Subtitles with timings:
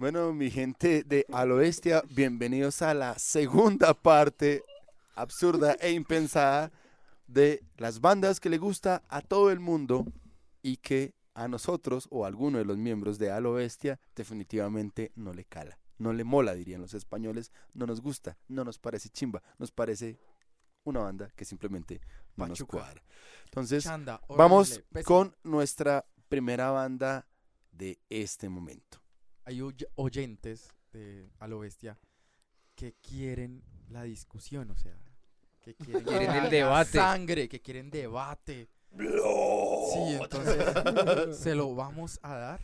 [0.00, 4.64] Bueno, mi gente de A lo Bestia, bienvenidos a la segunda parte
[5.14, 6.72] absurda e impensada
[7.28, 10.04] de las bandas que le gusta a todo el mundo
[10.62, 15.12] y que a nosotros o a alguno de los miembros de A lo Bestia definitivamente
[15.14, 15.78] no le cala.
[15.98, 17.52] No le mola, dirían los españoles.
[17.72, 20.18] No nos gusta, no nos parece chimba, nos parece
[20.82, 22.00] una banda que simplemente
[22.34, 23.00] no nos cuadra.
[23.44, 27.28] Entonces, Chanda, vamos con nuestra primera banda
[27.70, 29.03] de este momento.
[29.44, 31.98] Hay oy- oyentes de A lo Bestia
[32.74, 34.96] que quieren la discusión, o sea,
[35.60, 36.90] que quieren, Quieren la el debate.
[36.98, 38.68] sangre, que quieren debate.
[38.96, 42.60] Sí, entonces se lo vamos a dar.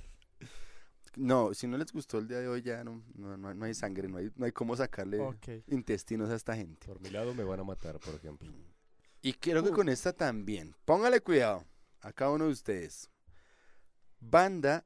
[1.17, 3.75] No, si no les gustó el día de hoy ya no, no, no- no hay
[3.75, 5.19] sangre, no hay, no hay cómo sacarle
[5.67, 6.87] intestinos a esta gente.
[6.87, 8.49] Por mi lado me van a matar, por ejemplo.
[9.23, 10.75] Y creo que con esta también.
[10.85, 11.65] Póngale cuidado
[12.01, 13.11] a cada uno de ustedes.
[14.21, 14.85] Banda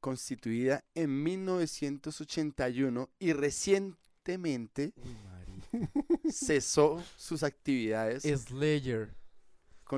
[0.00, 4.92] constituida en 1981 y recientemente
[6.30, 8.22] cesó sus actividades.
[8.22, 9.14] Slayer.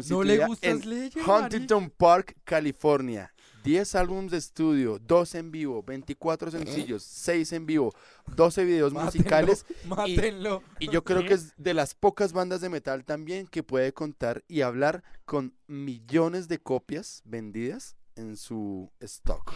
[0.09, 1.13] ¿No le gusta en Slayer?
[1.27, 3.33] Huntington Park, California.
[3.63, 7.93] 10 álbumes de estudio, 2 en vivo, 24 sencillos, 6 en vivo,
[8.35, 10.63] 12 videos Mátenlo, musicales Mátenlo.
[10.79, 14.45] y yo creo que es de las pocas bandas de metal también que puede contar
[14.49, 19.55] y hablar con millones de copias vendidas en su stock.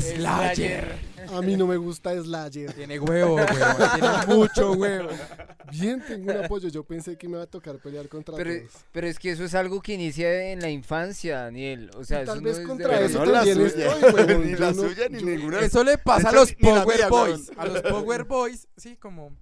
[0.00, 1.11] Slayer.
[1.32, 2.72] A mí no me gusta Slayer.
[2.72, 3.46] Tiene huevo, huevo.
[3.94, 5.08] Tiene mucho huevo.
[5.70, 6.68] Bien, tengo un apoyo.
[6.68, 8.84] Yo pensé que me iba a tocar pelear contra Pero, todos.
[8.92, 11.90] pero es que eso es algo que inicia en la infancia, Daniel.
[11.96, 14.36] O sea, Y tal eso vez no es contra de- eso no la suya, estoy,
[14.44, 15.60] ni la no- suya ni yo- ninguna.
[15.60, 17.50] Eso le pasa a los Power mía, Boys.
[17.56, 19.32] A los Power Boys, sí, como.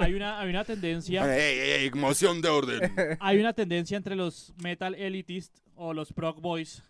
[0.00, 2.92] Hay una, hay una tendencia, Ey, ey, ey, moción de orden.
[3.20, 6.84] hay una tendencia entre los metal elitist o los prog boys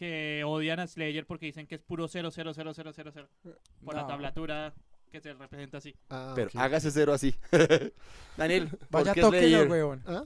[0.00, 3.28] que odian a Slayer porque dicen que es puro 0, 0, 0, 0, 0, 0
[3.84, 4.72] por la tablatura
[5.12, 5.94] que se representa así.
[6.08, 6.56] Ah, Pero ok.
[6.56, 7.34] hágase cero así.
[8.38, 9.68] Daniel, ¿por Vaya qué toque Slayer?
[9.70, 10.02] huevón.
[10.06, 10.24] ¿Ah?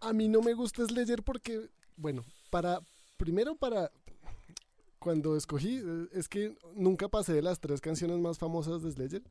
[0.00, 2.78] A mí no me gusta Slayer porque, bueno, para
[3.16, 3.90] primero para
[5.00, 9.22] cuando escogí eh, es que nunca pasé de las tres canciones más famosas de Slayer.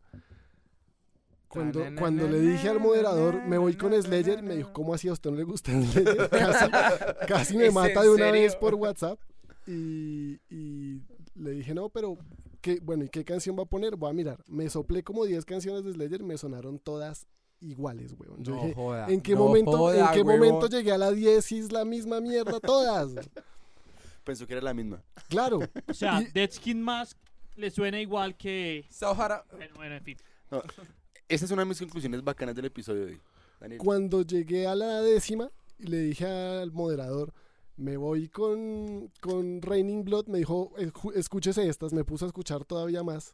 [1.51, 5.13] Cuando, cuando le dije al moderador, me voy con Slayer, me dijo, ¿cómo así a
[5.13, 6.29] usted no le gusta Slayer?
[6.29, 6.71] Casi,
[7.27, 8.41] casi me ¿Es mata de una serio?
[8.41, 9.19] vez por WhatsApp.
[9.67, 11.01] Y, y
[11.35, 12.17] le dije, no, pero,
[12.61, 13.95] ¿qué, bueno, ¿y qué canción va a poner?
[13.95, 14.43] Voy a mirar.
[14.47, 17.27] Me soplé como 10 canciones de Slayer, me sonaron todas
[17.59, 18.43] iguales, weón.
[18.43, 19.07] Yo No dije, joda.
[19.07, 21.85] ¿en qué, no momento, joda, ¿en qué momento llegué a la 10 y es la
[21.85, 23.11] misma mierda todas?
[24.23, 25.01] Pensó que era la misma.
[25.29, 25.59] Claro.
[25.87, 27.17] O sea, Y- Dead Skin Mask
[27.55, 28.85] le suena igual que...
[28.89, 30.17] Sahara- Bueno, bueno, en fin.
[31.33, 33.21] Esa es una de mis conclusiones bacanas del episodio de hoy.
[33.59, 33.79] Daniel.
[33.79, 35.49] Cuando llegué a la décima,
[35.79, 37.33] y le dije al moderador,
[37.77, 42.65] me voy con, con Raining Blood, me dijo, "Escu- escúchese estas, me puso a escuchar
[42.65, 43.33] todavía más.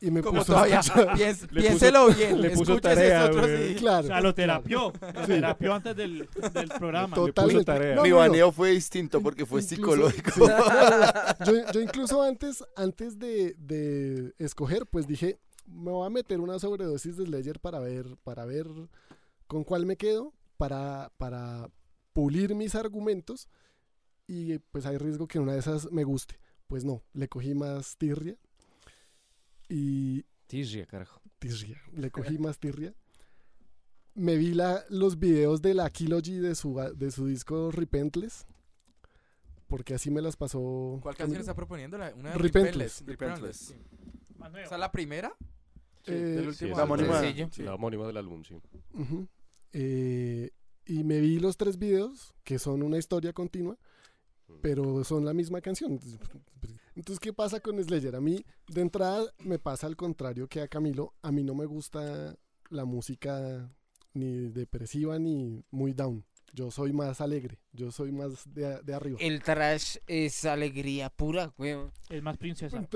[0.00, 0.80] Y me Como puso a todavía.
[1.52, 2.40] Le piénselo bien.
[2.40, 3.68] le puso escúchese tarea, esto otro güey.
[3.68, 3.74] sí.
[3.76, 4.04] Claro.
[4.04, 4.92] O sea, lo terapió.
[5.14, 7.14] Lo terapió antes del, del programa.
[7.14, 7.64] Totalmente.
[7.64, 7.94] tarea.
[7.94, 8.16] No, Mi no.
[8.16, 10.30] baneo fue distinto porque fue Incluso- psicológico.
[10.32, 11.44] sí, no, no, no.
[11.46, 16.58] Yo, yo incluso antes, antes de, de escoger, pues dije, me voy a meter una
[16.58, 18.66] sobredosis de Slayer para ver, para ver
[19.46, 21.70] con cuál me quedo, para, para
[22.12, 23.48] pulir mis argumentos
[24.26, 26.38] y pues hay riesgo que una de esas me guste.
[26.66, 28.36] Pues no, le cogí más tirria
[29.68, 31.20] y Tirria, carajo.
[31.38, 32.94] tirria, le cogí más tirria.
[34.14, 38.46] Me vi la, los videos de la Kilogy de su, de su disco Repentless.
[39.66, 40.98] Porque así me las pasó.
[41.02, 41.96] ¿Cuál canción está proponiendo?
[41.96, 43.06] La- Una de Repentless.
[43.06, 43.06] Repentless.
[43.06, 43.56] Repentless.
[43.56, 43.74] sí.
[44.62, 45.34] ¿Esa es la primera?
[46.06, 47.20] Eh, Sí, último es la el homónima.
[47.20, 47.48] sencillo.
[47.52, 47.62] Sí.
[47.62, 48.54] La homónima del álbum, sí.
[49.72, 50.50] Eh,
[50.86, 53.78] y me vi los tres videos, que son una historia continua,
[54.60, 55.98] pero son la misma canción.
[56.94, 58.16] Entonces, ¿qué pasa con Slayer?
[58.16, 61.14] A mí, de entrada, me pasa al contrario que a Camilo.
[61.22, 62.36] A mí no me gusta
[62.68, 63.70] la música
[64.14, 66.24] ni depresiva ni muy down.
[66.54, 69.16] Yo soy más alegre, yo soy más de, de arriba.
[69.20, 71.90] El trash es alegría pura, weón.
[72.10, 72.76] Es más princesa.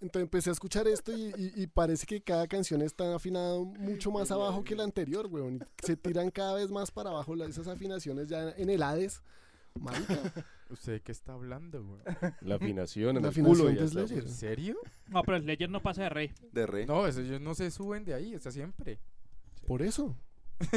[0.00, 4.10] Entonces empecé a escuchar esto y, y- y parece que cada canción está afinada mucho
[4.10, 5.56] más abajo que la anterior, weón.
[5.82, 9.22] y se tiran cada vez más para abajo esas afinaciones ya en el Hades.
[9.80, 10.18] Marica,
[10.70, 12.00] ¿Usted de qué está hablando, güey?
[12.42, 14.06] La afinación en La el culo afinación ya de está.
[14.06, 14.24] Slayer.
[14.24, 14.76] ¿En serio?
[15.08, 16.30] No, pero Slayer no pasa de rey.
[16.52, 16.86] De re.
[16.86, 18.98] No, eso ellos no se suben de ahí, está siempre.
[19.66, 20.16] por eso.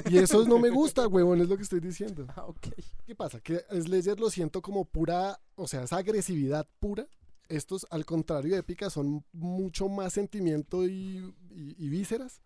[0.10, 2.26] Y eso no me gusta, weón, es lo que estoy diciendo.
[2.36, 2.68] Ah, ok.
[3.06, 3.40] ¿Qué pasa?
[3.42, 7.08] Que Slayer lo siento como pura, o sea, esa agresividad pura.
[7.50, 12.42] Estos, al contrario de Épica, son mucho más sentimiento y, y- y vísceras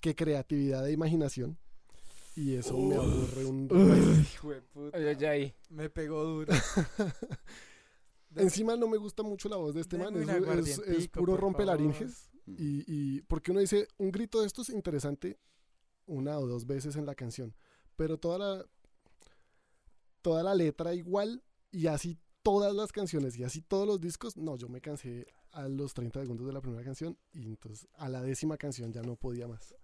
[0.00, 1.58] que creatividad e imaginación.
[2.34, 3.68] Y eso me aburre un
[4.94, 5.54] Ay, ay, ay.
[5.70, 6.52] Me pegó duro.
[8.34, 10.28] Encima no me gusta mucho la voz de este man, es,
[10.60, 12.30] es- es puro rompelaringes.
[12.46, 15.38] Y, y porque uno dice, un grito de estos interesante
[16.06, 17.54] una o dos veces en la canción,
[17.94, 18.64] pero toda la,
[20.22, 24.56] toda la letra igual y así todas las canciones y así todos los discos, no,
[24.56, 28.22] yo me cansé a los 30 segundos de la primera canción y entonces a la
[28.22, 29.74] décima canción ya no podía más.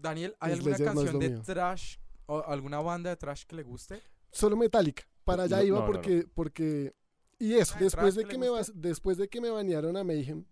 [0.00, 1.42] Daniel, ¿hay alguna Slayer no es canción lo de mío.
[1.44, 1.96] trash
[2.26, 4.00] o alguna banda de trash que le guste?
[4.30, 6.94] Solo Metallica, para allá No, iba no, no, porque, porque,
[7.38, 8.72] y eso, Ah, ¿el después de que que le me, gusta?
[8.72, 10.44] bas- después de que me banearon a Mayhem,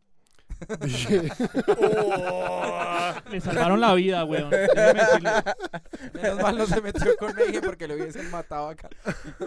[0.81, 1.23] dije,
[3.31, 4.51] Le salvaron la vida, weón.
[4.51, 5.31] Déjeme decirle.
[6.15, 8.89] Menos mal no se metió con Mayhem porque lo hubiesen matado acá.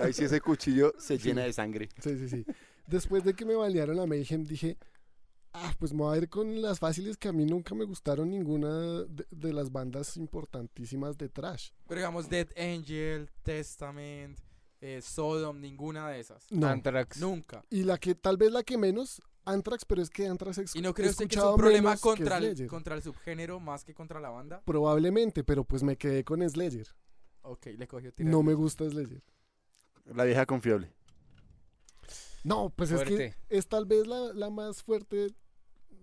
[0.01, 1.89] Ahí sí ese cuchillo se llena de sangre.
[2.01, 2.45] Sí, sí, sí.
[2.87, 4.77] Después de que me balearon a Mayhem, dije,
[5.57, 8.29] ah, pues me voy a ir con las fáciles que a mí nunca me gustaron
[8.29, 8.69] ninguna
[9.03, 11.71] de, de las bandas importantísimas de trash.
[11.87, 14.39] Pero digamos, Dead Angel, Testament,
[14.79, 16.45] eh, Sodom, ninguna de esas.
[16.51, 16.67] No.
[16.67, 17.19] Anthrax.
[17.19, 17.63] Nunca.
[17.69, 20.81] Y la que, tal vez la que menos, Anthrax, pero es que Anthrax es ¿Y
[20.81, 23.93] no cree usted que es escuchado un problema contra el, contra el subgénero más que
[23.93, 24.61] contra la banda?
[24.65, 26.87] Probablemente, pero pues me quedé con Slayer.
[27.41, 29.23] Ok, le cogió No me gusta Slayer.
[30.05, 30.93] La vieja confiable.
[32.43, 35.33] No, pues es que es tal vez la, la más fuerte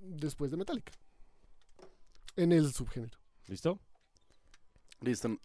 [0.04, 0.92] después de Metallica.
[2.36, 3.16] En el subgénero.
[3.46, 3.78] ¿Listo?
[5.00, 5.38] Listo.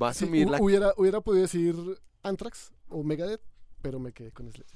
[0.00, 0.60] Va a asumir la...
[0.60, 1.74] hubiera, hubiera podido decir
[2.22, 3.42] Anthrax o Megadeth,
[3.82, 4.66] pero me quedé con Slayer.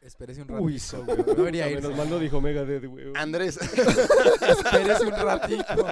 [0.00, 1.16] Espérese un Uy, ratito, so- güey.
[1.18, 1.82] No debería irse.
[1.82, 3.06] menos mal no dijo Megadeth, güey.
[3.14, 3.58] Andrés.
[3.58, 5.86] Espérese un ratito.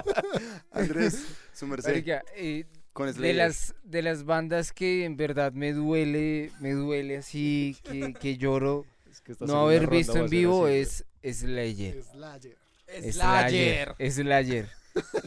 [0.71, 2.03] Andrés, su merced.
[2.35, 7.75] Eh, Con de las de las bandas que en verdad me duele, me duele así,
[7.83, 12.03] que, que lloro Es que esta no haber visto en vivo es Slayer.
[12.03, 12.57] Slayer.
[13.13, 13.95] Slayer.
[14.11, 14.69] Slayer.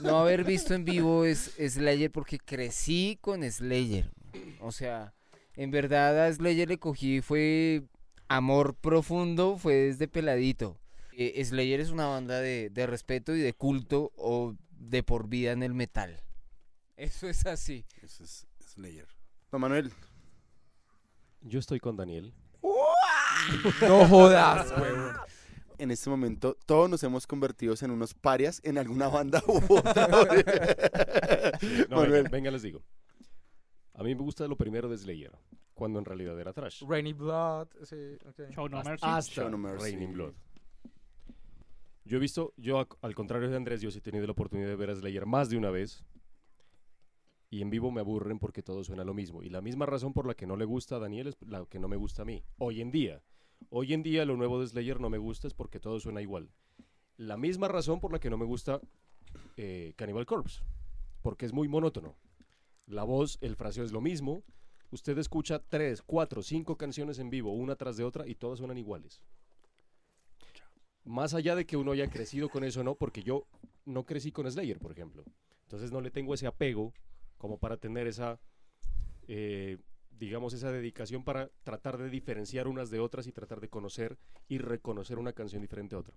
[0.03, 4.11] No haber visto en vivo es Slayer porque crecí con Slayer.
[4.59, 5.15] O sea,
[5.55, 7.85] en verdad a Slayer le cogí fue
[8.27, 10.81] amor profundo, fue desde peladito.
[11.13, 15.53] Eh, Slayer es una banda de, de respeto y de culto o de por vida
[15.53, 16.21] en el metal.
[16.97, 17.85] Eso es así.
[18.03, 19.07] Eso es Slayer.
[19.53, 19.93] Don Manuel.
[21.43, 22.35] Yo estoy con Daniel.
[23.83, 25.15] No jodas, huevón.
[25.79, 30.09] En este momento todos nos hemos convertido en unos parias en alguna banda u otra.
[31.91, 32.11] No, Manuel.
[32.25, 32.83] venga, venga, les digo.
[33.95, 35.33] A mí me gusta lo primero de Slayer,
[35.75, 36.83] cuando en realidad era trash.
[36.87, 38.51] Rainy Blood, sí, ok.
[38.51, 39.07] Show no Hasta- mercy.
[39.07, 39.91] hasta Show no mercy.
[39.91, 40.33] Raining Blood.
[42.05, 44.77] Yo he visto, yo al contrario de Andrés, yo sí he tenido la oportunidad de
[44.77, 46.05] ver a Slayer más de una vez.
[47.57, 49.43] Y en vivo me aburren porque todo suena lo mismo.
[49.43, 51.79] Y la misma razón por la que no le gusta a Daniel es la que
[51.79, 52.45] no me gusta a mí.
[52.59, 53.23] Hoy en día.
[53.71, 56.51] Hoy en día lo nuevo de Slayer no me gusta es porque todo suena igual.
[57.17, 58.83] La misma razón por la que no me gusta
[59.57, 60.61] eh, Cannibal Corpse.
[61.23, 62.15] Porque es muy monótono.
[62.85, 64.43] La voz, el fraseo es lo mismo.
[64.91, 68.77] Usted escucha tres, cuatro, cinco canciones en vivo, una tras de otra, y todas suenan
[68.77, 69.23] iguales.
[71.05, 73.47] Más allá de que uno haya crecido con eso, no, porque yo
[73.87, 75.25] no crecí con Slayer, por ejemplo.
[75.63, 76.93] Entonces no le tengo ese apego
[77.39, 78.41] como para tener esa,
[79.29, 79.79] eh,
[80.19, 84.59] digamos, esa dedicación para tratar de diferenciar unas de otras y tratar de conocer y
[84.59, 86.15] reconocer una canción diferente a otra.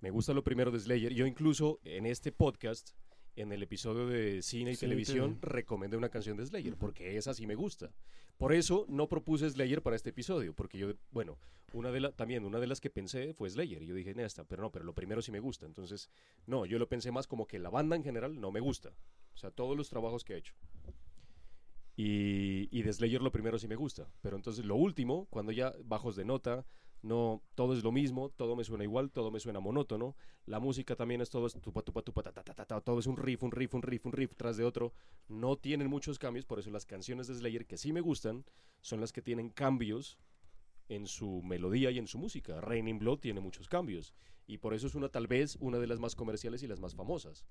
[0.00, 1.12] Me gusta lo primero de Slayer.
[1.12, 2.90] Yo incluso en este podcast,
[3.34, 5.52] en el episodio de cine y televisión, tele.
[5.54, 7.92] recomendé una canción de Slayer, porque esa sí me gusta.
[8.36, 11.38] Por eso no propuse Slayer para este episodio, porque yo, bueno,
[11.72, 14.44] una de la, también una de las que pensé fue Slayer, y yo dije, esta,
[14.44, 15.66] pero no, pero lo primero sí me gusta.
[15.66, 16.08] Entonces,
[16.46, 18.92] no, yo lo pensé más como que la banda en general no me gusta.
[19.38, 20.52] O sea, todos los trabajos que he hecho.
[21.94, 24.08] Y, y de Slayer lo primero sí me gusta.
[24.20, 26.66] Pero entonces lo último, cuando ya bajos de nota,
[27.02, 30.16] no, todo es lo mismo, todo me suena igual, todo me suena monótono.
[30.44, 33.06] La música también es todo, es tupa, tupa, tupa, ta, ta, ta, ta, todo es
[33.06, 34.92] un riff, un riff, un riff, un riff tras de otro.
[35.28, 38.44] No tienen muchos cambios, por eso las canciones de Slayer que sí me gustan
[38.80, 40.18] son las que tienen cambios
[40.88, 42.60] en su melodía y en su música.
[42.60, 44.14] Raining Blood tiene muchos cambios
[44.48, 46.96] y por eso es una tal vez una de las más comerciales y las más
[46.96, 47.44] famosas.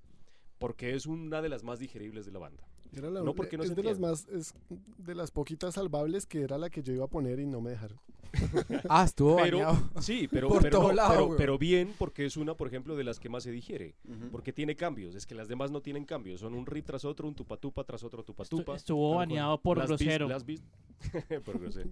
[0.60, 2.64] Porque es una de las más digeribles de la banda.
[2.94, 4.54] Era la, No, porque no es se de las más, es
[4.98, 7.72] de las poquitas salvables que era la que yo iba a poner y no me
[7.72, 8.00] dejaron.
[8.90, 12.38] Ah, estuvo Pero, sí, pero, Por pero, todo no, lado, pero, pero bien, porque es
[12.38, 13.96] una, por ejemplo, de las que más se digiere.
[14.32, 15.16] Porque tiene cambios.
[15.16, 16.40] Es que las demás no tienen cambios.
[16.42, 18.76] Son un rip tras otro, un tupatupa tras otro tupatupa.
[18.76, 20.28] estuvo baneado por grosero.
[20.28, 20.62] las vis-
[21.46, 21.90] por grosero.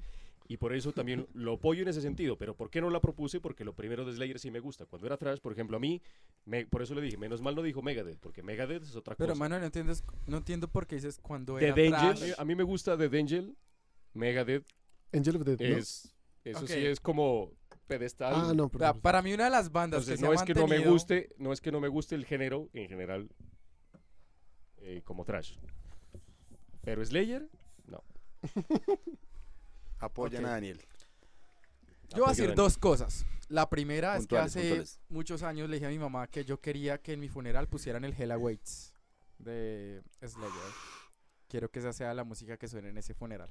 [0.47, 2.37] Y por eso también lo apoyo en ese sentido.
[2.37, 3.39] Pero ¿por qué no la propuse?
[3.41, 4.85] Porque lo primero de Slayer sí me gusta.
[4.85, 6.01] Cuando era Thrash, por ejemplo, a mí,
[6.45, 9.29] me- por eso le dije, menos mal no dijo Megadeth, porque Megadeth es otra Pero,
[9.33, 9.39] cosa.
[9.39, 12.33] mano, no, entiendes, no entiendo por qué dices cuando era Danger, trash.
[12.37, 13.51] a mí me gusta The Danger,
[14.13, 14.67] Megadeth
[15.11, 15.77] Angel of Death, ¿no?
[15.77, 16.67] es, eso Ok.
[16.67, 17.51] sí es como
[17.87, 18.33] pedestal.
[18.35, 20.53] Ah, no, pero, para mí una de las bandas Entonces, que se no es que
[20.53, 23.29] no me mantenido- guste, no es que no me guste el género en general
[24.77, 25.57] eh, como trash.
[26.81, 27.49] Pero Slayer,
[27.87, 28.03] no.
[30.05, 30.81] Apoyan a Daniel.
[32.09, 33.25] Yo voy a decir dos cosas.
[33.49, 34.99] La primera es que Puntuales, hace puntuales.
[35.09, 38.03] muchos años le dije a mi mamá que yo quería que en mi funeral pusieran
[38.05, 38.93] el Hell Awaits
[39.39, 40.51] de Slayer.
[41.47, 43.49] Quiero que esa sea la música que suene en ese funeral.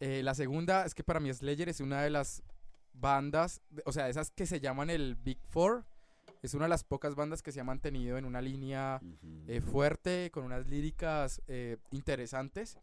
[0.00, 2.42] Eh, la segunda es que para mí Slayer es una de las
[2.92, 5.84] bandas, de- o sea, esas que se llaman el Big Four.
[6.42, 9.00] Es una de las pocas bandas que se ha mantenido en una línea
[9.48, 12.76] eh, fuerte, con unas líricas eh, interesantes.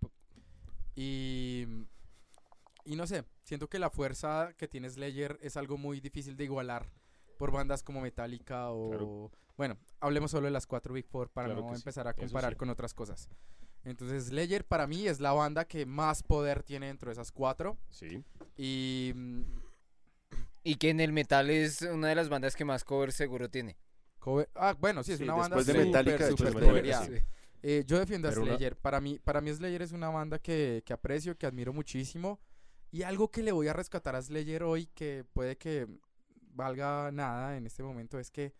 [0.95, 1.67] Y,
[2.85, 6.43] y no sé, siento que la fuerza que tiene Slayer es algo muy difícil de
[6.45, 6.91] igualar
[7.38, 8.89] por bandas como Metallica o...
[8.89, 9.31] Claro.
[9.57, 12.53] Bueno, hablemos solo de las cuatro Big Four para Claro no sí, empezar a comparar
[12.53, 12.57] sí.
[12.57, 13.29] con otras cosas.
[13.83, 17.77] Entonces Slayer para mí es la banda que más poder tiene dentro de esas cuatro.
[17.89, 18.23] Sí.
[18.57, 19.13] Y
[20.63, 23.77] Y que en el metal es una de las bandas que más covers seguro tiene.
[24.19, 26.81] cover- ah, bueno, sí, es Sí, una banda después de Metallica, súper después de.
[26.83, 27.25] Metallica,
[27.63, 28.75] Eh, yo defiendo a Pero una- Slayer.
[28.75, 32.39] Para, mí, para mí Slayer es una banda que, que aprecio, que admiro muchísimo.
[32.91, 35.88] Y algo que le voy a rescatar a Slayer hoy, que puede que
[36.53, 38.53] valga nada en este momento, es que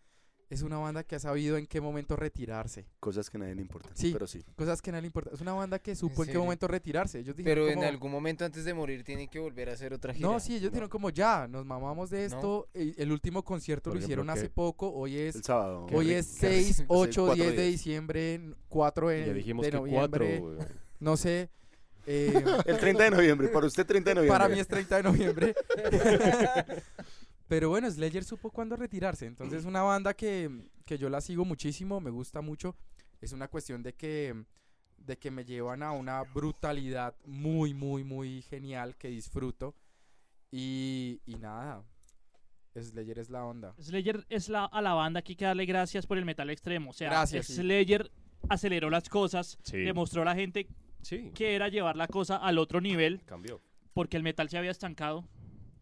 [0.48, 2.86] es una banda que ha sabido en qué momento retirarse.
[3.00, 3.96] Cosas que a nadie le importan.
[3.96, 4.10] Sí.
[4.12, 4.44] Pero sí.
[4.54, 5.32] Cosas que no le importan.
[5.32, 6.42] Es una banda que supo en, qué serio?
[6.42, 7.20] momento retirarse.
[7.20, 9.94] Ellos dijeron Pero en como- algún momento antes de morir tienen que volver a hacer
[9.94, 10.28] otra gira.
[10.28, 12.36] No, sí, ellos dijeron como ya, nos mamamos de No.
[12.36, 12.68] esto.
[12.74, 14.50] El, el último concierto Por lo ejemplo, hicieron hace ¿qué?
[14.50, 14.92] poco.
[14.92, 15.86] Hoy es El sábado.
[15.86, 16.62] Qué Hoy es qué rico.
[16.64, 20.38] 6, 8, cuatro 10 de diciembre, 4 Ya de, dijimos de que noviembre.
[20.40, 20.62] cuatro.
[20.64, 20.68] eh,
[21.00, 21.50] No sé.
[22.06, 22.32] Eh,
[22.66, 23.48] El 30 de noviembre.
[23.48, 24.38] Para usted 30 de noviembre.
[24.38, 25.54] para mí es 30 de noviembre.
[27.48, 29.26] Pero bueno, Slayer supo cuándo retirarse.
[29.26, 30.50] Entonces es una banda que,
[30.86, 32.76] que yo la sigo muchísimo, me gusta mucho.
[33.20, 34.34] Es una cuestión de que,
[34.96, 39.74] de que me llevan a una brutalidad muy, muy, muy genial que disfruto.
[40.50, 41.84] Y, y nada,
[42.74, 43.74] Slayer es la onda.
[43.78, 46.90] Slayer es la, a la banda que hay que darle gracias por el metal extremo.
[46.90, 47.54] O sea, Gracias, sí.
[47.56, 48.10] Slayer
[48.48, 49.78] aceleró las cosas, Sí.
[49.78, 50.66] demostró a la gente
[51.02, 53.60] Sí, que era llevar la cosa al otro nivel, cambió.
[53.92, 55.28] porque el metal se había estancado.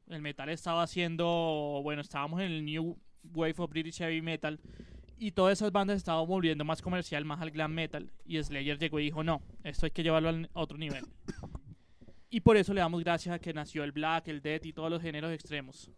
[0.09, 2.99] El metal estaba haciendo, bueno, estábamos en el New
[3.33, 4.59] Wave of British Heavy Metal
[5.19, 8.11] y todas esas bandas estaban volviendo más comercial, más al glam metal.
[8.25, 11.05] Y Slayer llegó y dijo, no, esto hay que llevarlo al- a otro nivel.
[12.31, 14.91] Y por eso le damos gracias a que nació el black, el death y todos
[14.91, 15.91] los géneros extremos.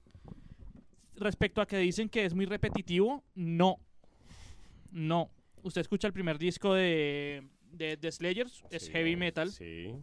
[1.14, 3.78] Respecto a que dicen que es muy repetitivo, no.
[4.90, 5.30] No.
[5.62, 9.50] Usted escucha el primer disco de, de, de Slayer, es Sí, heavy metal.
[9.50, 9.94] Sí.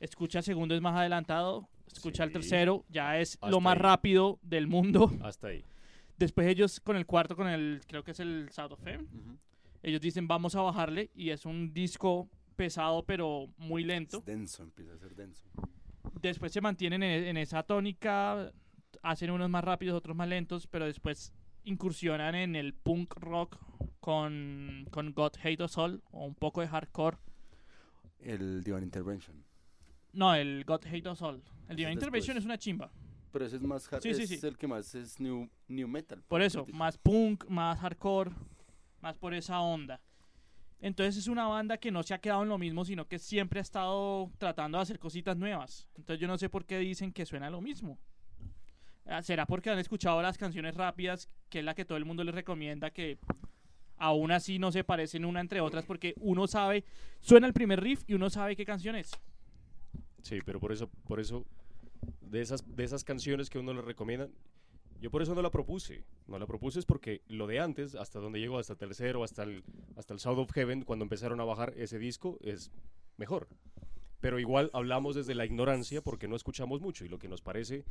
[0.00, 1.68] Escucha el segundo, es más adelantado.
[1.90, 3.80] Escucha el tercero, ya es Hasta lo más ahí.
[3.82, 5.10] rápido del mundo.
[5.22, 5.64] Hasta ahí.
[6.18, 9.36] Después ellos con el cuarto, con el, creo que es el South of Fame, Ujú.
[9.82, 14.18] ellos dicen vamos a bajarle y es un disco pesado pero muy lento.
[14.18, 15.44] Es denso, empieza a ser denso.
[16.20, 18.52] Después se mantienen en, en esa tónica,
[19.02, 21.32] hacen unos más rápidos, otros más lentos, pero después
[21.64, 23.58] incursionan en el punk rock
[24.00, 27.18] con, con God Hate Us All o un poco de hardcore.
[28.20, 29.44] El Divine Intervention.
[30.12, 31.42] No, el God Hate Us All.
[31.68, 32.90] El Divine es Intervention es una chimba.
[33.32, 34.02] Pero ese es más hard.
[34.02, 34.46] Sí, sí, es sí.
[34.46, 36.22] el que más es new, new metal.
[36.28, 38.30] Por eso, más punk, más hardcore,
[39.00, 40.00] más por esa onda.
[40.80, 43.58] Entonces es una banda que no se ha quedado en lo mismo, sino que siempre
[43.58, 45.88] ha estado tratando de hacer cositas nuevas.
[45.96, 47.98] Entonces yo no sé por qué dicen que suena lo mismo.
[49.06, 52.24] Ah, ¿Será porque han escuchado las canciones rápidas, que es la que todo el mundo
[52.24, 53.18] les recomienda, que
[53.98, 56.84] aún así no se parecen una entre otras, porque uno sabe,
[57.20, 59.10] suena el primer riff y uno sabe qué canción es.
[60.22, 61.44] Sí, pero por eso, por eso,
[62.22, 64.28] de esas, de esas canciones que uno le recomienda,
[65.00, 66.02] yo por eso no la propuse.
[66.26, 69.62] No la propuse es porque lo de antes, hasta donde llegó, hasta tercero, hasta el,
[69.96, 72.70] hasta el South of Heaven, cuando empezaron a bajar ese disco, es
[73.18, 73.48] mejor.
[74.20, 77.84] Pero igual hablamos desde la ignorancia porque no escuchamos mucho y lo que nos parece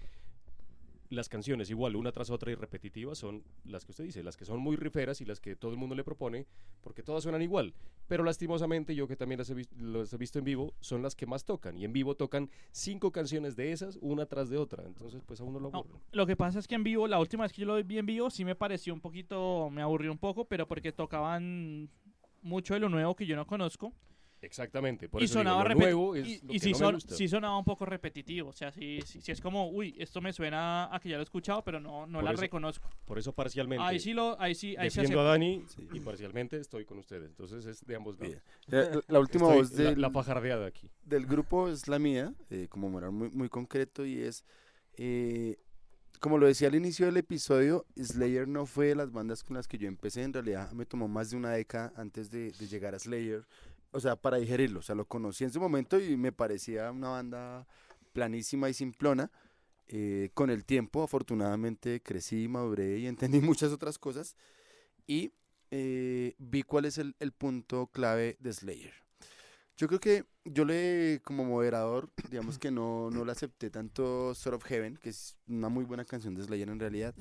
[1.14, 4.46] las canciones igual una tras otra y repetitivas son las que usted dice, las que
[4.46, 6.46] son muy riferas y las que todo el mundo le propone,
[6.82, 7.74] porque todas suenan igual.
[8.08, 11.16] Pero lastimosamente yo que también las he, vis- las he visto en vivo, son las
[11.16, 11.78] que más tocan.
[11.78, 14.84] Y en vivo tocan cinco canciones de esas, una tras de otra.
[14.86, 16.00] Entonces pues a uno lo No, aburre.
[16.12, 18.06] lo que pasa es que en vivo, la última vez que yo lo vi en
[18.06, 21.90] vivo, sí me pareció un poquito, me aburrió un poco, pero porque tocaban
[22.42, 23.94] mucho de lo nuevo que yo no conozco.
[24.44, 25.08] Exactamente.
[25.10, 26.80] Por y eso digo, sonaba lo nuevo es y, lo y que sí, no me
[26.86, 27.16] son- gusta.
[27.16, 28.50] sí sonaba un poco repetitivo.
[28.50, 31.22] O sea, sí, sí, sí es como, uy, esto me suena a que ya lo
[31.22, 32.90] he escuchado, pero no, no Por la eso reconozco.
[33.06, 35.24] Por eso parcialmente Ahí sí lo, ahí sí, ahí sí defiendo a.
[35.24, 35.88] Dani Sí.
[35.94, 37.30] y parcialmente estoy con ustedes.
[37.30, 38.36] Entonces es de ambos lados.
[38.68, 38.80] Bien.
[38.92, 40.90] La, la última Estoy- voz la, del, la fajardeada aquí.
[41.06, 44.44] del grupo es la mía, eh, como moral muy, muy concreto, y es,
[44.98, 45.58] eh,
[46.20, 49.68] como lo decía al inicio del episodio, Slayer no fue de las bandas con las
[49.68, 52.96] que yo empecé, en realidad me tomó más de una década antes de, de llegar
[52.96, 53.46] a Slayer,
[53.94, 57.10] o sea, para digerirlo, o sea, lo conocí en su momento y me parecía una
[57.10, 57.68] banda
[58.12, 59.32] planísima y simplona.
[59.88, 64.36] Eh, con el tiempo, afortunadamente, crecí, maduré y entendí muchas otras cosas,
[65.06, 65.34] y
[65.72, 69.03] eh, vi cuál es el, el punto clave de Slayer.
[69.76, 74.58] Yo creo que yo le, como moderador, digamos que no, no le acepté tanto Sort
[74.58, 77.16] of Heaven, que es una muy buena canción de Slayer en realidad.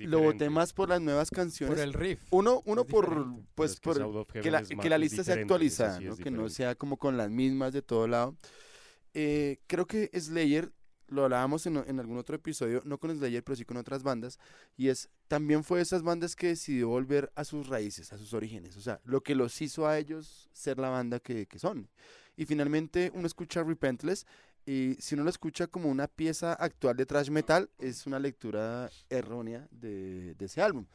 [0.00, 1.78] Lo voté más por las nuevas Por canciones.
[1.78, 2.20] el riff.
[2.30, 5.98] Uno, uno por, pues, es que por que Heaven la, que la lista sea actualizada,
[5.98, 6.16] sí ¿no?
[6.16, 8.36] que no sea como con las mismas de todo lado.
[9.14, 10.72] Eh, creo que Slayer,
[11.08, 14.38] lo hablábamos en, en algún otro episodio, no con Slayer, pero sí con otras bandas,
[14.76, 18.76] y es, también fue esas bandas que decidió volver a sus raíces, a sus orígenes,
[18.76, 21.88] o sea, lo que los hizo a ellos ser la banda que, que son.
[22.36, 24.26] Y finalmente uno escucha Repentless,
[24.66, 28.90] y si uno lo escucha como una pieza actual de thrash metal, es una lectura
[29.08, 30.86] errónea de, de ese álbum.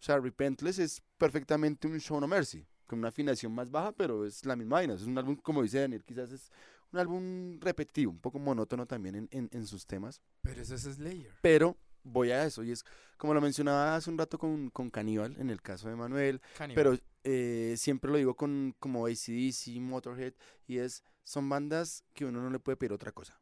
[0.00, 4.26] O sea, Repentless es perfectamente un Show No Mercy, con una afinación más baja, pero
[4.26, 4.94] es la misma vaina.
[4.94, 6.50] Es un álbum, como dice Daniel, quizás es
[6.92, 10.20] un álbum repetitivo, un poco monótono también en, en- en sus temas.
[10.42, 11.32] Pero eso es Slayer.
[11.40, 12.84] Pero voy a eso, y es
[13.16, 16.40] como lo mencionaba hace un rato con, con Caníbal, en el caso de Manuel,
[16.74, 20.34] pero eh, siempre lo digo con como ACDC, Motorhead,
[20.66, 23.38] y es, son bandas que uno no le puede pedir otra cosa.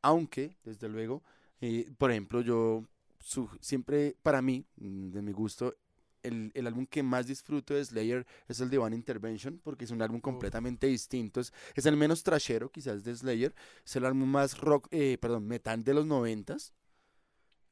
[0.00, 1.22] Aunque, desde luego,
[1.60, 2.84] eh, por ejemplo, yo
[3.18, 5.76] su- siempre, para mí, de mi gusto,
[6.22, 9.90] el, el álbum que más disfruto de Slayer es el de One Intervention, porque es
[9.90, 11.40] un álbum completamente distinto.
[11.40, 13.54] Es, es el menos trashero, quizás, de Slayer.
[13.84, 16.72] Es el álbum más rock, eh, perdón, metal de los noventas.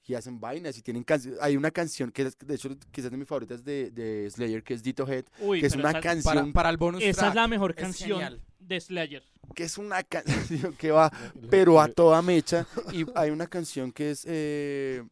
[0.07, 1.39] Y hacen vainas y tienen canciones.
[1.41, 4.75] Hay una canción que, es, de hecho, quizás de mis favoritas de, de Slayer, que
[4.75, 7.35] es Dito Head, Uy, que es una esa, canción para, para el bonus esa es
[7.37, 8.41] la mejor es canción genial.
[8.59, 9.23] de Slayer.
[9.55, 11.13] que es una canción que va
[11.51, 15.05] pero a toda mecha y hay una canción que es eh,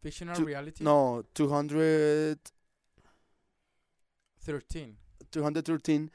[0.00, 2.36] Fictional Tu- Reality no 200
[4.44, 4.96] 13.
[5.32, 6.10] 213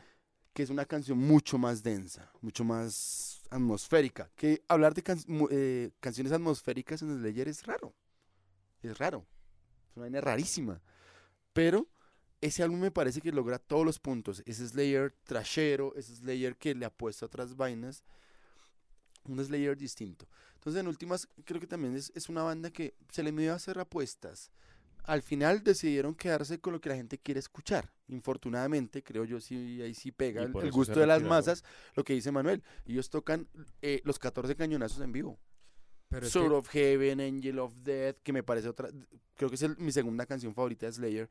[0.54, 5.48] que es una canción mucho más densa mucho más atmosférica que hablar de can- mu-
[5.52, 7.94] eh, canciones atmosféricas en Slayer es raro
[8.82, 9.26] es raro
[9.90, 10.82] es una vaina rarísima
[11.54, 11.88] pero
[12.40, 16.74] ese álbum me parece que logra todos los puntos ese Slayer trashero ese Slayer que
[16.76, 18.04] le apuesta a otras vainas
[19.26, 20.26] un Slayer distinto.
[20.62, 23.56] Entonces, en últimas, creo que también es, es una banda que se le midió a
[23.56, 24.52] hacer apuestas.
[25.06, 27.92] Al final decidieron quedarse con lo que la gente quiere escuchar.
[28.10, 31.64] Infortunadamente, creo yo, sí, ahí sí pega el, gusto de las masas,
[31.96, 32.62] lo que dice Manuel.
[32.86, 33.48] Ellos tocan
[33.82, 35.40] eh, los 14 cañonazos en vivo.
[36.10, 38.90] Pero que- of Heaven, Angel of Death, que me parece otra,
[39.36, 41.30] creo que es el- mi segunda canción favorita de Slayer.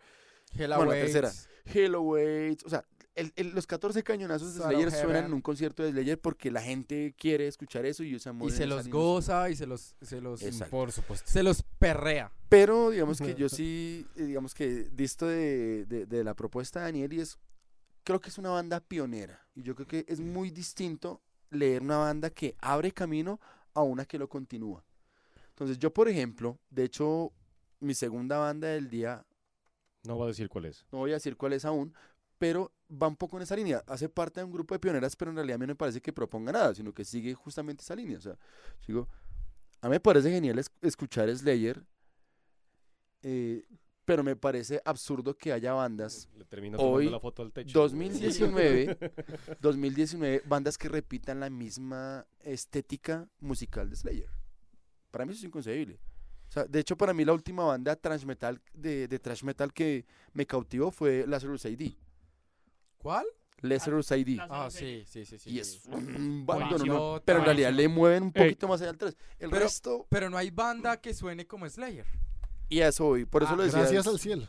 [0.54, 1.32] Hell bueno, la Awaits, tercera.
[1.66, 5.82] Hello Waits, o sea, el- el- los 14 cañonazos de Slayer suenan en un concierto
[5.82, 9.56] de Slayer porque la gente quiere escuchar eso y amor Y se los goza y
[9.56, 10.70] se los, se los, Exacto.
[10.70, 11.30] Por supuesto.
[11.30, 12.32] se los perrea.
[12.48, 16.84] Pero digamos que yo sí, eh, digamos que visto de, de- de la propuesta de
[16.86, 17.38] Daniel y es,
[18.04, 19.46] creo que es una banda pionera.
[19.54, 21.20] Y yo creo que es muy distinto
[21.50, 23.40] leer una banda que abre camino
[23.74, 24.84] a una que lo continúa.
[25.50, 27.32] Entonces yo, por ejemplo, de hecho,
[27.80, 29.26] mi segunda banda del día,
[30.04, 30.86] No va a decir cuál es.
[30.92, 31.92] no voy a decir cuál es aún,
[32.38, 33.82] pero va un poco en esa línea.
[33.86, 36.00] Hace parte de un grupo de pioneras, pero en realidad a mí no me parece
[36.00, 38.18] que proponga nada, sino que sigue justamente esa línea.
[38.18, 38.36] O sea,
[38.86, 39.08] digo,
[39.80, 41.84] a mí me parece genial es- escuchar Slayer,
[43.22, 43.64] eh,
[44.04, 47.78] pero me parece absurdo que haya bandas Le termino Hoy, la foto al techo.
[47.78, 48.98] 2019,
[49.60, 54.30] 2019, bandas que repitan la misma estética musical de Slayer.
[55.10, 56.00] Para mí eso es inconcebible.
[56.48, 59.72] O sea, de hecho, para mí la última banda trash metal de, de trash metal
[59.72, 61.92] que me cautivó fue Lazarus ID.
[63.02, 63.24] ¿Cuál?
[63.62, 64.38] Lazarus ID.
[64.48, 65.50] Ah, sí, sí, sí, sí.
[65.50, 68.42] Y es un bando, no, no, pero en realidad le mueven un Ey.
[68.44, 69.14] poquito más allá al 3.
[69.38, 72.06] El Pero- resto, Pero no hay banda que suene como Slayer.
[72.70, 73.14] y eso.
[73.28, 73.80] Por eso Ah, lo decía.
[73.80, 74.48] Gracias al cielo.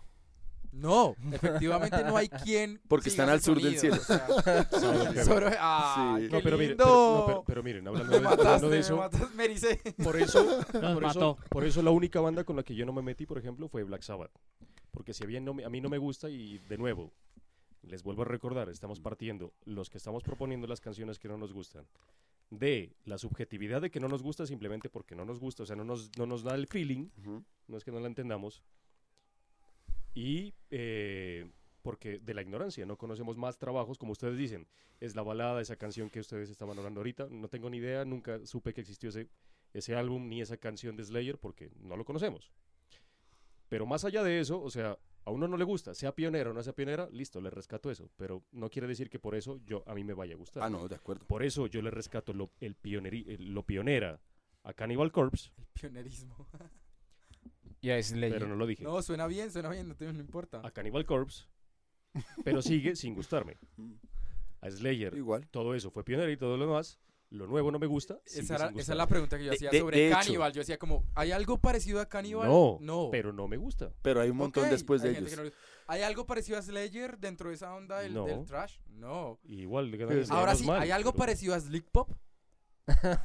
[0.72, 2.80] No, efectivamente no hay quien.
[2.88, 3.98] Porque están al sur del cielo.
[3.98, 4.70] o sea,
[5.26, 6.30] solo- ay, Sí.
[6.30, 8.72] qué No, pero, miren, pero, no, pero- pero miren, hablando me de, hablando mataste, de
[8.72, 9.82] me eso, mataste, me ericé.
[10.02, 11.38] por eso, Nos por eso, mató.
[11.50, 13.84] por eso la única banda con la que yo no me metí, por ejemplo, fue
[13.84, 14.32] Black Sabbath.
[14.92, 17.12] Porque si bien no me- a mí no me gusta y de nuevo,
[17.84, 21.54] les vuelvo a recordar, estamos partiendo, los que estamos proponiendo las canciones que no nos
[21.54, 21.86] gustan,
[22.50, 25.76] de la subjetividad de que no nos gusta simplemente porque no nos gusta, o sea,
[25.76, 27.10] no nos, no nos da el feeling,
[27.68, 28.62] no es que no la entendamos.
[30.14, 31.50] Y eh,
[31.82, 34.68] porque de la ignorancia no conocemos más trabajos, como ustedes dicen.
[35.00, 37.28] Es la balada, esa canción que ustedes estaban hablando ahorita.
[37.30, 39.30] No tengo ni idea, nunca supe que existió ese,
[39.74, 42.52] ese álbum ni esa canción de Slayer porque no lo conocemos.
[43.72, 46.54] Pero más allá de eso, o sea, a uno no le gusta, sea pionera o
[46.54, 48.12] no sea pionera, listo, le rescato eso.
[48.18, 50.62] Pero no quiere decir que por eso yo a mí me vaya a gustar.
[50.64, 51.26] Ah, no, de acuerdo.
[51.26, 54.20] Por eso yo le rescato lo, el pioneri- el- lo pionera
[54.64, 56.50] a Cannibal Corpse, El pionerismo.
[57.80, 58.34] Y a Slayer.
[58.34, 58.84] pero no lo dije.
[58.84, 60.60] No, suena bien, suena bien, no, te- no importa.
[60.66, 61.46] A Cannibal Corpse,
[62.44, 63.58] pero sigue sin gustarme.
[64.60, 65.48] A Slayer, Igual.
[65.48, 67.00] todo eso fue pionera y todo lo demás.
[67.32, 68.20] Lo nuevo no me gusta.
[68.26, 70.18] Esa, era- esa es la pregunta que yo hacía de- sobre de hecho.
[70.20, 70.52] Cannibal.
[70.54, 72.48] Yo decía como, ¿hay algo parecido a Cannibal?
[72.50, 73.08] No, no.
[73.10, 73.92] pero no me gusta.
[74.02, 75.36] Pero hay un montón después de ellos.
[75.38, 75.44] no-
[75.88, 78.26] ¿Hay algo parecido a Slayer dentro de esa onda del, No.
[78.26, 78.78] del trash?
[78.90, 79.40] No.
[79.44, 79.92] Igual,
[80.30, 82.12] Ahora sí, mal, ¿hay algo pero parecido a Slick Pop?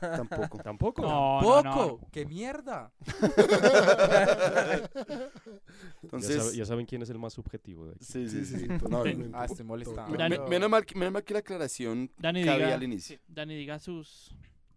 [0.01, 0.59] Tampoco.
[0.62, 1.03] Tampoco.
[1.03, 1.99] No, no, ¡Poco!
[2.03, 2.09] no.
[2.12, 2.92] ¡Qué mierda!
[3.07, 4.90] Ya,
[6.03, 8.05] Entonces, sabe- ya saben quién es el más subjetivo de aquí.
[8.05, 8.66] sí, sí, sí.
[8.88, 9.03] No.
[9.33, 10.11] Ah, estoy molestando.
[10.12, 13.19] me- Dani- menos, mal, que- menos mal que la aclaración Dani cabía diga, al inicio.
[13.29, 14.35] Dani diga sus,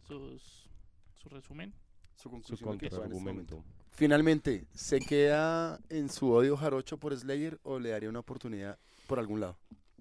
[0.07, 0.69] sus,
[1.15, 1.73] su resumen.
[2.15, 3.55] Su Su conclusión que fue en este momento.
[3.55, 3.63] contraargumento.
[3.91, 9.19] Finalmente, ¿se queda en su odio jarocho por Slayer o le daría una oportunidad por
[9.19, 9.57] algún lado?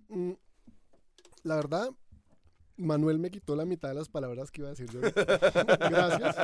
[0.09, 0.33] Mm,
[1.45, 1.91] La verdad,
[2.79, 5.01] Manuel me quitó la mitad de las palabras que iba a decir yo.
[5.91, 6.37] gracias.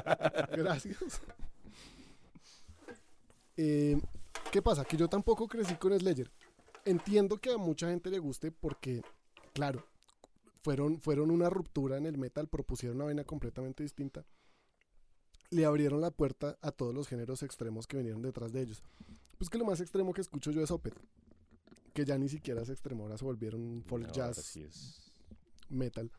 [0.53, 1.21] Gracias.
[3.57, 4.01] Eh,
[4.53, 4.85] ¿Qué pasa?
[4.85, 6.31] Que yo tampoco crecí con Slayer.
[6.85, 9.03] Entiendo que a mucha gente le guste porque,
[9.53, 9.85] claro,
[10.63, 14.25] fueron, fueron una ruptura en el metal, propusieron una vaina completamente distinta.
[15.51, 18.83] Le abrieron la puerta a todos los géneros extremos que vinieron detrás de ellos.
[19.39, 20.99] Pues que lo más extremo que escucho yo es Opeth,
[21.93, 25.13] que ya ni siquiera es extremo, ahora se volvieron folk No, jazz ahora sí es-
[25.69, 26.11] metal.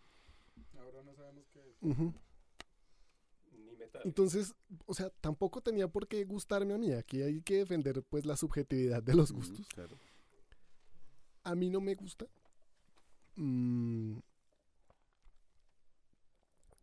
[4.03, 4.53] Entonces,
[4.85, 6.91] o sea, tampoco tenía por qué gustarme a mí.
[6.93, 9.67] Aquí hay que defender pues la subjetividad de los gustos.
[9.69, 9.97] Claro.
[11.43, 12.27] A mí no me gusta.
[13.35, 14.17] Mm.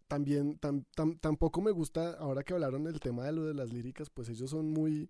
[0.08, 3.72] También tam- tam- tampoco me gusta, ahora que hablaron del tema de lo de las
[3.72, 5.08] líricas, pues ellos son muy...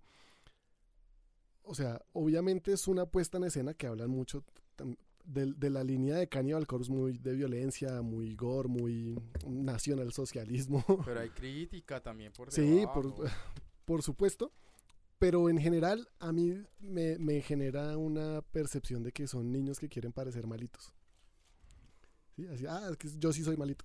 [1.65, 4.45] O sea, obviamente es una puesta en escena que hablan mucho
[4.77, 10.85] tam- de, de la línea de Cannibal Corpse, muy de violencia, muy gore, muy nacionalsocialismo.
[11.05, 13.15] Pero hay crítica también por Sí, debajo.
[13.15, 13.31] por,
[13.85, 14.53] por supuesto.
[15.19, 19.89] Pero en general a mí me, me genera una percepción de que son niños que
[19.89, 20.93] quieren parecer malitos.
[22.35, 23.85] Sí, así, ah, es que yo sí soy malito.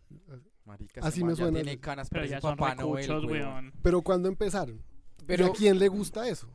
[0.66, 3.48] Marica, Así me suena tiene el- canas, Pero parece ya son Papá Noel, recuchos, weón.
[3.48, 3.74] weón.
[3.84, 4.82] Pero cuando empezaron,
[5.28, 6.50] Pero ¿y a quién le gusta eso?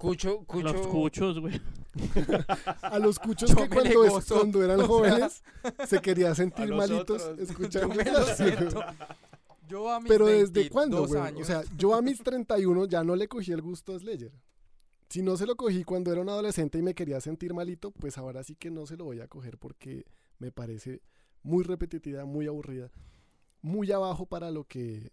[0.00, 1.60] Cucho, Cucho, Los cuchos, güey.
[2.82, 4.34] A los cuchos Yo que cuando, es- gozo.
[4.36, 5.42] cuando eran jóvenes
[5.86, 7.36] se quería sentir malitos otros.
[7.36, 7.94] Yo escuchando.
[7.94, 8.80] me lo siento.
[9.68, 11.42] Yo a mis Pero ¿desde cuándo, 22 güey?
[11.42, 14.32] O sea, yo a mis 31 ya no le cogí el gusto a Slayer.
[15.08, 18.16] Si no se lo cogí cuando era un adolescente y me quería sentir malito, pues
[18.16, 20.04] ahora sí que no se lo voy a coger porque
[20.38, 21.02] me parece
[21.42, 22.90] muy repetitiva, muy aburrida,
[23.60, 25.12] muy abajo para lo que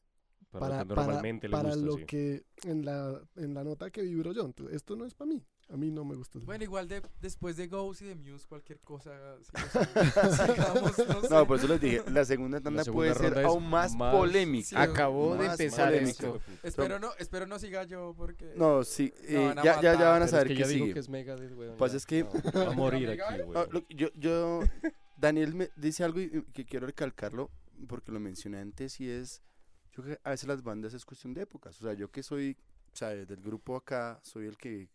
[0.50, 2.06] Para, para, lo que para- normalmente para le gusta, lo sí.
[2.06, 4.46] que en la en la nota que vibro yo.
[4.46, 5.44] Entonces, esto no es para mí.
[5.70, 6.40] A mí no me gusta.
[6.46, 9.12] Bueno, igual de, después de Ghost y de Muse, cualquier cosa.
[10.14, 11.30] sigamos, no sé.
[11.30, 14.68] No, por eso les dije, la segunda tanda segunda puede ser aún más, más- polémica.
[14.70, 16.38] Sí, acabó de más empezar polémico.
[16.38, 16.42] esto.
[16.64, 18.54] espero, no, espero no siga yo porque...
[18.56, 20.94] No, sí, eh, ya, ya, ya van a Pero saber es que digo sigue.
[20.94, 21.78] que es Megadeth, weón.
[21.78, 21.98] Pues ya.
[21.98, 24.62] es que- No, va a morir aquí, lo- yo, yo,
[25.18, 27.52] Daniel me dice algo y que quiero recalcarlo
[27.88, 29.42] porque lo mencioné antes y es,
[29.98, 31.78] yo creo que a veces las bandas es cuestión de épocas.
[31.82, 32.56] O sea, yo que soy,
[32.94, 34.90] o sea, del grupo acá, soy el que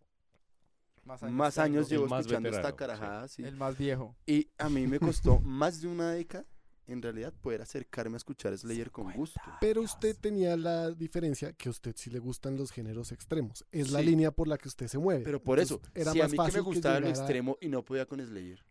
[1.04, 3.28] más años llevo más escuchando esta veterano, carajada.
[3.28, 3.42] sí.
[3.44, 4.16] El más viejo.
[4.24, 6.44] Y a mí me costó más de una década,
[6.86, 9.40] en realidad, poder acercarme a escuchar Slayer con gusto.
[9.60, 13.64] Pero usted tenía la diferencia que a usted sí le gustan los géneros extremos.
[13.72, 15.24] Es la línea por la que usted se mueve.
[15.24, 17.58] Pero por eso, era si a más mí que me fácil gustaba lo llegara- extremo
[17.60, 18.64] y no podía con Slayer.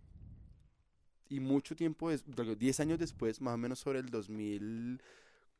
[1.29, 4.09] Y mucho tiempo, des- digo, 10 años después, más o menos sobre el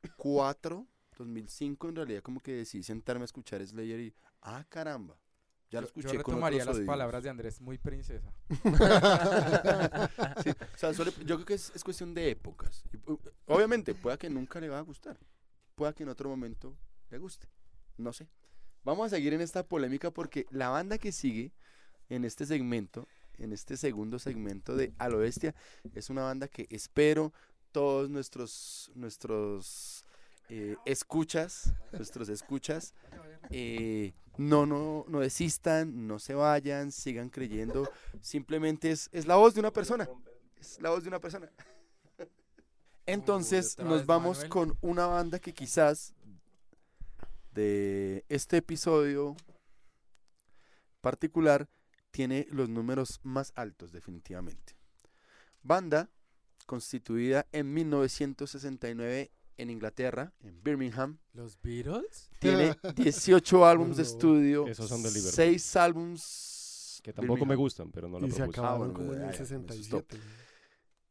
[0.02, 0.86] 2004,
[1.18, 5.16] 2005, en realidad como que decidí sentarme a escuchar Slayer y, ah, caramba,
[5.70, 6.92] ya lo escuché yo con retomaría otros las oídos.
[6.92, 8.32] palabras de Andrés, muy princesa.
[10.42, 12.82] Sí, o sea, solo- yo creo que es, es cuestión de épocas.
[13.46, 15.18] Obviamente, pueda que nunca le va a gustar.
[15.74, 16.76] Pueda que en otro momento
[17.10, 17.48] le guste.
[17.96, 18.28] No sé.
[18.84, 21.52] Vamos a seguir en esta polémica porque la banda que sigue
[22.08, 23.06] en este segmento,
[23.38, 25.54] en este segundo segmento de A lo Bestia,
[25.94, 27.32] es una banda que espero
[27.72, 30.04] todos nuestros, nuestros
[30.48, 32.94] eh, escuchas, nuestros escuchas,
[33.50, 37.90] eh, no, no, no desistan, no se vayan, sigan creyendo.
[38.20, 40.08] Simplemente es, es la voz de una persona.
[40.60, 41.50] Es la voz de una persona.
[43.06, 46.14] Entonces nos vamos con una banda que quizás
[47.52, 49.36] de este episodio
[51.00, 51.68] particular
[52.10, 54.76] tiene los números más altos definitivamente.
[55.62, 56.10] Banda
[56.76, 62.30] constituida en 1969 en Inglaterra, en Birmingham, ¿Los Beatles?
[62.38, 65.32] tiene 18 álbumes de estudio, esos son de Liverpool.
[65.34, 68.60] 6 álbumes Que tampoco me gustan, pero no la y se propuse.
[68.60, 70.18] acabaron bueno, como en el ya, eso es 67.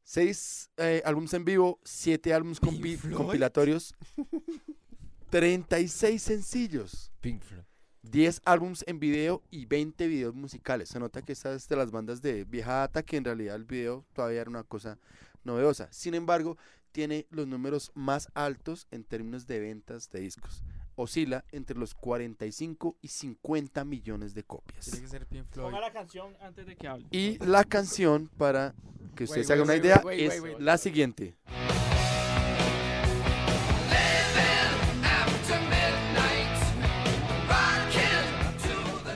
[0.04, 3.16] Seis eh, álbumes en vivo, siete álbumes Pink compi- Floyd.
[3.18, 3.94] compilatorios,
[5.30, 7.64] 36 sencillos, Pink Floyd.
[8.04, 10.90] 10 álbumes en video y 20 videos musicales.
[10.90, 13.64] Se nota que esta es de las bandas de vieja data, que en realidad el
[13.66, 14.98] video todavía era una cosa
[15.44, 15.92] novedosa.
[15.92, 16.58] Sin embargo,
[16.92, 20.64] tiene los números más altos en términos de ventas de discos.
[20.96, 24.86] Oscila entre los 45 y 50 millones de copias.
[24.86, 25.68] Tiene que ser Pink Floyd.
[25.68, 27.08] Ponga la canción antes de que hable.
[27.12, 28.76] Y la canción, para
[29.16, 30.60] que ustedes se hagan una idea, wait, wait, es wait, wait.
[30.62, 31.36] la siguiente.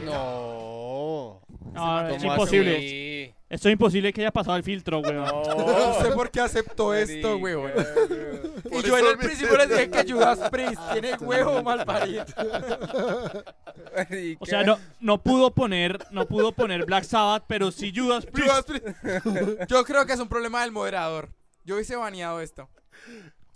[0.03, 1.41] No.
[1.73, 3.04] No, es ¿Cómo imposible.
[3.47, 5.23] Esto es imposible que haya pasado el filtro, weón.
[5.23, 7.71] No sé por qué aceptó esto, weón.
[8.71, 12.25] Y yo en el principio les dije que Judas Priest tiene huevo mal parido.
[14.39, 18.49] O sea, no, no pudo poner, no pudo poner Black Sabbath, pero sí Judas Priest.
[18.49, 19.61] Judas Priest.
[19.69, 21.29] Yo creo que es un problema del moderador.
[21.63, 22.69] Yo hubiese baneado esto.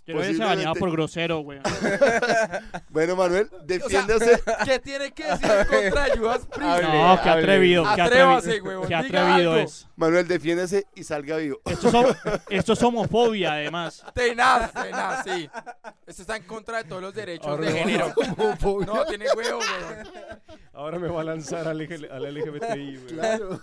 [0.06, 0.80] Yo hubiese baneado Posiblemente.
[0.80, 1.62] por grosero, weón.
[2.88, 4.40] Bueno, Manuel, defiéndase.
[4.64, 6.62] ¿Qué tiene que decir en contra de Judas Priest?
[6.62, 7.42] Hable, No, qué hable.
[7.42, 8.82] atrevido, qué Atrévase, atrevido.
[8.88, 9.56] Qué atrevido algo.
[9.56, 9.86] es.
[9.96, 11.60] Manuel, defiéndase y salga vivo.
[11.64, 14.04] Esto es, hom- esto es homofobia, además.
[14.14, 15.48] Tenaz, tenaz, sí.
[16.06, 17.76] Esto está en contra de todos los derechos Ahora de no.
[17.78, 18.14] género.
[18.86, 20.08] No, tiene huevo, weón.
[20.72, 23.06] Ahora me va a lanzar al, al LGBTI, güey.
[23.14, 23.60] Claro.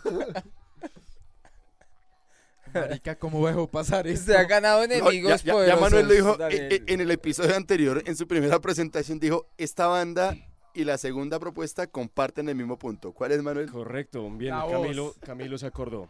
[2.73, 4.31] Marica, ¿cómo dejó pasar esto?
[4.31, 5.81] Se ha ganado No, enemigos ya, ya- ya poderosos.
[5.81, 10.35] Manuel lo dijo eh, en el episodio anterior, en su primera presentación, dijo, esta banda
[10.73, 13.11] y la segunda propuesta comparten el mismo punto.
[13.13, 13.71] ¿Cuál es, Manuel?
[13.71, 14.53] Correcto, bien.
[14.53, 16.07] Camilo, Camilo se acordó.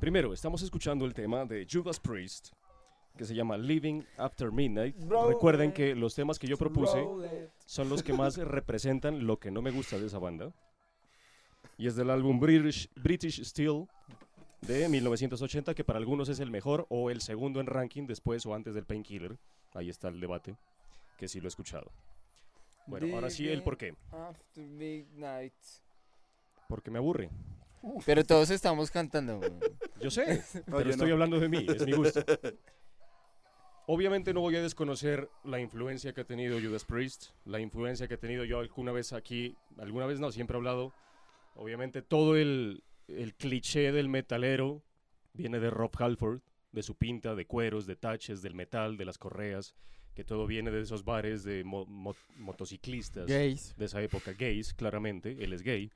[0.00, 2.48] Primero, estamos escuchando el tema de Judas Priest,
[3.16, 4.96] que se llama Living After Midnight.
[5.28, 7.06] Recuerden que los temas que yo propuse
[7.66, 10.52] son los que más representan lo que no me gusta de esa banda.
[11.76, 13.86] Y es del álbum British, British Steel
[14.60, 18.54] de 1980, que para algunos es el mejor o el segundo en ranking después o
[18.54, 19.38] antes del Painkiller.
[19.72, 20.56] Ahí está el debate,
[21.18, 21.90] que sí lo he escuchado.
[22.86, 23.94] Bueno, ahora sí el por qué.
[24.10, 25.54] After midnight.
[26.68, 27.30] Porque me aburre.
[28.04, 29.40] Pero todos estamos cantando.
[30.00, 31.14] Yo sé, No, pero yo estoy no.
[31.14, 32.20] hablando de mí, es mi gusto.
[33.86, 38.14] Obviamente no voy a desconocer la influencia que ha tenido Judas Priest, la influencia que
[38.14, 40.92] he tenido yo alguna vez aquí, alguna vez no, siempre he hablado.
[41.56, 42.84] Obviamente todo el,
[43.16, 44.82] el cliché del metalero
[45.32, 46.40] viene de Rob Halford,
[46.72, 49.74] de su pinta, de cueros, de taches, del metal, de las correas,
[50.14, 53.74] que todo viene de esos bares de mo- mo- motociclistas Gays.
[53.76, 55.90] de esa época, gays, claramente, él es gay.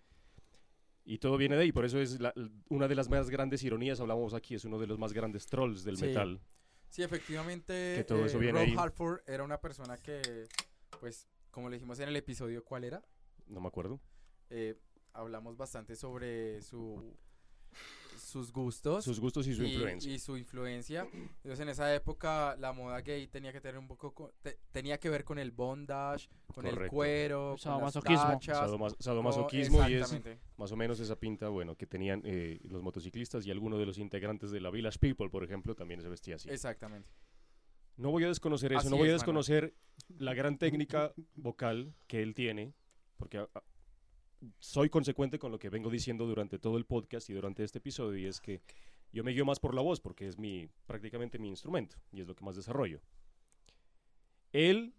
[1.05, 2.33] Y todo viene de ahí, por eso es la-
[2.68, 5.85] una de las más grandes ironías, hablamos aquí, es uno de los más grandes trolls
[5.85, 6.07] del Sí.
[6.07, 6.40] metal.
[6.88, 8.74] Sí, efectivamente, Que todo eso eh, viene Rob ahí.
[8.79, 10.46] Halford era una persona que,
[11.00, 13.05] pues, como le dijimos en el episodio, ¿cuál era?
[13.48, 14.00] No me acuerdo.
[14.48, 14.77] Eh,
[15.14, 17.16] hablamos bastante sobre su
[18.16, 20.12] sus gustos Sus gustos y su y, influencia.
[20.12, 21.07] y su influencia.
[21.12, 24.98] Entonces, en esa época, la moda gay tenía que tener un poco, co- te- tenía
[24.98, 28.24] que ver con el bondage, con el cuero, con las Sadomasoquismo.
[28.24, 30.20] tachas, Sadoma- con- sadomasoquismo y es
[30.57, 33.98] más o menos esa pinta, bueno, que tenían eh, los motociclistas y algunos de los
[33.98, 36.48] integrantes de la Village People, por ejemplo, también se vestía así.
[36.50, 37.09] Exactamente.
[37.96, 39.14] No voy a desconocer eso, Así no voy a Manuel.
[39.20, 39.74] desconocer
[40.18, 42.74] la gran técnica vocal que él tiene,
[43.16, 43.62] porque a- a-
[44.59, 48.18] soy consecuente con lo que vengo diciendo durante todo el podcast y durante este episodio,
[48.18, 48.62] y es que
[49.12, 52.26] yo me guío más por la voz, porque es mi prácticamente mi instrumento, y es
[52.26, 53.00] lo que más desarrollo.
[54.52, 54.94] Él,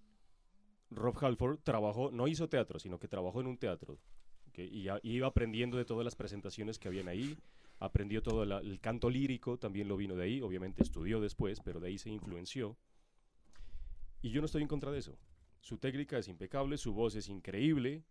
[0.89, 3.99] Rob Halford, trabajó, no hizo teatro, sino que trabajó en un teatro,
[4.49, 4.59] ¿ok?
[4.59, 7.37] y iba aprendiendo de todas las presentaciones que habían ahí,
[7.79, 11.79] aprendió todo la- el canto lírico, también lo vino de ahí, obviamente estudió después, pero
[11.79, 12.77] de ahí se influenció.
[14.21, 15.17] Y yo no estoy en contra de eso.
[15.59, 18.03] Su técnica es impecable, su voz es increíble,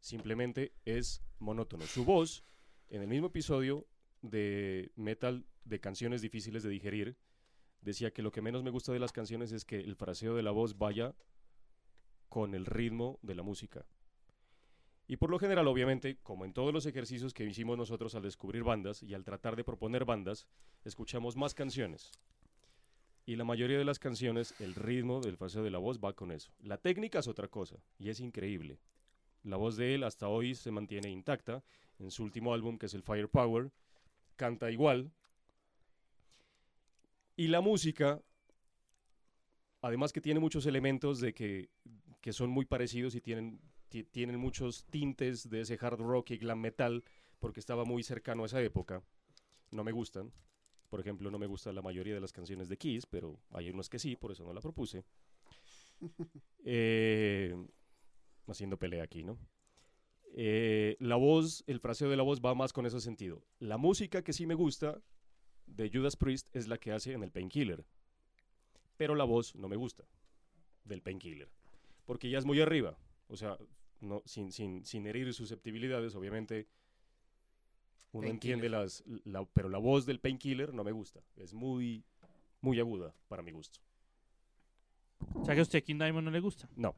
[0.00, 1.84] simplemente es monótono.
[1.86, 2.44] Su voz,
[2.88, 3.86] en el mismo episodio
[4.22, 7.16] de Metal de canciones difíciles de digerir,
[7.80, 10.42] decía que lo que menos me gusta de las canciones es que el fraseo de
[10.42, 11.14] la voz vaya
[12.28, 13.86] con el ritmo de la música.
[15.06, 18.62] Y por lo general, obviamente, como en todos los ejercicios que hicimos nosotros al descubrir
[18.62, 20.46] bandas y al tratar de proponer bandas,
[20.84, 22.12] escuchamos más canciones.
[23.26, 26.30] Y la mayoría de las canciones, el ritmo del fraseo de la voz va con
[26.30, 26.52] eso.
[26.60, 28.78] La técnica es otra cosa, y es increíble.
[29.42, 31.62] La voz de él hasta hoy se mantiene intacta.
[31.98, 33.70] En su último álbum, que es el Firepower,
[34.36, 35.12] canta igual.
[37.36, 38.22] Y la música,
[39.82, 41.70] además que tiene muchos elementos de que,
[42.20, 46.38] que son muy parecidos y tienen, ti- tienen muchos tintes de ese hard rock y
[46.38, 47.04] glam metal,
[47.38, 49.02] porque estaba muy cercano a esa época.
[49.70, 50.32] No me gustan.
[50.90, 53.88] Por ejemplo, no me gusta la mayoría de las canciones de Kiss, pero hay unos
[53.90, 55.04] que sí, por eso no la propuse.
[56.64, 57.54] Eh,
[58.46, 59.38] haciendo pelea aquí, ¿no?
[60.34, 63.42] Eh, la voz, el fraseo de la voz va más con ese sentido.
[63.58, 65.00] La música que sí me gusta
[65.66, 67.84] de Judas Priest es la que hace en el Painkiller.
[68.96, 70.04] Pero la voz no me gusta
[70.84, 71.48] del Painkiller.
[72.04, 72.96] Porque ya es muy arriba.
[73.28, 73.56] O sea,
[74.00, 76.68] no, sin, sin, sin herir susceptibilidades, obviamente
[78.12, 79.04] uno entiende las...
[79.24, 81.20] la- pero la voz del Painkiller no me gusta.
[81.36, 82.04] Es muy,
[82.60, 83.80] muy aguda para mi gusto.
[85.34, 86.68] O sea que a usted King Diamond no le gusta.
[86.76, 86.94] No,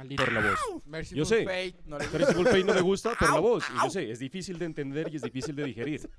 [0.00, 0.24] Maldito.
[0.24, 0.86] por la voz.
[0.86, 1.44] Merciful Yo sé.
[1.44, 3.64] Fate, no le Merciful Fate no me gusta por la voz.
[3.70, 6.10] Y yo sé, es difícil de entender y es difícil de digerir.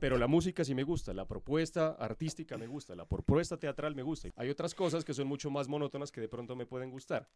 [0.00, 4.02] Pero la música sí me gusta, la propuesta artística me gusta, la propuesta teatral me
[4.02, 4.28] gusta.
[4.36, 7.26] Hay otras cosas que son mucho más monótonas que de pronto me pueden gustar.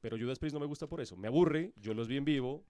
[0.00, 1.14] Pero Judas Priest no me gusta por eso.
[1.16, 2.64] Me aburre, yo los vi en vivo.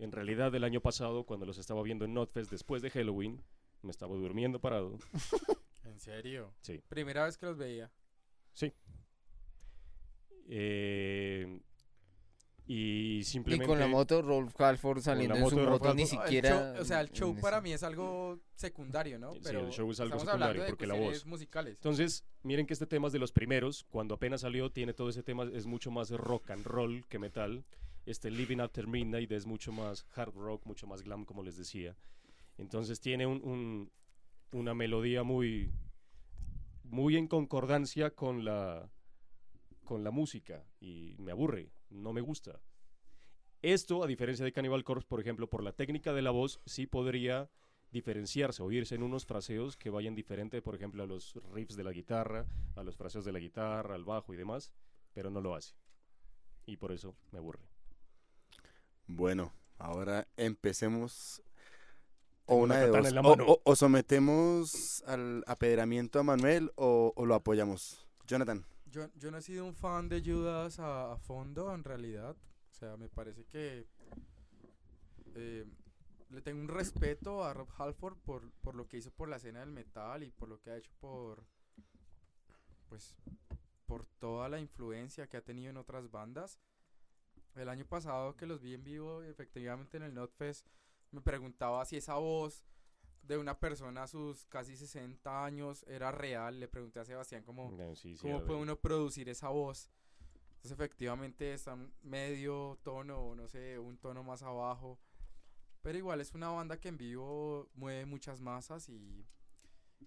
[0.00, 3.40] En realidad, el año pasado, cuando los estaba viendo en Notfest después de Halloween,
[3.82, 4.98] me estaba durmiendo parado.
[5.84, 6.52] ¿En serio?
[6.60, 6.82] Sí.
[6.88, 7.90] Primera vez que los veía.
[8.52, 8.72] Sí.
[10.48, 11.60] Eh,
[12.64, 13.66] y Y simplemente.
[13.66, 16.22] con la moto, Rolf Halford saliendo en su moto ni Halford.
[16.24, 16.48] Siquiera.
[16.74, 19.32] show- o sea, el show para ese- mí es algo secundario, ¿no?
[19.34, 21.74] Sí, Pero el show es algo estamos hablando secundario, de porque la voz- musicales.
[21.76, 23.84] Entonces, miren que este tema es de los primeros.
[23.90, 27.64] Cuando apenas salió, tiene todo ese tema, es mucho más rock and roll que metal.
[28.06, 31.96] Este Living After Midnight es mucho más hard rock, mucho más glam, como les decía.
[32.58, 33.90] Entonces, tiene un- un-
[34.52, 35.72] una melodía muy,
[36.84, 38.88] muy en concordancia con la,
[39.84, 40.64] con la música.
[40.80, 42.60] Y me aburre, no me gusta.
[43.62, 46.86] Esto, a diferencia de Cannibal Corpse, por ejemplo, por la técnica de la voz, sí
[46.86, 47.48] podría
[47.92, 51.92] diferenciarse, oírse en unos fraseos que vayan diferente, por ejemplo, a los riffs de la
[51.92, 54.72] guitarra, a los fraseos de la guitarra, al bajo y demás,
[55.12, 55.74] pero no lo hace.
[56.66, 57.68] Y por eso me aburre.
[59.06, 61.42] Bueno, ahora empecemos.
[62.46, 63.78] O una de dos.
[63.78, 68.04] sometemos al apedreamiento a Manuel o, o lo apoyamos.
[68.26, 68.64] Jonathan.
[68.92, 72.36] Yo, yo no he sido un fan de Judas a, fondo, en realidad.
[72.70, 73.86] O sea, me parece que
[75.34, 75.64] eh,
[76.28, 79.60] le tengo un respeto a Rob Halford por, por lo que hizo por la escena
[79.60, 81.42] del metal y por lo que ha hecho por,
[82.90, 83.16] pues,
[83.86, 86.60] por toda la influencia que ha tenido en otras bandas.
[87.54, 90.66] El año pasado que los vi en vivo, efectivamente en el Notfest,
[91.12, 92.66] me preguntaba si esa voz
[93.22, 96.58] de una persona a sus casi 60 años era real.
[96.60, 97.44] Le pregunté a Sebastián
[97.96, 99.90] sí, sí, ¿Cómo puede uno producir esa voz?
[100.56, 104.98] Entonces efectivamente está medio tono, o no sé, un tono más abajo.
[105.82, 109.26] Pero igual es una banda que en vivo mueve muchas masas y,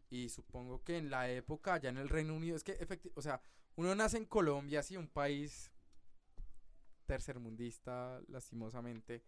[0.09, 3.21] y supongo que en la época, ya en el Reino Unido, es que efecti- o
[3.21, 3.41] sea,
[3.75, 5.71] uno nace en Colombia, sí, un país
[7.05, 9.23] tercermundista, lastimosamente,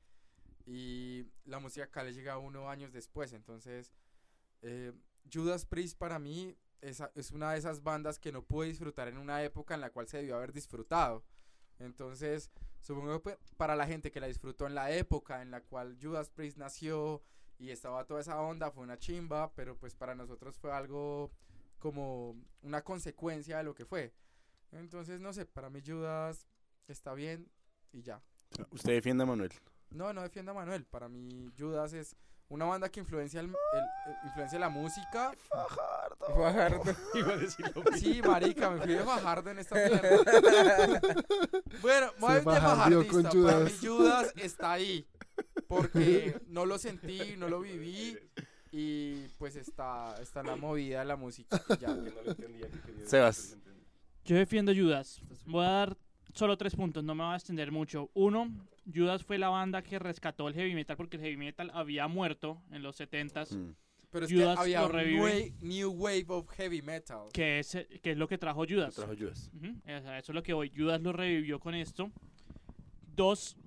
[0.68, 3.92] y la música acá le llega uno años después, entonces
[4.62, 4.92] eh,
[5.34, 9.18] Judas Priest para mí esa- es una de esas bandas que no pude disfrutar en
[9.18, 11.24] una época en la cual se debió haber disfrutado.
[11.80, 12.52] Entonces,
[12.82, 16.30] supongo que para la gente que la disfrutó en la época en la cual Judas
[16.30, 17.24] Priest nació
[17.60, 21.32] y estaba toda esa onda, fue una chimba, pero pues para nosotros fue algo
[21.80, 24.14] como una consecuencia de lo que fue.
[24.72, 26.48] Entonces, no sé, para mí Judas
[26.88, 27.50] está bien
[27.92, 28.22] y ya.
[28.72, 29.52] Usted defienda a Manuel.
[29.90, 30.86] No, no defienda a Manuel.
[30.86, 32.16] Para mí, Judas es
[32.50, 35.34] una banda que influencia, el, el- el- influencia la música.
[35.50, 36.26] Fajardo.
[37.14, 37.98] Iba a decir lo mismo.
[37.98, 40.02] Sí, marica, me fui de Fajardo en esta mierda.
[41.82, 43.30] bueno, voy Se de fajardista.
[43.32, 44.34] Para mí, Judas.
[44.38, 45.06] Está ahí.
[45.68, 48.18] Porque no lo sentí, no lo viví.
[48.72, 51.62] Y pues está, está la movida de la música.
[51.80, 51.88] Ya.
[51.88, 53.58] Que no lo entendía, que quería decir, Sebas.
[54.26, 55.22] Yo defiendo Judas.
[55.46, 55.98] Voy a dar
[56.34, 58.10] solo tres puntos, no me voy a extender mucho.
[58.14, 58.52] Uno,
[58.94, 62.62] Judas fue la banda que rescató el heavy metal porque el heavy metal había muerto
[62.72, 63.74] en los 70s, Mm.
[64.10, 65.54] Pero es Judas que había lo un revive.
[65.62, 67.28] new wave of heavy metal.
[67.34, 68.96] que es, que es lo que trajo Judas.
[68.96, 69.52] Trajo Judas.
[69.54, 72.10] Ujú, o sea, eso es lo que hoy Judas lo revivió con esto.
[73.16, 73.58] Dos,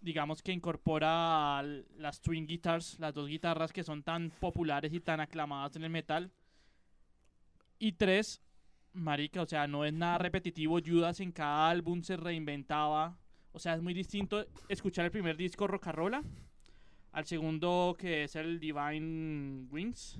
[0.00, 1.62] digamos que incorpora
[1.98, 5.90] las twin guitars, las dos guitarras que son tan populares y tan aclamadas en el
[5.90, 6.30] metal.
[7.78, 8.40] Y tres,
[8.94, 10.78] marica, o sea, no es nada repetitivo.
[10.84, 13.18] Judas en cada álbum se reinventaba.
[13.54, 16.22] O sea, es muy distinto escuchar el primer disco Rocarola
[17.12, 20.18] al segundo que es el Divine Wings.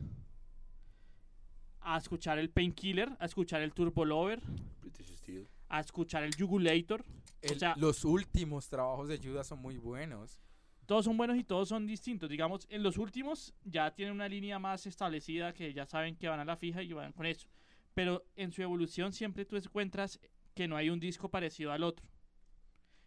[1.80, 4.40] A escuchar el Painkiller, a escuchar el Turbo Lover,
[4.80, 5.48] British Steel.
[5.68, 7.04] a escuchar el Jugulator.
[7.42, 10.38] El- sea- los últimos trabajos de Judas son muy buenos.
[10.86, 12.30] Todos son buenos y todos son distintos.
[12.30, 16.40] Digamos, en los últimos ya tienen una línea más establecida que ya saben que van
[16.40, 17.48] a la fija y van con eso.
[17.94, 20.20] Pero en su evolución siempre tú encuentras
[20.54, 22.06] que no hay un disco parecido al otro.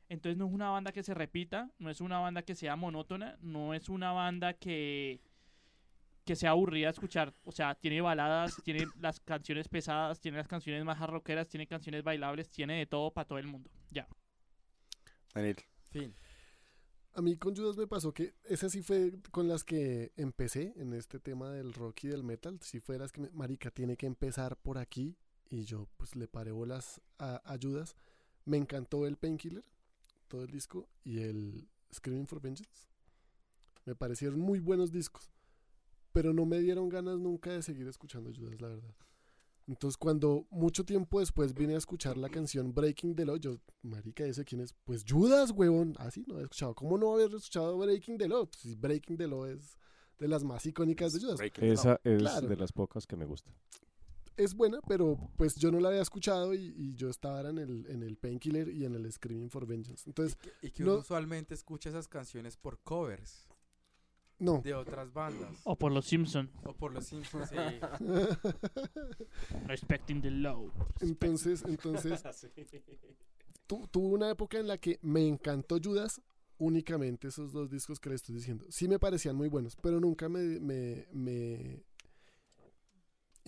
[0.10, 3.38] Entonces no es una banda que se repita, no es una banda que sea monótona,
[3.42, 5.20] no es una banda que,
[6.24, 7.34] que sea aburrida de escuchar.
[7.44, 12.04] O sea, tiene baladas, tiene las canciones pesadas, tiene las canciones más rockeras, tiene canciones
[12.04, 13.70] bailables, tiene de todo para todo el mundo.
[13.92, 14.08] Ya.
[15.34, 15.58] Daniel.
[15.92, 16.14] Fin.
[17.14, 20.94] A mí con Judas me pasó que esas sí fue con las que empecé en
[20.94, 22.60] este tema del rock y del metal.
[22.62, 25.18] Si fueras que, me- marica, tiene que empezar por aquí.
[25.50, 27.96] Y yo pues le paré bolas a, a Judas.
[28.46, 29.64] Me encantó el Painkiller,
[30.28, 32.88] todo el disco, y el Screaming for Vengeance.
[33.86, 35.32] Me parecieron muy buenos discos.
[36.12, 38.96] Pero no me dieron ganas nunca de seguir escuchando Judas, la verdad.
[39.68, 44.26] Entonces cuando mucho tiempo después vine a escuchar la canción Breaking the Law, yo, marica,
[44.26, 44.74] ¿ese quién es?
[44.86, 45.94] Pues Judas, huevón.
[46.00, 46.74] Ah, sí, no había escuchado.
[46.74, 48.48] ¿Cómo no haber escuchado Breaking the Law?
[48.48, 49.78] Pues, si Breaking the Law es
[50.18, 51.40] de las más icónicas de Judas.
[51.62, 52.48] Esa es Claro.
[52.48, 53.52] de las pocas que me gusta.
[54.38, 57.86] Es buena, pero pues yo no la había escuchado y, y yo estaba en el,
[57.90, 60.04] en el Painkiller y en el Screaming for Vengeance.
[60.08, 63.48] Entonces, Y que No- uno usualmente escucha esas canciones por covers
[64.40, 64.62] no.
[64.64, 65.60] de otras bandas.
[65.64, 67.50] O por los Simpsons, O por los Simpsons.
[67.50, 67.56] sí.
[69.66, 70.72] Respecting the Low.
[71.02, 72.22] entonces, entonces,
[73.68, 76.22] tu- tuve una época en la que me encantó Judas
[76.60, 78.66] únicamente esos dos discos que le estoy diciendo.
[78.70, 81.84] Sí me parecían muy buenos, pero nunca me, me, me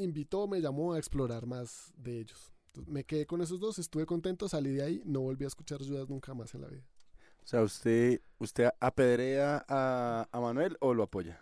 [0.04, 2.52] invitó, me llamó a explorar más de ellos.
[2.68, 5.80] Entonces, me quedé con esos dos, estuve contento, salí de ahí, no volví a escuchar
[5.80, 6.84] Judas nunca más en la vida.
[7.44, 11.42] O sea, ¿usted, usted apedrea a, a Manuel o lo apoya?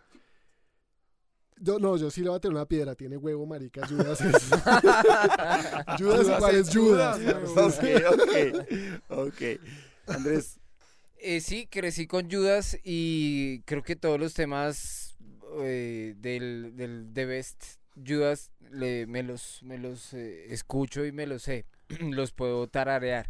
[1.60, 4.50] Yo, no, yo sí le voy a tener una piedra, tiene huevo, marica, Judas es...
[5.98, 7.20] Judas igual es Judas.
[7.20, 7.84] Judas, ok,
[8.14, 9.28] ok.
[9.28, 9.42] Ok.
[10.08, 10.60] Andrés,
[11.18, 15.18] Eh, sí, crecí con Judas y creo que todos los temas
[15.62, 17.66] eh, del, del The Best
[18.06, 21.66] Judas le- me los, me los eh, escucho y me los sé,
[22.00, 23.30] los puedo tararear.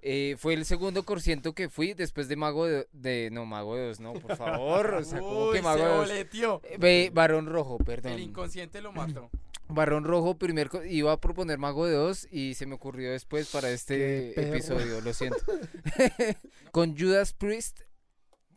[0.00, 3.88] Eh, fue el segundo concierto que fui después de Mago de, de- no Mago de
[3.90, 6.60] Oz, no, por favor, o sea, como Uy, que Mago se de.
[6.80, 8.18] Eh, Barón Rojo, El perdón.
[8.20, 9.28] inconsciente lo mató.
[9.70, 13.70] Barón Rojo, primer iba a proponer Mago de Oz y se me ocurrió después para
[13.70, 15.36] este episodio, lo siento.
[16.70, 17.80] Con Judas Priest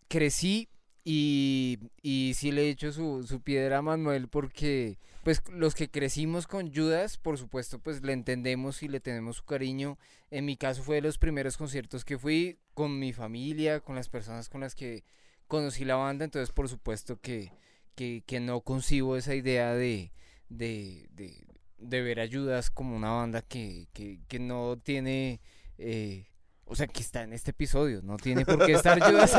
[0.07, 0.69] crecí
[1.03, 5.89] y, y sí le he hecho su, su piedra a Manuel porque pues los que
[5.89, 9.97] crecimos con Judas, por supuesto, pues le entendemos y le tenemos su cariño.
[10.31, 14.09] En mi caso fue de los primeros conciertos que fui con mi familia, con las
[14.09, 15.03] personas con las que
[15.47, 17.51] conocí la banda, entonces por supuesto que,
[17.95, 20.11] que, que no concibo esa idea de,
[20.49, 21.45] de, de,
[21.77, 25.41] de ver a Judas como una banda que, que, que no tiene...
[25.77, 26.30] eh,
[26.71, 29.35] o sea, que está en este episodio, no tiene por qué estar Judas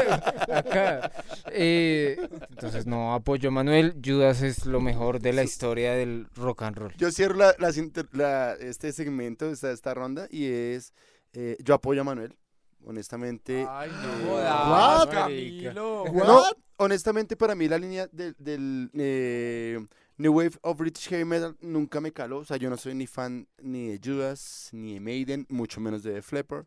[0.52, 1.10] acá.
[1.46, 3.94] Eh, entonces, no apoyo a Manuel.
[4.04, 6.94] Judas es lo mejor de la historia del rock and roll.
[6.98, 10.92] yo cierro la, este segmento, esta, esta ronda, y es,
[11.32, 12.36] eh, yo apoyo a Manuel.
[12.84, 15.08] Honestamente, Ay, eh, no What?
[15.08, 16.04] Camilo.
[16.12, 16.42] No,
[16.76, 19.78] honestamente para mí la línea del, del, eh,
[20.18, 22.40] New Wave of British Heavy Metal nunca me caló.
[22.40, 26.02] O sea, yo no soy ni fan ni de Judas, ni de Maiden, mucho menos
[26.02, 26.66] de Def Leppard.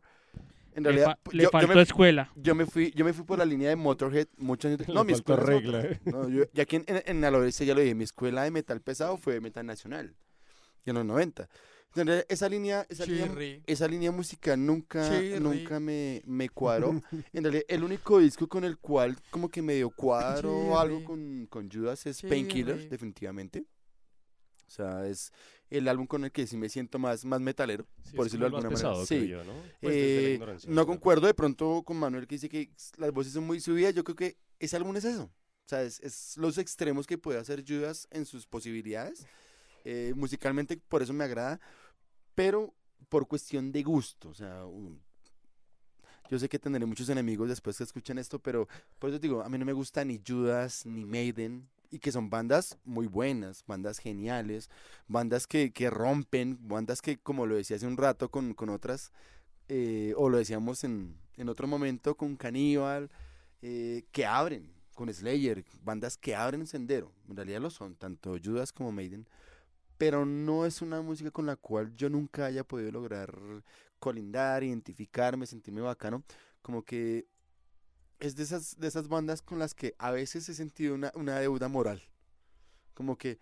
[0.76, 2.30] En Le, realidad, fa- yo- le yo, faltó me, escuela.
[2.36, 4.86] yo me fui, yo me fui por la línea de Motorhead muchos años.
[4.88, 6.00] No, Le mi escuela es regla, ¿eh?
[6.04, 7.30] No, yo, ya aquí en, en, en ya
[7.74, 10.14] lo dije, mi escuela de metal pesado fue metal nacional,
[10.84, 11.48] en los 90.
[11.94, 13.62] Entonces, esa línea, esa línea, Chirri.
[13.66, 15.40] esa línea musical nunca, Chirri.
[15.40, 17.00] nunca me, me cuadró.
[17.32, 21.06] En realidad, el único disco con el cual como que medio cuadro o algo Chirri.
[21.06, 22.88] con, con Judas es Painkiller, Chirri.
[22.90, 23.64] definitivamente.
[24.66, 25.32] O sea, es
[25.70, 27.86] el álbum con el que sí me siento más, más metalero.
[28.04, 28.88] Sí, por decirlo de alguna manera.
[28.90, 29.16] pesado, Sí.
[29.16, 29.52] creo yo, ¿no?
[29.80, 33.60] Pues Eh, no concuerdo de pronto con Manuel que dice que las voces son muy
[33.60, 33.94] subidas.
[33.94, 35.24] Yo creo que ese álbum es eso.
[35.24, 39.26] O sea, es, es los extremos que puede hacer Judas en sus posibilidades.
[39.84, 41.60] Eh, musicalmente, por eso me agrada.
[42.36, 42.72] Pero
[43.08, 44.28] por cuestión de gusto.
[44.28, 45.02] O sea, un-
[46.30, 49.48] yo sé que tendré muchos enemigos después que escuchen esto, pero por eso digo, a
[49.48, 51.68] mí no me gusta ni Judas ni Maiden.
[51.90, 54.70] Y que son bandas muy buenas, bandas geniales,
[55.08, 59.12] bandas que, que rompen, bandas que, como lo decía hace un rato con, con otras,
[59.68, 63.10] eh, o lo decíamos en, en otro momento con Caníbal,
[63.62, 67.12] eh, que abren, con Slayer, bandas que abren sendero.
[67.28, 69.28] En realidad lo son, tanto Judas como Maiden.
[69.98, 73.34] Pero no es una música con la cual yo nunca haya podido lograr
[73.98, 76.22] colindar, identificarme, sentirme bacano.
[76.62, 77.26] Como que
[78.20, 81.38] es de esas, de esas bandas con las que a veces he sentido una, una
[81.38, 82.02] deuda moral.
[82.94, 83.38] Como que,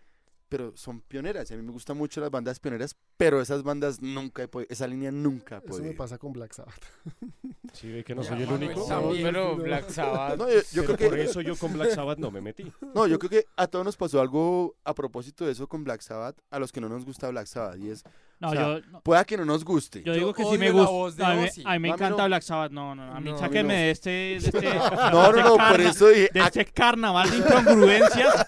[0.48, 1.50] pero son pioneras.
[1.50, 4.68] y A mí me gustan mucho las bandas pioneras, pero esas bandas nunca he podido,
[4.70, 5.96] esa línea nunca he Eso me podido.
[5.96, 6.82] pasa con Black Sabbath.
[7.72, 8.86] Sí, ve que no Ya, soy el único.
[8.86, 9.24] también.
[9.24, 9.62] pero no.
[9.64, 10.38] Black Sabbath.
[10.38, 12.70] No, yo, yo Pero creo por que, eso yo con Black Sabbath no me metí.
[12.94, 16.00] no, yo creo que a todos nos pasó algo a propósito de eso con Black
[16.00, 18.04] Sabbath, a los que no nos gusta Black Sabbath, y es,
[18.44, 20.00] No, O sea, yo, no, Pueda que no nos guste.
[20.00, 21.16] yo yo digo que sí me gusta.
[21.16, 21.62] de No, a, mí, Ozzy.
[21.64, 22.26] a mí me No, mí encanta no.
[22.28, 22.72] Black Sabbath.
[22.72, 23.14] No, no, no.
[23.14, 23.80] A mí No, sáquenme no.
[23.80, 24.10] de este.
[24.10, 26.30] De este, No, no, de no, carna- por eso dije.
[26.32, 28.46] De este carnaval de incongruencias.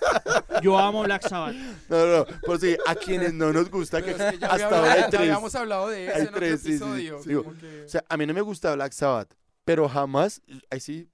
[0.63, 1.55] Yo amo Black Sabbath.
[1.89, 4.79] No, no, por si a quienes no nos gusta, que Pero es que ya, hasta
[4.79, 5.21] ahora hay ya tres.
[5.21, 7.23] habíamos hablado de eso Hay en otro tres, sí, sí, episodio.
[7.23, 7.29] sí.
[7.31, 9.33] Digo, como que- O sea, a mí no me gusta Black Sabbath,
[9.65, 11.09] pero jamás, ahí sí,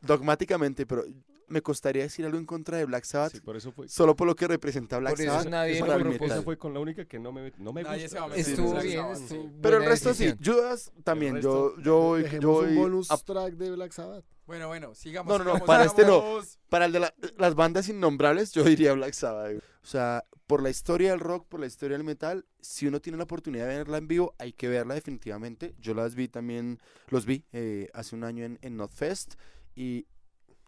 [0.00, 1.04] dogmáticamente, pero
[1.48, 3.88] me costaría decir algo en contra de Black Sabbath Sí, por eso fue.
[3.88, 6.42] solo por lo que representa Black Por eso Sabbath nadie para el metal.
[6.44, 8.16] Fue con la única que no me, no me Nadie gusta.
[8.18, 9.50] se va a Estuvo Black bien, Sabbath, estuvo sí.
[9.62, 10.34] Pero el resto sí.
[10.44, 14.24] Judas también, resto- yo, yo voy, yo voy un bonus a- track de Black Sabbath.
[14.46, 15.30] Bueno, bueno, sigamos.
[15.32, 16.22] No, no, no, sigamos, para este no.
[16.68, 19.46] Para el de la- las bandas innombrables, yo diría Black Sabbath.
[19.52, 19.58] güey.
[19.82, 23.16] O sea, por la historia del rock, por la historia del metal, si uno tiene
[23.16, 25.74] la oportunidad de verla en vivo, hay que verla definitivamente.
[25.78, 26.78] Yo las vi también,
[27.08, 29.34] los vi eh, hace un año en, en Notfest
[29.74, 30.06] y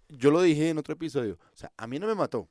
[0.08, 1.38] yo lo dije en otro episodio.
[1.52, 2.48] O sea, a mí no me mató.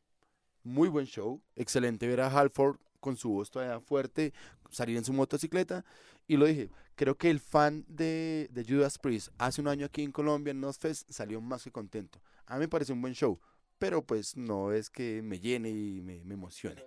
[0.63, 1.41] Muy buen show.
[1.55, 4.33] Excelente ver a Halford con su voz todavía fuerte,
[4.71, 5.85] salir en su motocicleta.
[6.27, 10.01] Y lo dije, creo que el fan de, de Judas Priest hace un año aquí
[10.01, 12.19] en Colombia, en Notfest, salió más que contento.
[12.47, 13.39] A mí me parece un buen show,
[13.77, 16.83] pero pues no es que me llene y me, me emocione.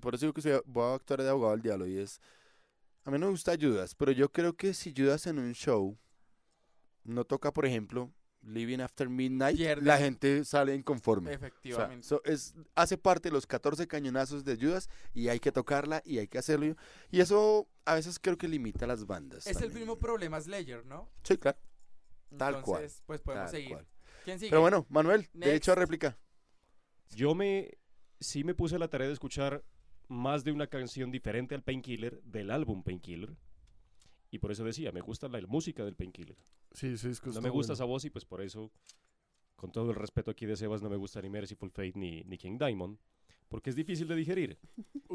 [0.00, 2.20] Por eso digo que soy- voy a actuar de abogado del diablo y es...
[3.04, 5.98] A mí no me gusta Judas, pero yo creo que si Judas en un show
[7.04, 8.10] no toca, por ejemplo,
[8.42, 9.84] Living After Midnight, Pierde.
[9.84, 11.30] la gente sale inconforme.
[11.34, 12.06] O sea, Efectivamente.
[12.06, 16.18] so- es, hace parte de los 14 cañonazos de Judas y hay que tocarla y
[16.18, 16.74] hay que hacerlo.
[17.10, 19.46] Y eso a veces creo que limita a las bandas.
[19.46, 21.10] es el mismo problema Slayer, ¿no?
[21.22, 21.58] Sí, claro.
[22.38, 23.70] Tal Entonces, cual, pues podemos tal seguir.
[23.72, 23.86] cual.
[24.24, 24.50] ¿Quién sigue?
[24.50, 25.80] Pero bueno, Manuel, derecho a Next.
[25.80, 26.18] réplica.
[27.10, 27.76] Yo me
[28.20, 29.64] sí me puse la tarea de escuchar
[30.08, 33.36] más de una canción diferente al Painkiller del álbum Painkiller.
[34.30, 36.36] Y por eso decía, me gusta la música del Painkiller.
[36.72, 37.74] Sí, sí, es que No me gusta bueno.
[37.74, 38.70] esa voz y pues por eso,
[39.56, 42.38] con todo el respeto aquí de Sebas, no me gusta ni Merciful Fate ni, ni
[42.38, 42.98] King Diamond.
[43.48, 44.56] Porque es difícil de digerir,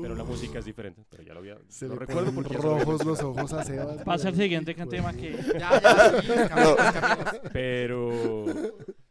[0.02, 1.06] pero la música es diferente.
[1.10, 4.04] Pero ya lo había Se lo le recuerdo ponen porque rojos los ojos a Sebas.
[4.04, 4.44] Pasa el güey.
[4.48, 5.32] siguiente tema que.
[5.58, 7.52] Ya, ya, sí, cambiemos, cambiemos.
[7.54, 8.54] Pero,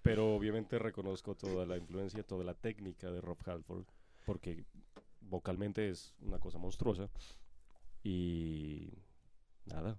[0.02, 3.86] pero obviamente reconozco toda la influencia, toda la técnica de Rob Halford,
[4.26, 4.66] porque
[5.22, 7.08] vocalmente es una cosa monstruosa.
[8.02, 8.92] Y
[9.66, 9.98] nada.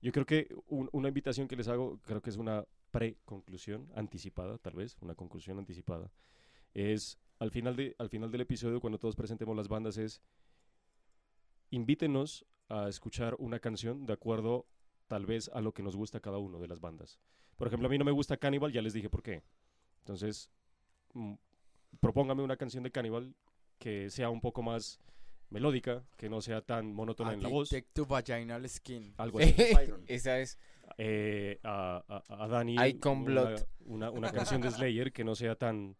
[0.00, 4.58] Yo creo que un- una invitación que les hago, creo que es una pre-conclusión anticipada,
[4.58, 6.10] tal vez, una conclusión anticipada,
[6.74, 10.20] es al final, de, al final del episodio, cuando todos presentemos las bandas, es
[11.70, 14.66] invítenos a escuchar una canción de acuerdo
[15.08, 17.18] tal vez a lo que nos gusta cada uno de las bandas.
[17.56, 19.42] Por ejemplo, a mí no me gusta Cannibal, ya les dije por qué.
[20.00, 20.50] Entonces,
[21.14, 21.34] mm,
[22.00, 23.34] propóngame una canción de Cannibal
[23.78, 25.00] que sea un poco más
[25.52, 27.70] melódica, que no sea tan monótona en la voz.
[27.92, 29.14] To vaginal skin.
[29.18, 29.54] Algo así.
[30.08, 30.58] Esa es.
[30.98, 33.60] Eh, a, a- a Dani Icon una, Blood.
[33.86, 35.96] una, una canción de Slayer que no sea tan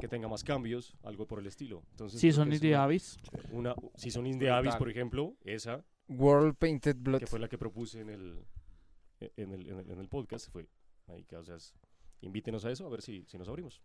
[0.00, 1.82] que tenga más cambios, algo por el estilo.
[1.90, 2.76] Entonces, Si son es de
[3.50, 7.18] una- si son Indie Abyss, por ejemplo, esa World Painted Blood.
[7.20, 8.44] que fue la que propuse en el,
[9.20, 10.68] en el, en el, en el podcast, fue
[11.08, 11.74] ahí que, o sea, es-
[12.20, 13.82] invítenos a eso, a ver si, si nos abrimos.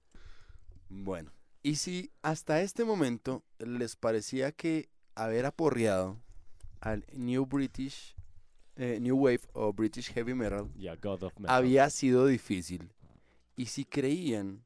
[0.90, 1.32] Bueno,
[1.64, 6.22] y si hasta este momento les parecía que haber aporreado
[6.82, 8.16] al New British,
[8.76, 11.56] eh, New Wave o British Heavy Metal Ya, God of Metal.
[11.56, 12.92] había sido difícil,
[13.56, 14.66] y si creían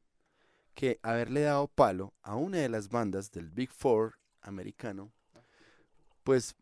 [0.74, 5.12] que haberle dado palo a una de las bandas del Big Four americano,
[6.24, 6.56] pues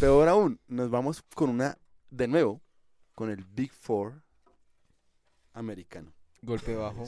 [0.00, 1.78] peor aún, nos vamos con una,
[2.10, 2.60] de nuevo,
[3.14, 4.22] con el Big Four
[5.52, 6.15] americano.
[6.42, 7.04] Golpe bajo.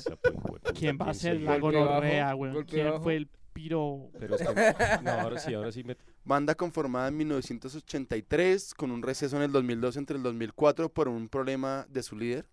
[0.75, 2.55] ¿Quién va a ser la gonorrea, weón?
[2.55, 3.03] golpe ¿Quién bajo.
[3.03, 4.11] fue el piro?
[4.19, 4.55] Pero es que,
[5.03, 5.97] no, ahora sí, ahora sí me,
[6.29, 11.27] Banda conformada en 1983, con un receso en el 2002 entre el 2004 por un
[11.29, 12.47] problema de su líder.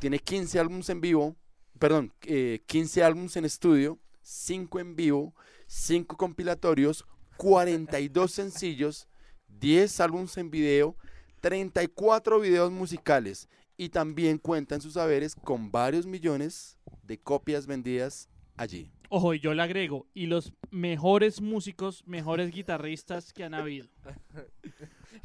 [0.00, 1.36] Tiene 15 álbumes en vivo,
[1.78, 5.34] perdón, eh, 15 álbumes en estudio, 5 en vivo,
[5.68, 9.08] 5 compilatorios, 42 sencillos,
[9.46, 10.96] 10 álbumes en video,
[11.42, 18.28] 34 videos musicales y también cuenta en sus saberes con varios millones de copias vendidas
[18.56, 18.90] allí.
[19.08, 23.88] Ojo, y yo le agrego, y los mejores músicos, mejores guitarristas que han habido.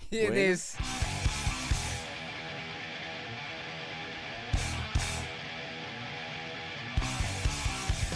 [0.10, 0.36] ¿Quién Bueno.
[0.36, 0.76] es?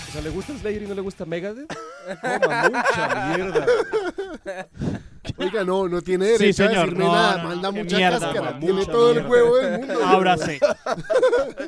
[0.08, 1.68] O sea, ¿le gusta Slayer y no le gusta Megadeth?
[2.22, 3.66] Coma mucha mierda.
[5.38, 7.38] Oiga, no, no tiene Sí, derecho a señor, decirme no, nada.
[7.38, 8.52] no, no, Manda mucha mierda, cáscara.
[8.52, 9.30] man, Tiene mucha todo el mierda.
[9.30, 10.06] huevo del mundo.
[10.06, 10.60] Ábrase.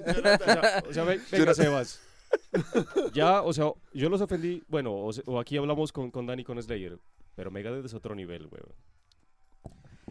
[0.07, 1.99] O sea, o sea, ve- venga, Sebas.
[3.13, 4.63] Ya, o sea, yo los ofendí.
[4.67, 6.99] Bueno, o, aquí hablamos con, con Dani con Slayer.
[7.35, 8.73] Pero Megadeth es otro nivel, weón.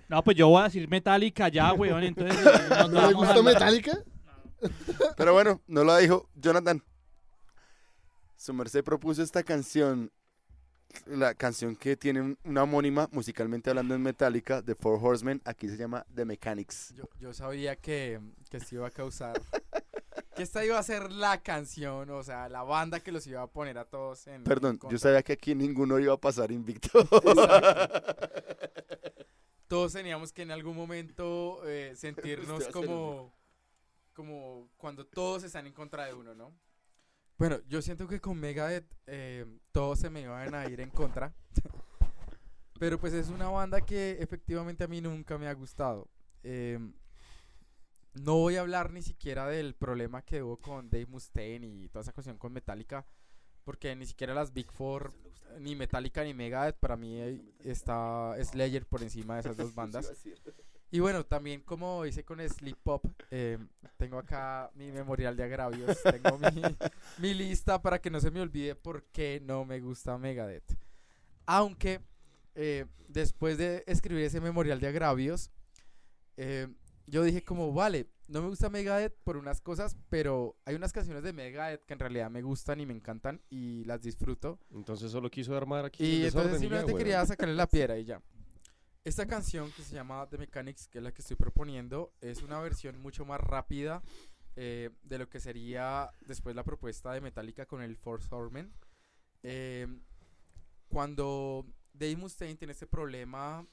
[0.09, 2.03] No, pues yo voy a decir Metallica ya, weón.
[2.05, 2.39] Entonces,
[2.71, 3.99] nos ¿No le vamos gusta al- Metallica?
[5.17, 6.83] Pero bueno, no lo dijo Jonathan.
[8.37, 10.11] Su merced propuso esta canción
[11.07, 15.69] la canción que tiene un- una homónima musicalmente hablando en Metallica, The Four Horsemen, aquí
[15.69, 16.93] se llama The Mechanics.
[16.95, 18.21] Yo, yo sabía que,
[18.51, 19.41] que esto iba a causar.
[20.35, 23.47] que esta iba a ser la canción, o sea, la banda que los iba a
[23.47, 24.45] poner a todos en.
[24.45, 26.91] Perdón, en yo sabía que aquí ninguno iba a pasar invicto.
[29.69, 33.35] Todos teníamos que en algún momento eh, sentirnos como.
[34.13, 36.51] Como cuando todos están en contra de uno, ¿no?
[37.39, 41.35] Bueno, yo siento que con Megadeth eh, todos se me iban a ir en contra.
[42.79, 46.09] Pero pues es una banda que efectivamente a mí nunca me ha gustado.
[46.43, 46.79] Eh,
[48.15, 52.03] no voy a hablar ni siquiera del problema que hubo con Dave Mustaine y toda
[52.03, 53.07] esa cuestión con Metallica,
[53.65, 55.13] porque ni siquiera las Big Four,
[55.61, 60.11] ni Metallica ni Megadeth, para mí eh, está Slayer por encima de esas dos bandas.
[60.91, 63.59] Y bueno, también como hice con Sleep Pop, eh,
[63.97, 66.63] tengo acá mi memorial de agravios, tengo mi,
[67.19, 70.77] mi lista para que no se me olvide por qué no me gusta Megadeth.
[71.45, 72.01] Aunque
[72.55, 75.51] eh, después de escribir ese memorial de agravios,
[76.37, 76.69] eh,
[77.07, 81.23] yo dije como, vale, no me gusta Megadeth por unas cosas, pero hay unas canciones
[81.23, 84.59] de Megadeth que en realidad me gustan y me encantan y las disfruto.
[84.73, 88.21] Entonces solo quiso armar aquí Y entonces simplemente quería sacarle la piedra y ya.
[89.07, 92.59] Esta canción que se llama The Mechanics, que es la que estoy proponiendo, es una
[92.59, 94.03] versión mucho más rápida
[94.57, 98.75] eh, de lo que sería después la propuesta de Metallica con el Force Horseman.
[99.45, 99.87] Eh,
[100.89, 103.65] cuando Dave Mustaine tiene este problema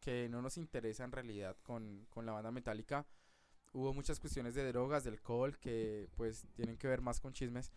[0.00, 3.06] que no nos interesa en realidad con, con la banda Metallica,
[3.74, 7.72] hubo muchas cuestiones de drogas, de alcohol, que pues tienen que ver más con chismes.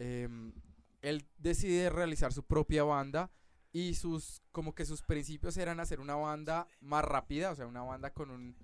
[0.00, 0.52] Em,
[1.00, 3.30] él decide realizar su propia banda
[3.72, 7.82] y sus como que sus principios eran hacer una banda más rápida, o sea, una
[7.82, 8.56] banda con un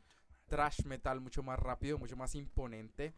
[0.47, 3.15] thrash metal mucho más rápido, mucho más imponente.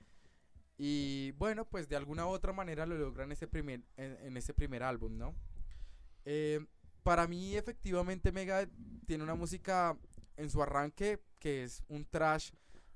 [0.77, 4.55] Y bueno, pues de alguna u otra manera lo logran ese primer, en, en ese
[4.55, 5.35] primer álbum, ¿no?
[6.25, 6.65] Eh,
[7.03, 8.71] para mí, efectivamente, Megadeth
[9.07, 9.97] tiene una música
[10.37, 12.51] en su arranque que es un trash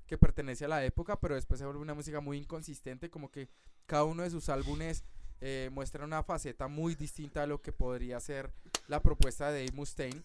[0.05, 3.49] que pertenece a la época, pero después se vuelve una música muy inconsistente, como que
[3.85, 5.03] cada uno de sus álbumes
[5.41, 8.51] eh, muestra una faceta muy distinta a lo que podría ser
[8.87, 10.23] la propuesta de Dave Mustaine.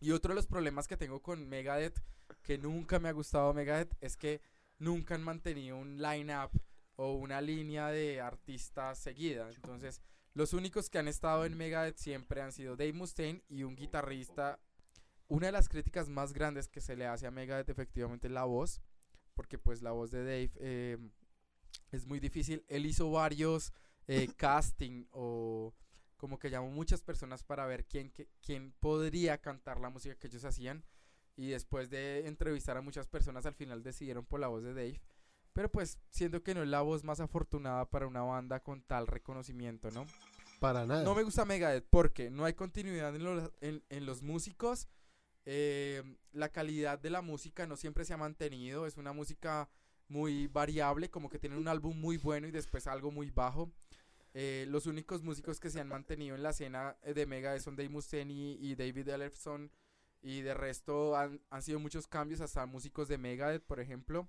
[0.00, 2.00] Y otro de los problemas que tengo con Megadeth,
[2.42, 4.40] que nunca me ha gustado Megadeth, es que
[4.78, 6.50] nunca han mantenido un line-up
[6.96, 9.48] o una línea de artistas seguida.
[9.54, 10.00] Entonces,
[10.34, 14.60] los únicos que han estado en Megadeth siempre han sido Dave Mustaine y un guitarrista.
[15.26, 18.44] Una de las críticas más grandes que se le hace a Megadeth efectivamente es la
[18.44, 18.80] voz,
[19.34, 20.98] porque pues la voz de Dave eh,
[21.90, 22.64] es muy difícil.
[22.68, 23.72] Él hizo varios
[24.06, 25.74] eh, casting o
[26.18, 30.26] como que llamó muchas personas para ver quién, que- quién podría cantar la música que
[30.26, 30.84] ellos hacían.
[31.36, 35.00] Y después de entrevistar a muchas personas, al final decidieron por la voz de Dave.
[35.54, 39.06] Pero pues siento que no es la voz más afortunada para una banda con tal
[39.06, 40.04] reconocimiento, ¿no?
[40.60, 41.04] Para nada.
[41.04, 44.88] No me gusta Megadeth porque no hay continuidad en los, en, en los músicos.
[45.46, 46.02] eh,
[46.32, 48.86] la calidad de la música no siempre se ha mantenido.
[48.86, 49.68] Es una música
[50.08, 53.70] muy variable, como que tienen un álbum muy bueno y después algo muy bajo.
[54.34, 57.76] Eh, los únicos músicos que se han mantenido en la escena eh, de Megadeth son
[57.76, 59.70] Dave Mustaine y, y David Ellefson.
[60.20, 64.28] Y de resto han, han sido muchos cambios, hasta músicos de Megadeth, por ejemplo.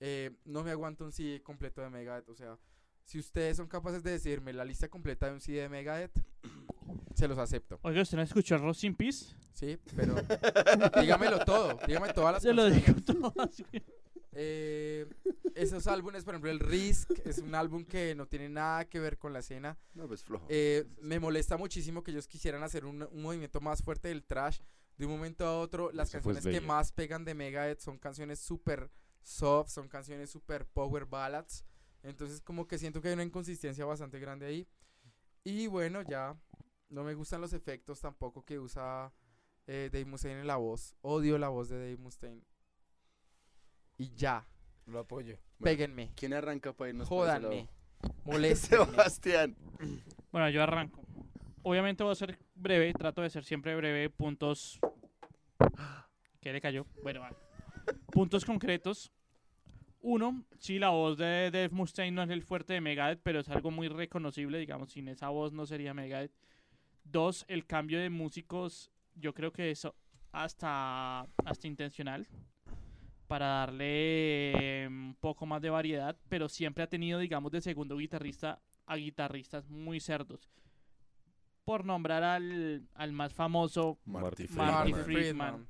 [0.00, 2.28] Eh, no me aguanto un CD completo de Megadeth.
[2.28, 2.58] O sea,
[3.04, 6.12] si ustedes son capaces de decirme la lista completa de un CD de Megadeth,
[7.14, 7.78] se los acepto.
[7.82, 9.34] Oiga, ¿usted no escuchó Rust in Peace?
[9.54, 10.14] Sí, pero
[11.00, 11.78] dígamelo todo.
[11.86, 13.04] Dígame todas las Se lo canciones.
[13.04, 13.62] digo todas.
[14.32, 15.06] Eh,
[15.54, 19.18] esos álbumes, por ejemplo, el Risk es un álbum que no tiene nada que ver
[19.18, 19.78] con la escena.
[19.94, 20.46] No, pues flojo.
[20.48, 24.60] Eh, me molesta muchísimo que ellos quisieran hacer un, un movimiento más fuerte del trash.
[24.96, 28.38] De un momento a otro, las Eso canciones que más pegan de Megadeth son canciones
[28.38, 28.90] súper
[29.22, 31.64] soft, son canciones súper power ballads.
[32.02, 34.68] Entonces, como que siento que hay una inconsistencia bastante grande ahí.
[35.44, 36.36] Y bueno, ya
[36.88, 39.12] no me gustan los efectos tampoco que usa
[39.66, 40.94] eh, Dave Mustaine en la voz.
[41.00, 42.42] Odio la voz de Dave Mustaine.
[44.02, 44.44] Y ya,
[44.86, 45.38] Lo apoyo.
[45.62, 47.68] péguenme, ¿Quién arranca para irnos jódanme, lado?
[48.24, 48.84] moléstenme.
[48.86, 49.56] Sebastián.
[50.32, 51.04] Bueno, yo arranco.
[51.62, 54.80] Obviamente voy a ser breve, trato de ser siempre breve, puntos...
[56.40, 56.84] ¿Qué le cayó?
[57.04, 57.36] Bueno, vale.
[58.10, 59.12] Puntos concretos.
[60.00, 63.48] Uno, sí, la voz de Dave Mustaine no es el fuerte de Megadeth, pero es
[63.50, 66.32] algo muy reconocible, digamos, sin esa voz no sería Megadeth.
[67.04, 69.94] Dos, el cambio de músicos, yo creo que eso
[70.32, 72.26] hasta, hasta intencional,
[73.32, 77.96] para darle eh, un poco más de variedad, pero siempre ha tenido, digamos, de segundo
[77.96, 80.52] guitarrista a guitarristas muy cerdos.
[81.64, 85.04] Por nombrar al, al más famoso, Marty Marty Friedman.
[85.04, 85.68] Friedman.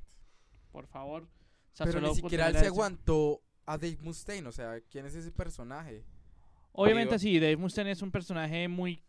[0.72, 1.22] por favor.
[1.22, 1.28] O
[1.76, 4.48] sea, Pero ni siquiera él se aguantó a Dave Mustaine.
[4.48, 6.04] O sea, ¿quién es ese personaje?
[6.72, 9.04] Obviamente sí, Dave Mustaine es un personaje muy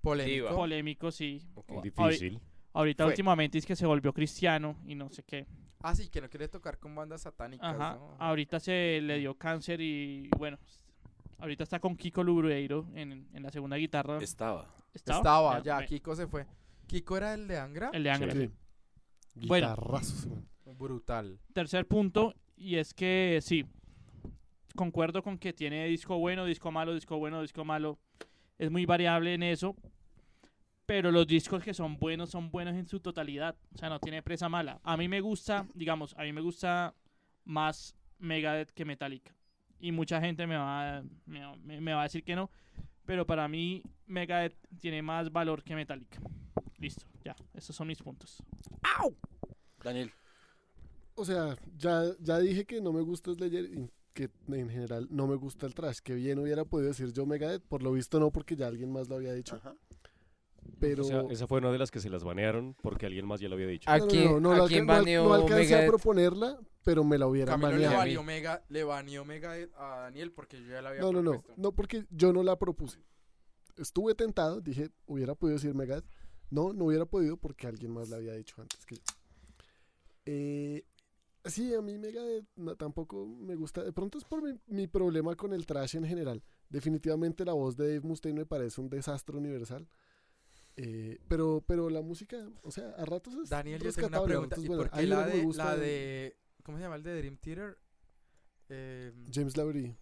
[0.00, 0.54] Polémico.
[0.54, 1.42] Polémico, sí.
[1.82, 2.40] Difícil.
[2.74, 3.10] Ahorita Fue.
[3.10, 5.48] últimamente es que se volvió cristiano y no sé qué.
[5.82, 7.94] Ah, sí, que no quiere tocar con bandas satánicas, Ajá.
[7.96, 8.16] ¿no?
[8.18, 10.58] Ahorita se le dio cáncer y bueno,
[11.38, 14.18] ahorita está con Kiko Lubreiro en, en la segunda guitarra.
[14.18, 14.72] Estaba.
[14.94, 15.18] ¿Estaba?
[15.18, 16.46] Estaba, ya, me- Kiko se fue.
[16.86, 17.90] Kiko era el de Angra.
[17.92, 18.32] El de Angra.
[18.32, 18.50] Sí.
[19.46, 19.76] Bueno.
[20.78, 21.38] Brutal.
[21.52, 23.64] Tercer punto, y es que sí,
[24.74, 27.98] concuerdo con que tiene disco bueno, disco malo, disco bueno, disco malo.
[28.58, 29.76] Es muy variable en eso.
[30.86, 33.56] Pero los discos que son buenos son buenos en su totalidad.
[33.74, 34.80] O sea, no tiene presa mala.
[34.82, 36.94] A mí me gusta, digamos, a mí me gusta
[37.44, 39.34] más Megadeth que Metallica.
[39.78, 42.50] Y mucha gente me va, me, va- me- va a decir que no.
[43.04, 46.20] Pero para mí Megadeth tiene más valor que Metallica.
[46.78, 47.34] Listo, ya.
[47.54, 48.42] Esos son mis puntos.
[49.82, 50.10] Daniel.
[51.14, 55.26] O sea, ya, ya dije que no me gusta Slayer y que en general no
[55.26, 55.98] me gusta el trash.
[55.98, 59.08] Que bien hubiera podido decir yo Megadeth, por lo visto no, porque ya alguien más
[59.08, 59.56] lo había dicho.
[59.56, 59.74] Ajá.
[60.78, 63.40] Pero O sea, esa fue una de las que se las banearon porque alguien más
[63.40, 63.88] ya lo había dicho.
[63.90, 66.58] ¿A no, no, quién, no, no, a quién no al- baneó no alcancé a proponerla,
[66.84, 67.96] pero me la hubiera Camilo le baneado.
[67.98, 71.30] baneó, Mega, le baneó Megadeth a Daniel porque yo ya la había No, no, no,
[71.32, 71.62] propuesto.
[71.62, 73.00] no porque yo no la propuse.
[73.76, 76.04] Estuve tentado, dije, hubiera podido decir Megadeth.
[76.50, 79.02] No, no hubiera podido porque alguien más la había dicho antes que yo.
[80.26, 80.84] Eh,
[81.44, 83.82] sí, a mí Megadeth no, tampoco me gusta.
[83.82, 86.42] De pronto es por mi, mi problema con el trash en general.
[86.68, 89.88] Definitivamente la voz de Dave Mustaine me parece un desastre universal.
[90.76, 94.56] Eh, pero, pero la música, o sea, a ratos es Daniel, yo tengo una pregunta.
[94.58, 96.38] ¿Y por qué la de, gusta la de.
[96.62, 97.78] ¿Cómo se llama el de Dream Theater?
[98.68, 99.96] Eh, James Lavery.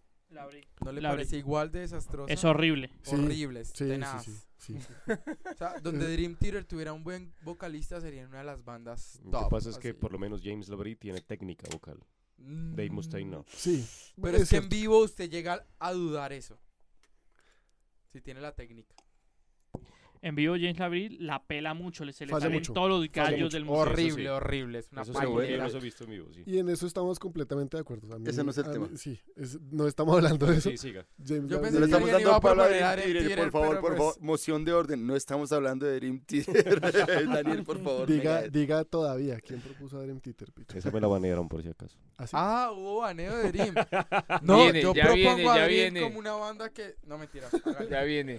[0.81, 2.33] ¿No le parece igual de desastrosa?
[2.33, 2.91] Es horrible.
[3.03, 4.25] Sí, Horrible, Sí, sí, tenaz.
[4.25, 4.77] sí, sí.
[5.53, 9.31] O sea, donde Dream Theater tuviera un buen vocalista sería una de las bandas Lo
[9.33, 9.45] top.
[9.45, 11.99] que pasa es que por lo menos James Lavery tiene técnica vocal.
[12.37, 13.45] Dave Mustaine no.
[13.49, 13.87] Sí,
[14.21, 16.59] Pero es, que en vivo usted llega a dudar eso.
[18.13, 18.95] Si tiene la técnica.
[20.23, 23.11] En vivo James Lavery la pela mucho, le se le Falla salen mucho, todos los
[23.11, 23.81] gallos del museo.
[23.83, 24.27] Horrible, sí.
[24.29, 24.79] horrible.
[24.81, 26.43] Es una Eso sí, yo los he visto en vivo, sí.
[26.45, 28.19] Y en eso estamos completamente de acuerdo.
[28.19, 28.89] Mí- Ese no es el tema.
[28.89, 30.69] mí- sí, es- no estamos hablando de eso.
[30.71, 31.07] Sí, siga.
[31.27, 34.21] James Yo pensé No le que estamos proponer a Dream por favor, por pues- favor.
[34.21, 35.07] Moción de orden.
[35.07, 36.81] No estamos hablando de Dream Theater.
[37.45, 38.07] Daniel, por favor.
[38.07, 40.77] diga, diga todavía quién propuso a Dream Theater, Picho.
[40.77, 41.97] Esa me la banearon por si acaso.
[42.19, 42.33] ¿Así?
[42.37, 43.75] Ah, hubo baneo de Dream.
[44.43, 46.01] No, Viene, yo ya propongo viene, a ya Dream viene.
[46.03, 46.97] como una banda que...
[47.07, 47.49] No, mentira.
[47.91, 48.39] Ya viene.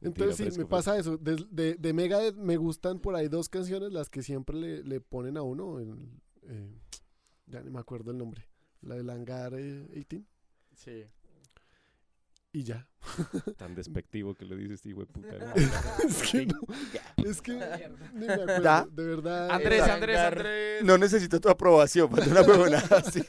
[0.00, 1.16] Entonces sí, me pasa eso.
[1.16, 5.00] De, de, de Megadeth me gustan por ahí dos canciones, las que siempre le, le
[5.00, 5.80] ponen a uno.
[5.80, 6.70] eh,
[7.46, 8.46] ya ni me acuerdo el nombre.
[8.82, 10.24] La del Hangar eh, 18.
[10.74, 11.04] Sí.
[12.52, 12.88] Y ya.
[13.58, 15.36] Tan despectivo que le dices, hijo de puta.
[15.38, 15.54] ¿no?
[16.08, 16.60] es que no.
[17.24, 17.52] Es que
[18.14, 18.62] ni me acuerdo.
[18.62, 18.86] Da.
[18.90, 19.50] De verdad.
[19.50, 20.18] Andrés, Andrés.
[20.18, 20.84] Andrés.
[20.84, 23.22] No necesito tu aprobación para una huevonada así.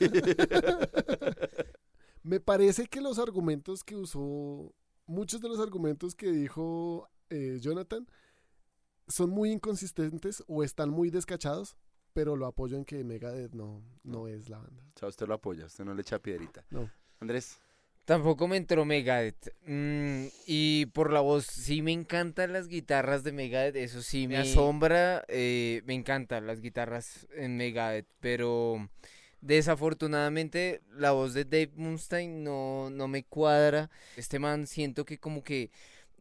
[2.23, 4.73] Me parece que los argumentos que usó,
[5.07, 8.07] muchos de los argumentos que dijo eh, Jonathan
[9.07, 11.77] son muy inconsistentes o están muy descachados,
[12.13, 14.83] pero lo apoyo en que Megadeth no, no es la banda.
[14.95, 16.65] O sea, usted lo apoya, usted no le echa piedrita.
[16.69, 16.89] No.
[17.19, 17.57] Andrés.
[18.05, 19.53] Tampoco me entró Megadeth.
[19.65, 23.75] Mm, y por la voz, sí me encantan las guitarras de Megadeth.
[23.75, 25.25] Eso sí, me asombra.
[25.27, 28.07] eh, me encantan las guitarras en Megadeth.
[28.21, 28.89] Pero
[29.47, 33.89] desafortunadamente la voz de Dave Mustaine no, no me cuadra.
[34.17, 35.71] Este man siento que como que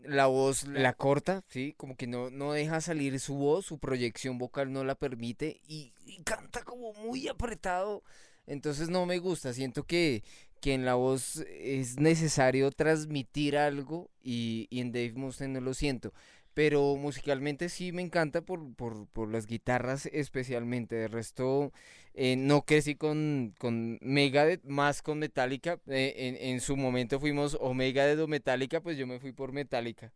[0.04, 1.74] la voz la corta, ¿sí?
[1.76, 5.60] Como que no, no deja salir su voz, su proyección vocal no la permite.
[5.66, 5.92] Y,
[6.24, 8.02] canta como muy apretado.
[8.46, 9.52] Entonces no me gusta.
[9.52, 10.22] Siento que
[10.60, 15.74] que en la voz es necesario transmitir algo y, y en Dave Mustaine no lo
[15.74, 16.14] siento.
[16.54, 20.96] Pero musicalmente sí me encanta por, por, por las guitarras especialmente.
[20.96, 21.70] De resto,
[22.16, 25.78] eh, no crecí con, con Megadeth, más con Metallica.
[25.86, 29.52] Eh, en, en su momento fuimos o Megadeth o Metallica, pues yo me fui por
[29.52, 30.12] Metallica.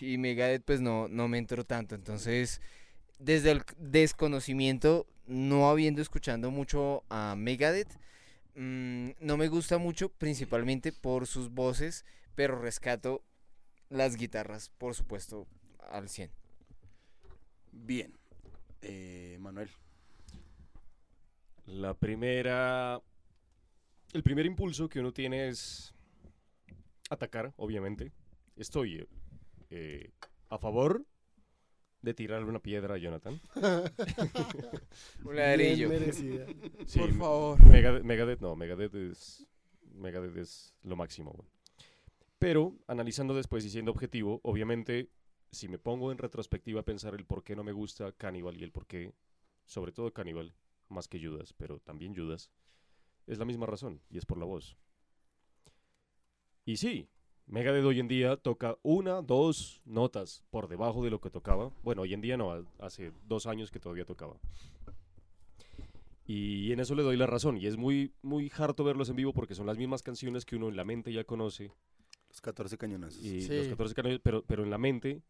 [0.00, 1.94] Y Megadeth pues no, no me entró tanto.
[1.94, 2.62] Entonces,
[3.18, 7.98] desde el desconocimiento, no habiendo escuchando mucho a Megadeth,
[8.56, 13.22] Mm, no me gusta mucho, principalmente por sus voces, pero rescato
[13.90, 15.46] las guitarras, por supuesto,
[15.90, 16.30] al 100.
[17.70, 18.16] Bien.
[18.80, 19.68] Eh, Manuel.
[21.66, 23.00] La primera.
[24.12, 25.92] El primer impulso que uno tiene es
[27.10, 28.12] atacar, obviamente.
[28.56, 29.06] Estoy
[29.70, 30.10] eh,
[30.48, 31.04] a favor
[32.02, 33.40] de tirarle una piedra a Jonathan.
[35.24, 35.90] Un ladrillo.
[36.86, 37.64] Sí, Por favor.
[37.66, 39.46] Megadeth, Megadeth no, Megadeth es,
[39.92, 41.44] Megadeth es lo máximo.
[42.38, 45.10] Pero analizando después y siendo objetivo, obviamente,
[45.50, 48.62] si me pongo en retrospectiva a pensar el por qué no me gusta Cannibal y
[48.62, 49.12] el por qué,
[49.64, 50.54] sobre todo Cannibal,
[50.88, 52.50] más que Judas, pero también Judas,
[53.26, 54.76] es la misma razón y es por la voz.
[56.64, 57.08] Y sí,
[57.46, 61.70] Megadeth hoy en día toca una, dos notas por debajo de lo que tocaba.
[61.82, 64.36] Bueno, hoy en día no, ha- hace dos años que todavía tocaba.
[66.26, 67.56] Y en eso le doy la razón.
[67.56, 70.68] Y es muy, muy harto verlos en vivo porque son las mismas canciones que uno
[70.68, 71.70] en la mente ya conoce.
[72.28, 73.24] Los 14 cañonazos.
[73.24, 73.56] Y Sí.
[73.56, 75.22] los 14 canales, pero, pero en la mente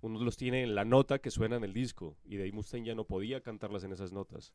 [0.00, 2.16] uno los tiene en la nota que suena en el disco.
[2.24, 4.52] Y Dave Mustaine ya no podía cantarlas en esas notas.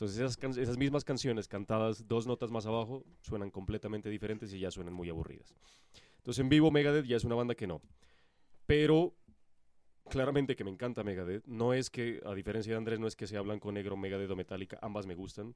[0.00, 4.58] Entonces esas, can- esas mismas canciones cantadas dos notas más abajo suenan completamente diferentes y
[4.60, 5.54] ya suenan muy aburridas.
[6.16, 7.82] Entonces en vivo Megadeth ya es una banda que no.
[8.64, 9.14] Pero
[10.08, 11.44] claramente que me encanta Megadeth.
[11.46, 14.36] No es que, a diferencia de Andrés, no es que sea blanco, negro, Megadeth o
[14.36, 14.78] Metallica.
[14.80, 15.54] Ambas me gustan.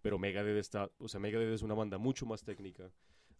[0.00, 2.90] Pero Megadeth está, o sea, Megadeth es una banda mucho más técnica,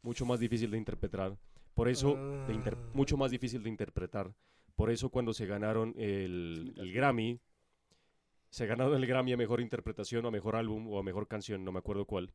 [0.02, 1.38] mucho más difícil de interpretar.
[1.74, 2.14] Por eso,
[2.46, 4.34] de inter- mucho más difícil de interpretar.
[4.76, 7.40] Por eso cuando se ganaron el, el Grammy,
[8.52, 11.64] se ganaron el Grammy a mejor interpretación o a mejor álbum o a mejor canción,
[11.64, 12.32] no me acuerdo cuál.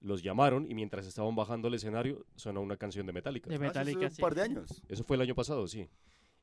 [0.00, 3.48] Los llamaron y mientras estaban bajando al escenario sonó una canción de Metallica.
[3.48, 4.82] De Ah, eso Metallica, un par de años.
[4.88, 5.88] Eso fue el año pasado, sí.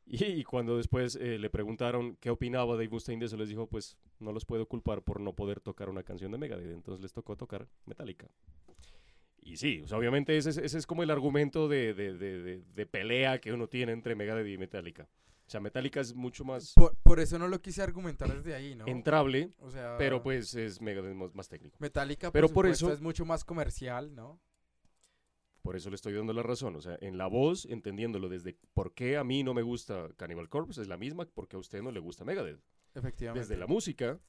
[0.05, 3.67] Y, y cuando después eh, le preguntaron qué opinaba Dave Mustaine de eso, les dijo,
[3.67, 6.71] pues no los puedo culpar por no poder tocar una canción de Megadeth.
[6.73, 8.27] Entonces les tocó tocar Metallica.
[9.41, 12.41] Y sí, o sea, obviamente ese, es- ese es como el argumento de, de- de-
[12.41, 15.07] de- de pelea que uno tiene entre Megadeth y Metallica.
[15.53, 18.73] O sea, Metallica es mucho más Por, por eso no lo quise argumentar desde ahí,
[18.73, 18.87] ¿no?
[18.87, 21.77] entrable, o sea, pero pues es Megadeth más, técnico.
[21.79, 24.39] Metallica, pero por, eso- es mucho más comercial, ¿no?
[25.61, 26.75] Por eso le estoy dando la razón.
[26.75, 30.49] O sea, en la voz, entendiéndolo desde por qué a mí no me gusta Cannibal
[30.49, 32.59] Corpse, es la misma porque a usted no le gusta Megadeth.
[32.95, 33.47] Efectivamente.
[33.47, 34.19] Desde la música,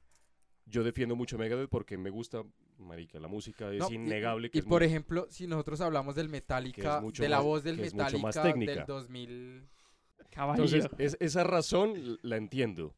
[0.66, 2.44] yo defiendo mucho Megadeth porque me gusta,
[2.76, 4.48] marica, la música es No, y- innegable.
[4.48, 7.64] Y, que es por muy- ejemplo, si nosotros hablamos del Metallica, de la más- voz
[7.64, 9.68] del Metallica del 2000...
[10.30, 10.64] Caballero.
[10.64, 12.94] Entonces, es- esa razón la entiendo.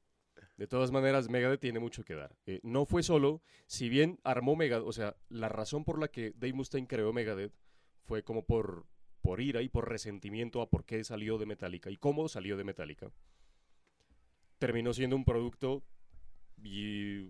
[0.56, 2.34] De todas maneras, Megadeth tiene mucho que dar.
[2.46, 6.32] Eh, no fue solo, si bien armó Megadeth, o sea, la razón por la que
[6.32, 7.52] Dave Mustaine creó Megadeth
[8.04, 8.86] fue como por,
[9.20, 12.64] por ira y por resentimiento a por qué salió de Metallica y cómo salió de
[12.64, 13.10] Metallica.
[14.58, 15.82] Terminó siendo un producto
[16.62, 17.28] y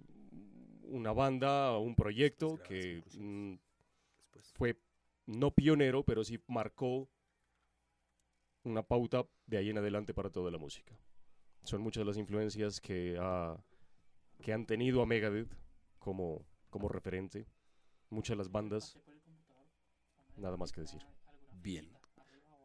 [0.84, 3.54] una banda, un proyecto que mm,
[4.54, 4.76] fue
[5.26, 7.08] no pionero, pero sí marcó
[8.62, 10.98] una pauta de ahí en adelante para toda la música.
[11.62, 13.56] Son muchas las influencias que, ha-
[14.42, 15.52] que han tenido a Megadeth
[15.98, 17.46] como, como referente.
[18.10, 18.96] Muchas de las bandas.
[20.36, 21.00] Nada más que decir.
[21.62, 21.90] Bien.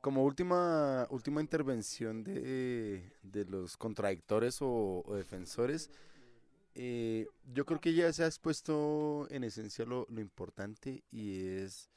[0.02, 5.90] Como última, última intervención de, de los contradictores o, o defensores,
[6.74, 11.90] eh, yo creo que ya se ha expuesto en esencia lo, lo importante y es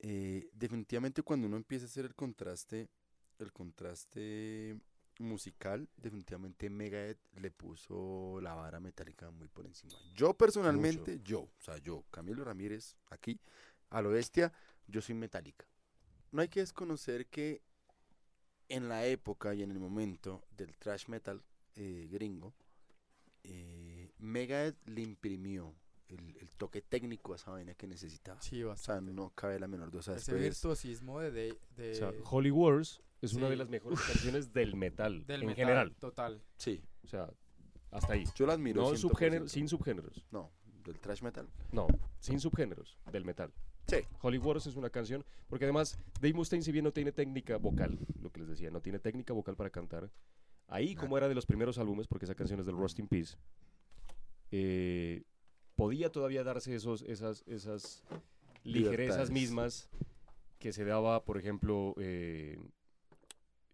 [0.00, 2.88] eh, definitivamente cuando uno empieza a hacer el contraste,
[3.42, 4.76] el contraste
[5.18, 9.92] musical, definitivamente Megadeth le puso la vara metálica muy por encima.
[10.14, 13.40] Yo personalmente, yo, o sea, yo, Camilo Ramírez, aquí,
[13.90, 14.52] a lo bestia,
[14.86, 15.66] yo soy metálica.
[16.30, 17.62] No hay que desconocer que
[18.68, 21.42] en la época y en el momento del thrash metal
[21.74, 22.54] eh, gringo,
[23.44, 25.74] eh, Megadeth le imprimió
[26.12, 28.40] el, el toque técnico a esa vaina que necesitaba.
[28.40, 29.12] Sí, O sea, bastante.
[29.12, 30.14] no cabe la menor duda.
[30.16, 31.30] Ese virtuosismo de...
[31.30, 33.58] de, de- O sea, Holy Wars es una de sí.
[33.58, 35.94] las mejores canciones del metal del en metal, general.
[35.98, 36.42] Total.
[36.56, 37.30] Sí, O sea,
[37.90, 38.24] hasta ahí.
[38.34, 38.82] yo la admiro.
[38.82, 38.96] No 100%.
[38.96, 40.24] subgénero, sin subgéneros.
[40.30, 40.50] No,
[40.84, 41.48] del thrash metal.
[41.70, 41.86] No,
[42.20, 43.52] sin subgéneros del metal.
[43.86, 43.96] Sí.
[44.22, 47.98] Holy Wars es una canción, porque además Dave Mustaine, si bien no tiene técnica vocal,
[48.20, 50.10] lo que les decía, no tiene técnica vocal para cantar,
[50.68, 53.36] ahí como era de los primeros álbumes, porque esa canción es del Rust in Peace,
[54.50, 55.22] eh,
[55.82, 58.04] podía todavía darse esos, esas, esas
[58.62, 59.88] ligerezas mismas
[60.60, 62.56] que se daba, por ejemplo, eh,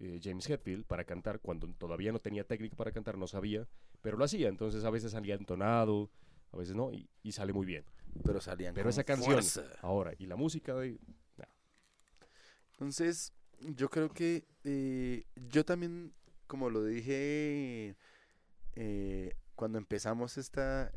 [0.00, 3.68] eh, James Hetfield para cantar, cuando todavía no tenía técnica para cantar, no sabía,
[4.00, 6.08] pero lo hacía, entonces a veces salía entonado,
[6.50, 7.84] a veces no, y, y sale muy bien.
[8.24, 9.66] Pero salían Pero con esa canción, fuerza.
[9.82, 10.98] ahora, y la música de...
[12.70, 13.34] Entonces,
[13.76, 16.14] yo creo que eh, yo también,
[16.46, 17.96] como lo dije
[18.76, 20.90] eh, cuando empezamos esta,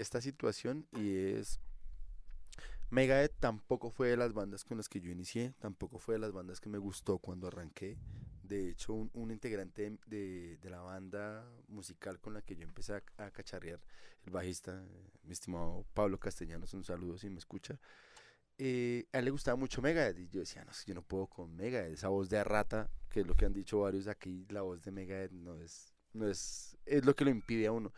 [0.00, 1.60] esta situación, y es,
[2.90, 6.32] Megadeth tampoco fue de las bandas con las que yo inicié, tampoco fue de las
[6.32, 7.98] bandas que me gustó cuando arranqué.
[8.42, 13.02] De hecho, un, integrante de, de- la banda musical con la que yo empecé a,
[13.18, 13.80] a cacharrear,
[14.24, 17.78] el bajista, eh, mi estimado Pablo Castellanos, un saludo si me escucha
[18.58, 21.26] eh, a él le gustaba mucho Megadeth y yo decía, no, que yo no puedo
[21.28, 24.62] con Megadeth, esa voz de rata, que es lo que han dicho varios aquí, la
[24.62, 27.92] voz de Megadeth no es, no es, es lo que lo impide a uno.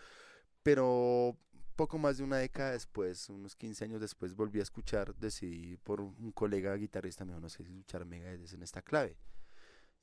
[0.63, 1.37] Pero
[1.81, 6.03] poco más de una década después, unos 15 años después, volví a escuchar, decidí por
[6.03, 9.16] un colega guitarrista, me no sé si escuchar Megadeth en esta clave.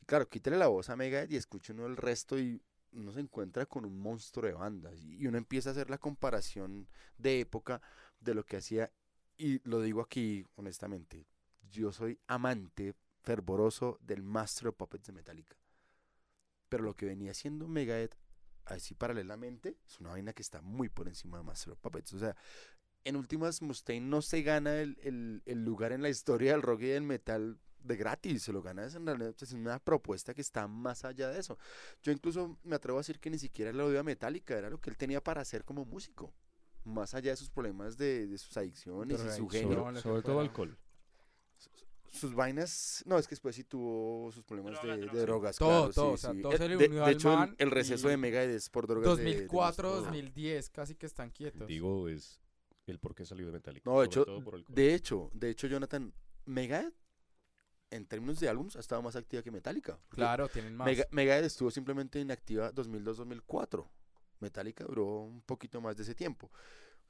[0.01, 2.59] Y claro, quítale la voz a Megadeth y escuche uno el resto y
[2.93, 6.87] uno se encuentra con un monstruo de bandas y uno empieza a hacer la comparación
[7.19, 7.79] de época
[8.19, 8.91] de lo que hacía
[9.37, 11.27] y lo digo aquí honestamente,
[11.69, 15.55] yo soy amante, fervoroso del Master of Puppets de Metallica.
[16.69, 18.17] Pero lo que venía haciendo Megadeth,
[18.67, 22.13] así paralelamente, es una vaina que está muy por encima de Master of Puppets.
[22.13, 22.35] O sea,
[23.03, 26.81] en últimas, Mustaine no se gana el, el- el lugar en la historia del rock
[26.81, 30.33] y del metal de gratis, se lo gana es en realidad pues, en una propuesta
[30.33, 31.57] que está más allá de eso.
[32.03, 34.89] Yo incluso me atrevo a decir que ni siquiera la odia metálica, era lo que
[34.89, 36.33] él tenía para hacer como músico,
[36.83, 39.69] más allá de sus problemas de, de sus adicciones y su genio.
[40.01, 40.77] Sobre, sobre todo alcohol.
[42.19, 45.57] Sus vainas, no, es que después sí tuvo sus problemas Drogas, de, de drogas.
[45.57, 46.41] Todo, claro, todo, sí, o sea, sí.
[46.41, 48.17] todo Eh, se le de, unió de al hecho, el- man el, receso y de
[48.17, 51.67] Megadeth por drogas de- de 2004, los- 2010, casi que están quietos.
[51.67, 52.39] Digo, es
[52.87, 53.89] el por qué salió de Metallica.
[53.89, 54.25] No, de hecho,
[54.67, 56.13] de hecho, de hecho, Jonathan,
[56.45, 56.93] Megadeth,
[57.89, 59.97] en términos de álbums, ha estado más activa que Metallica.
[60.09, 60.85] Claro, tienen más.
[60.85, 63.87] Mega- Megadeth estuvo simplemente inactiva 2002-2004.
[64.39, 66.51] Metallica duró un poquito más de ese tiempo.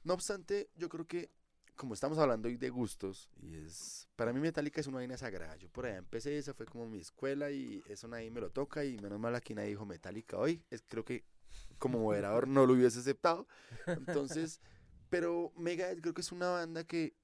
[0.04, 1.30] No obstante, yo creo que,
[1.78, 5.56] como estamos hablando hoy de gustos, y es para mí Metallica es una vaina sagrada.
[5.56, 8.84] Yo por allá empecé, esa fue como mi escuela y eso nadie me lo toca
[8.84, 10.62] y menos mal aquí nadie dijo Metallica hoy.
[10.70, 11.24] Es, creo que
[11.78, 13.46] como moderador no lo hubiese aceptado.
[13.86, 14.60] Entonces,
[15.08, 17.14] pero Megadeth creo que es una banda que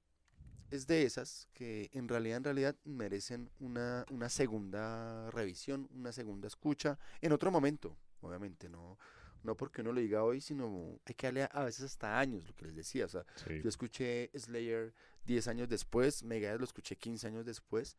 [0.71, 6.47] es de esas que en realidad, en realidad merecen una, una segunda revisión, una segunda
[6.47, 8.97] escucha en otro momento, obviamente, no,
[9.45, 12.45] no porque uno lo diga hoy, sino hay que darle a, a veces hasta años,
[12.47, 13.61] lo que les decía, o sea, Sí.
[13.61, 14.93] yo escuché Slayer
[15.25, 17.97] 10 años después, Megadeth lo escuché 15 años después,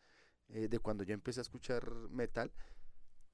[0.48, 2.52] eh, de cuando yo empecé a escuchar metal,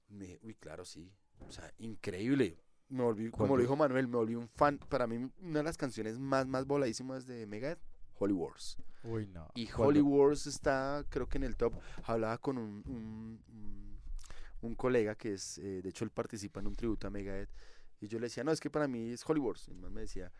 [0.08, 1.10] me, uy, claro, sí,
[1.40, 2.58] o sea, increíble.
[2.88, 4.78] Me volví, como lo dijo Manuel, me volví un fan.
[4.90, 7.80] Para mí, una de las canciones más, más voladísimas de Megadeth,
[8.18, 8.76] Holy Wars.
[9.04, 9.48] Uy, no.
[9.54, 9.84] Y ¿Cuándo?
[9.86, 11.72] Holy Wars está, creo que en el top.
[12.04, 13.98] Hablaba con un, un, un-
[14.60, 17.48] un colega que es, eh, de hecho, él participa en un tributo a Megadeth.
[18.02, 19.68] Y yo le decía, no, es que para mí es Holy Wars.
[19.68, 20.32] Y man me decía,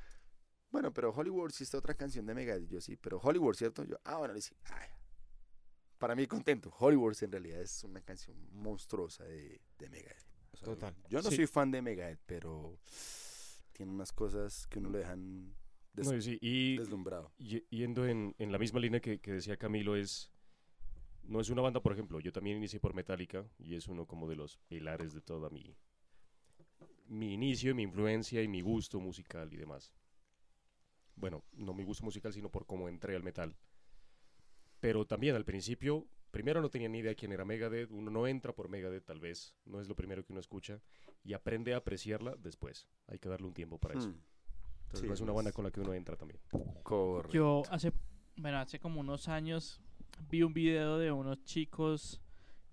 [0.71, 2.65] bueno, pero Holy Wars sí está otra canción de Megadeth.
[2.65, 3.85] Y yo sí, pero Holy Wars, ¿cierto?
[3.85, 4.89] Yo, ah, bueno, le decía, "Ay".
[5.99, 6.75] Para mí contento.
[6.81, 10.27] Holy Wars en realidad es una canción monstruosa de, de Megadeth.
[10.53, 10.97] O sea, Total.
[11.09, 11.37] Yo no Sí.
[11.37, 12.81] soy fan de Megadeth, pero
[13.73, 15.55] tiene unas cosas que uno lo dejan
[15.93, 17.33] des- No, y sí, y deslumbrado.
[17.39, 20.33] y- yendo en, en la misma línea que, que decía Camilo, es
[21.23, 24.29] no es una banda, por ejemplo, yo también inicié por Metallica y es uno como
[24.29, 25.77] de los pilares de toda mi,
[27.13, 29.93] mi inicio, mi influencia y mi gusto musical y demás.
[31.15, 33.55] Bueno, no mi gusto musical, sino por cómo entré al metal.
[34.81, 38.55] Pero también al principio, primero no tenía ni idea quién era Megadeth, uno no entra
[38.55, 40.81] por Megadeth tal vez, no es lo primero que uno escucha,
[41.23, 42.89] y aprende a apreciarla después.
[43.07, 44.09] Hay que darle un tiempo para eso.
[44.09, 44.21] Hmm.
[44.85, 46.41] Entonces Sí, no es una es- banda con la que uno entra también.
[46.83, 47.33] Correcto.
[47.35, 47.93] Yo hace,
[48.37, 49.81] bueno, hace como unos años
[50.31, 52.21] vi un video de unos chicos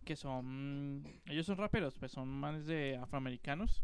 [0.05, 3.83] que son, ellos son raperos, pues son manes de afroamericanos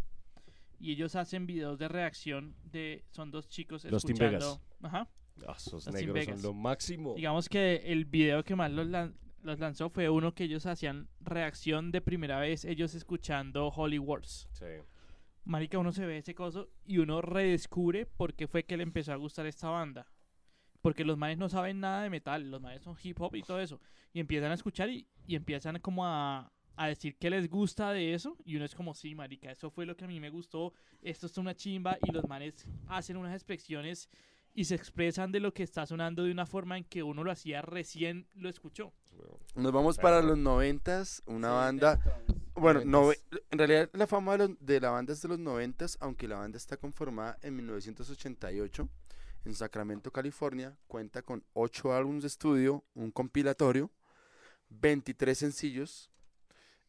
[0.79, 4.43] y ellos hacen videos de reacción de, son dos chicos Los Team Vegas.
[4.43, 5.09] escuchando, ajá,
[5.47, 7.13] Ah, esos Team negros son lo máximo.
[7.15, 11.09] digamos que el video que más los, lan- los lanzó fue uno que ellos hacían
[11.19, 14.47] reacción de primera vez ellos escuchando Holy Wars.
[14.53, 14.65] Sí.
[15.43, 19.11] Marica, uno se ve ese coso y uno redescubre por qué fue que le empezó
[19.13, 20.07] a gustar esta banda.
[20.81, 23.59] Porque los manes no saben nada de metal, los manes son hip hop y todo
[23.59, 23.79] eso.
[24.13, 28.13] Y empiezan a escuchar y, y empiezan como a, a decir que les gusta de
[28.13, 28.37] eso.
[28.45, 30.73] Y uno es como, sí, marica, eso fue lo que a mí me gustó.
[31.01, 31.97] Esto es una chimba.
[32.03, 34.09] Y los manes hacen unas expresiones
[34.53, 37.31] y se expresan de lo que está sonando de una forma en que uno lo
[37.31, 38.93] hacía recién lo escuchó.
[39.55, 41.99] Nos vamos para los noventas, una banda,
[42.55, 43.19] bueno, nove-
[43.51, 46.37] en realidad la fama de, los- de la banda es de los noventas, aunque la
[46.37, 48.87] banda está conformada en 1988
[49.43, 53.91] en Sacramento, California, cuenta con 8 álbumes de estudio, un compilatorio,
[54.69, 56.09] 23 sencillos,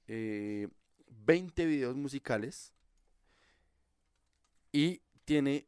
[0.08, 0.68] eh,
[1.08, 2.72] 20 videos musicales
[4.72, 5.66] y tiene,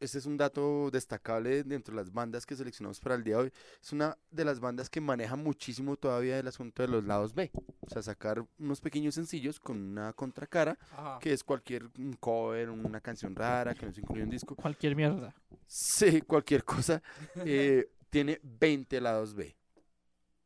[0.00, 3.42] este es un dato destacable dentro de las bandas que seleccionamos para el día de
[3.42, 7.34] hoy, es una de las bandas que maneja muchísimo todavía el asunto de los lados
[7.34, 7.50] B.
[7.80, 11.18] O sea, sacar unos pequeños sencillos con una contracara, Ajá.
[11.20, 14.56] que es cualquier un cover, una canción rara, que no se incluye en un disco.
[14.56, 15.34] Cualquier mierda.
[15.66, 17.02] Sí, cualquier cosa.
[17.44, 19.56] eh, tiene 20 lados B.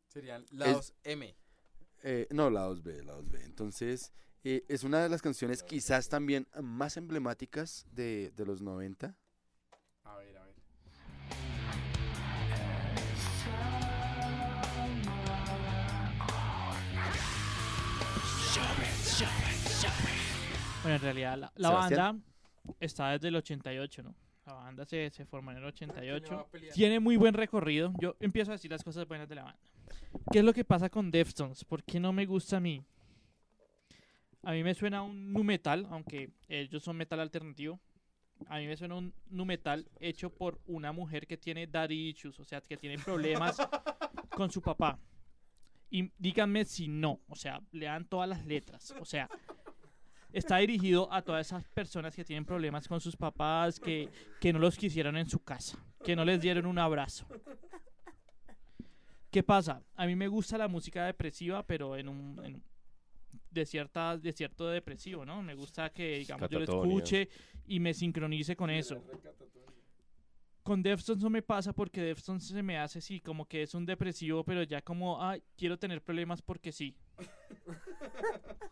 [0.09, 1.35] Serían lados M.
[2.03, 3.43] Eh, no, lados B, lados B.
[3.45, 9.15] Entonces, eh, es una de las canciones quizás también más emblemáticas de, de los 90.
[10.05, 10.55] A ver, a ver.
[20.83, 22.17] Bueno, en realidad la, la banda
[22.79, 24.15] está desde el 88, ¿no?
[24.47, 26.35] La banda se, se formó en el 88.
[26.35, 26.75] va a pelear?
[26.75, 27.93] Tiene muy buen recorrido.
[28.01, 29.61] Yo empiezo a decir las cosas buenas de la banda.
[30.31, 31.65] ¿Qué es lo que pasa con Deftones?
[31.65, 32.85] ¿Por qué no me gusta a mí?
[34.43, 37.81] A mí me suena un nu metal, aunque ellos son metal alternativo.
[38.47, 42.41] A mí me suena un nu metal hecho por una mujer que tiene daddy issues,
[42.41, 43.57] o sea, que tiene problemas
[44.31, 44.99] con su papá.
[45.91, 49.29] Y díganme si no, o sea, lean todas las letras, o sea,
[50.33, 54.09] está dirigido a todas esas personas que tienen problemas con sus papás, que,
[54.41, 57.27] que no los quisieron en su casa, que no les dieron un abrazo.
[59.31, 59.83] ¿Qué pasa?
[59.95, 62.63] A mí me gusta la música depresiva, pero en un, en-
[63.51, 65.43] de cierta de cierto depresivo, ¿no?
[65.43, 66.97] Me gusta que digamos yo lo Catatonia.
[66.97, 67.29] escuche
[67.67, 69.03] y me sincronice con eso.
[70.63, 73.87] Con Deftones no me pasa porque Deftones se me hace así, como que es un
[73.87, 76.97] depresivo, pero ya como, ay, quiero tener problemas porque sí.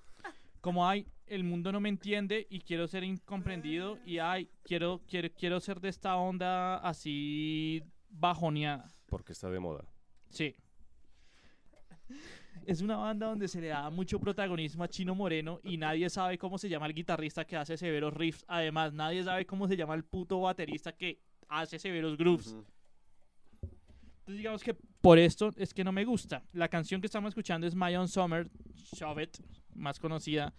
[0.60, 5.28] Como, ay, el mundo no me entiende y quiero ser incomprendido y, ay, quiero, quiero,
[5.32, 7.80] quiero ser de esta onda así
[8.10, 8.90] bajoneada.
[9.06, 9.84] Porque está de moda.
[10.30, 10.54] Sí.
[12.66, 16.36] Es una banda donde se le da mucho protagonismo a Chino Moreno y nadie sabe
[16.36, 18.44] cómo se llama el guitarrista que hace severos riffs.
[18.46, 21.18] Además, nadie sabe cómo se llama el puto baterista que
[21.48, 22.54] hace severos grooves.
[24.28, 26.42] Entonces, digamos que por esto es que no me gusta.
[26.52, 29.38] La canción que estamos escuchando es My Own Summer, Shove It,
[29.74, 30.52] más conocida,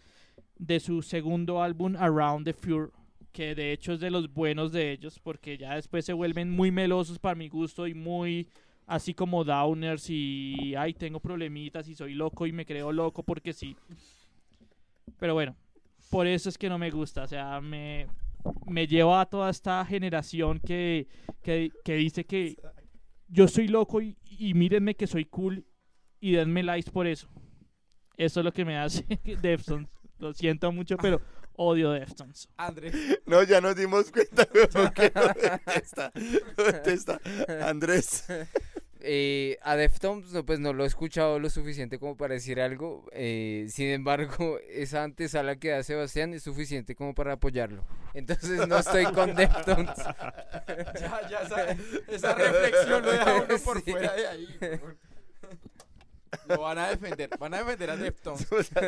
[0.57, 2.91] de su segundo álbum Around the Fure,
[3.31, 6.71] que de hecho es de los buenos de ellos, porque ya después se vuelven muy
[6.71, 8.49] melosos para mi gusto y muy
[8.89, 13.53] así como downers y ay, tengo problemitas y soy loco y me creo loco porque
[13.53, 13.77] sí.
[15.19, 15.55] Pero bueno,
[16.09, 18.07] por eso es que no me gusta, o sea, me,
[18.65, 21.07] me lleva a toda esta generación que,
[21.43, 22.57] que, que dice que
[23.27, 25.65] yo soy loco y, y mírenme que soy cool
[26.19, 27.29] y denme likes por eso.
[28.17, 29.05] Eso es lo que me hace
[29.41, 29.87] Deftones.
[30.17, 31.21] Lo siento mucho, pero
[31.53, 32.49] odio Deftones.
[32.57, 32.91] André.
[33.25, 36.11] No, ya nos dimos cuenta, weón, que no contesta.
[36.15, 37.21] no contesta.
[37.61, 38.25] Andrés.
[39.01, 43.05] Eh, a Deftones no, pues no lo he escuchado lo suficiente como para decir algo.
[43.13, 47.83] eh, sin embargo, esa antesala que da Sebastián es suficiente como para apoyarlo.
[48.13, 49.97] Entonces no estoy con Deftones.
[50.99, 51.77] Ya, ya esa,
[52.07, 53.91] esa reflexión lo deja uno por Sí.
[53.91, 54.47] fuera de ahí.
[56.47, 57.29] Lo van a defender.
[57.39, 58.47] Van a defender a Deftones.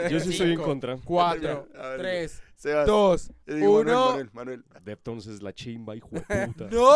[0.10, 0.98] Yo sí estoy en contra.
[1.04, 2.86] Cuatro, A ver, tres, Sebas.
[2.86, 4.06] dos, Yo digo Manuel, uno.
[4.10, 4.66] Manuel, Manuel.
[4.84, 6.68] Deftones es la chimba, hijo de puta.
[6.70, 6.94] ¡No!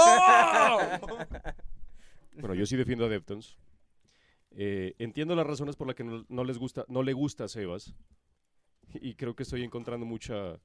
[2.40, 3.58] Bueno, yo sí defiendo a Deftones.
[4.52, 7.48] Eh, entiendo las razones por las que no, no les gusta, no le gusta a
[7.48, 7.94] Sebas.
[8.94, 10.60] Y creo que estoy encontrando mucha,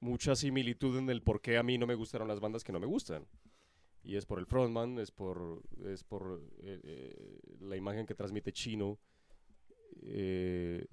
[0.00, 2.80] mucha similitud en el por qué a mí no me gustaron las bandas que no
[2.80, 3.26] me gustan.
[4.02, 8.52] Y es por el frontman, es por, es por eh, eh, la imagen que transmite
[8.52, 8.98] Chino.
[10.02, 10.86] eh,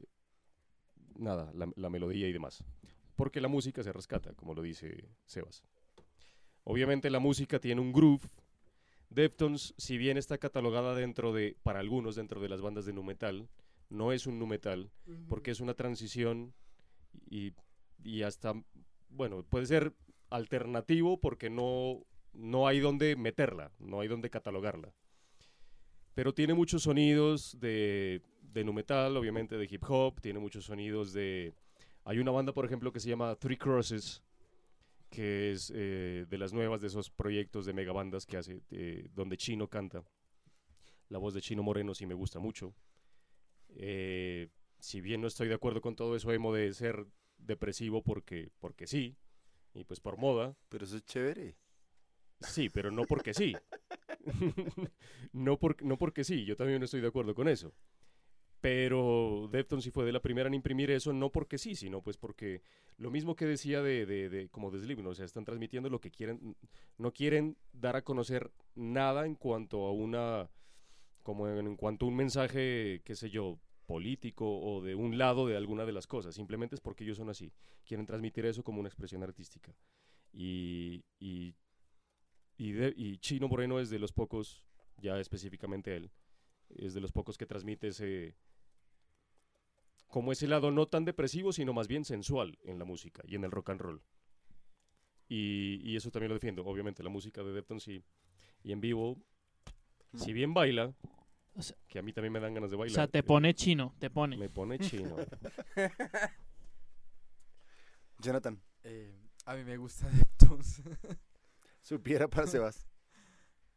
[1.16, 2.64] nada, la, la melodía y demás.
[3.16, 5.64] Porque la música se rescata, como lo dice Sebas.
[6.64, 8.28] Obviamente la música tiene un groove.
[9.10, 13.04] Deftones, si bien está catalogada dentro de, para algunos, dentro de las bandas de nu
[13.04, 13.48] metal,
[13.90, 14.92] no es un nu metal,
[15.30, 16.54] porque es una transición
[17.30, 17.54] y,
[18.04, 18.54] y hasta,
[19.10, 19.94] bueno, puede ser
[20.30, 24.94] alternativo porque no, no hay donde meterla, no hay donde catalogarla.
[26.14, 31.14] Pero tiene muchos sonidos de, de nu metal, obviamente de hip hop, tiene muchos sonidos
[31.14, 31.54] de...
[32.04, 34.24] Hay una banda, por ejemplo, que se llama Three Crosses,
[35.10, 39.38] que es eh, de las nuevas de esos proyectos de megabandas que hace, eh, donde
[39.38, 40.04] Chino canta.
[41.10, 42.74] La voz de Chino Moreno sí me gusta mucho.
[43.70, 44.50] Eh,
[44.80, 47.06] si bien no estoy de acuerdo con todo eso emo de ser
[47.38, 49.16] depresivo porque, porque sí,
[49.74, 51.56] y pues por moda, Pero eso es chévere.
[52.42, 53.56] sí, pero no porque sí.
[55.34, 57.74] no, por- no porque sí, yo también no estoy de acuerdo con eso.
[58.62, 62.18] Pero Deftones sí fue de la primera en imprimir eso, no porque sí, sino pues
[62.18, 62.62] porque
[62.98, 66.10] lo mismo que decía de, de, como de Slipknot, o sea, están transmitiendo lo que
[66.10, 66.56] quieren,
[66.98, 70.50] no quieren dar a conocer nada en cuanto a una,
[71.22, 75.56] como en, cuanto a un mensaje, qué sé yo, político o de un lado de
[75.56, 77.54] alguna de las cosas, simplemente es porque ellos son así,
[77.86, 79.76] quieren transmitir eso como una expresión artística.
[80.34, 81.56] Y, y,
[82.58, 84.64] y Chino Moreno es de los pocos,
[84.98, 86.12] ya específicamente él,
[86.70, 88.36] es de los pocos que transmite ese
[90.08, 93.44] como ese lado no tan depresivo, sino más bien sensual en la música y en
[93.44, 94.02] el rock and roll.
[95.30, 96.66] Y, y eso también lo defiendo.
[96.66, 98.04] Obviamente la música de Deftones sí.
[98.64, 99.18] Y en vivo,
[100.16, 100.94] si bien baila,
[101.56, 102.96] O sea- que a mí también me dan ganas de O bailar.
[102.96, 104.38] sea, te pone chino, te pone.
[104.38, 105.16] Me pone chino.
[108.20, 109.14] Jonathan, Eh,
[109.46, 110.08] a mí me gusta
[110.40, 110.82] Deftones.
[111.82, 112.88] supiera para Sebas.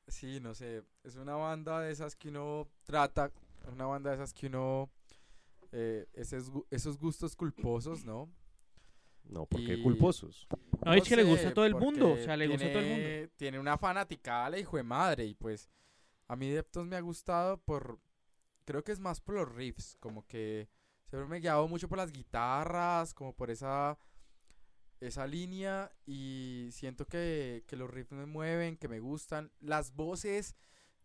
[0.06, 0.82] Sí, no sé.
[1.04, 3.30] Es una banda de esas que uno trata.
[3.72, 4.90] Una banda de esas que uno.
[5.72, 8.30] Eh, esos, esos gustos culposos, ¿no?
[9.24, 10.48] No, porque Y- culposos.
[10.84, 12.12] No, es que le gusta a todo el mundo.
[12.12, 13.04] O sea, le gusta a todo el mundo.
[13.04, 15.24] tiene- Tiene una fanaticada, la hijo de madre.
[15.26, 15.68] Y pues,
[16.26, 18.00] a mí Deftones me ha gustado por.
[18.64, 19.96] Creo que es más por los riffs.
[20.00, 20.68] Como que
[21.08, 23.98] siempre me he guiado mucho por las guitarras, como por esa.
[25.00, 25.92] Esa línea.
[26.06, 29.52] Y siento que, que los riffs me mueven, que me gustan.
[29.60, 30.56] Las voces.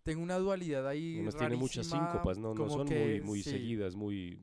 [0.03, 3.41] tengo una dualidad ahí Además tiene muchas síncopas, no, no como son que muy, muy
[3.43, 3.49] sí.
[3.49, 4.39] seguidas, muy,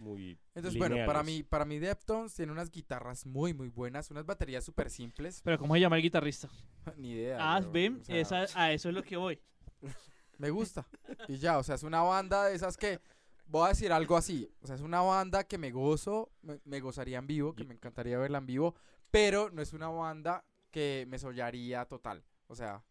[0.00, 4.26] muy Entonces, bueno, para mí, para mí Deftones tiene unas guitarras muy, muy buenas, unas
[4.26, 5.40] baterías súper simples.
[5.44, 6.48] Pero ¿cómo se llama el guitarrista?
[6.96, 7.36] Ni idea.
[7.40, 9.40] Ah, weón, ven, o sea, esa- a eso es lo que voy.
[10.38, 10.86] Me gusta.
[11.28, 13.00] Y ya, o sea, es una banda de esas que.
[13.46, 14.48] Voy a decir algo así.
[14.60, 17.74] O sea, es una banda que me gozo, me, me gozaría en vivo, que me
[17.74, 18.76] encantaría verla en vivo,
[19.10, 22.24] pero no es una banda que me sollaría total.
[22.46, 22.84] O sea,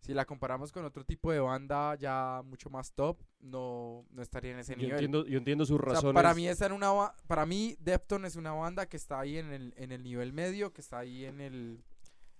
[0.00, 4.52] si la comparamos con otro tipo de banda ya mucho más top, no, no estaría
[4.52, 4.92] en ese Yo nivel.
[4.94, 6.14] entiendo, yo entiendo sus O sea, razones.
[6.14, 9.52] para mí está en una para mí Defton es una banda que está ahí en
[9.52, 11.84] el, en el nivel medio, que está ahí en el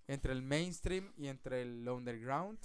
[0.07, 2.59] entre el mainstream y entre el underground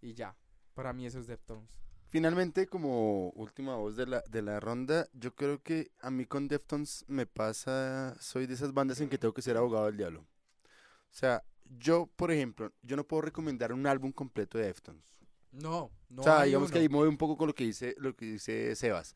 [0.00, 0.34] y ya.
[0.74, 1.70] Para mí eso es Deftones.
[2.08, 6.48] Finalmente, como última voz de la, de la ronda, yo creo que a mí con
[6.48, 10.20] Deftones me pasa, soy de esas bandas en que tengo que ser abogado del diablo.
[10.20, 11.42] O sea,
[11.78, 15.04] yo, por ejemplo, yo no puedo recomendar un álbum completo de Deftones.
[15.52, 17.94] No, no o sea, hay digamos que ahí mueve un poco con lo que dice,
[17.98, 19.14] lo que dice Sebas.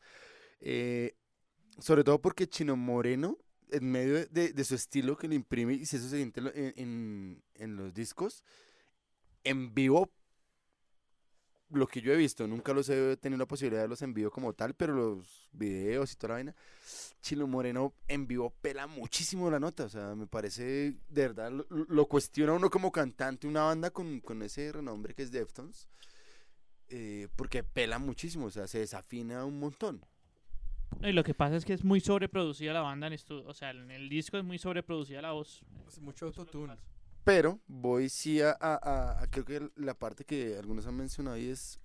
[0.59, 1.15] Eh,
[1.79, 3.37] sobre todo porque Chino Moreno,
[3.69, 6.73] en medio de, de- su estilo que le imprime, y si eso se siente en-
[6.77, 8.43] en- en los discos,
[9.43, 10.11] en vivo,
[11.71, 14.31] lo que yo he visto, nunca los he tenido la posibilidad de verlos en vivo
[14.31, 16.55] como tal, pero los videos y toda la vaina,
[17.21, 21.65] Chino Moreno en vivo pela muchísimo la nota, o sea, me parece, de verdad, lo,
[21.69, 25.87] lo cuestiona uno como cantante, una banda con, con ese renombre que es Deftones,
[26.89, 30.05] eh, porque pela muchísimo, o sea, se desafina un montón.
[31.01, 33.47] Y lo que pasa es que es muy sobreproducida la banda en estudio.
[33.47, 35.63] O sea, en el disco es muy sobreproducida la voz.
[35.87, 36.75] Es mucho autotune.
[37.23, 41.79] Pero voy sí a, a- creo que la parte que algunos han mencionado ahí es,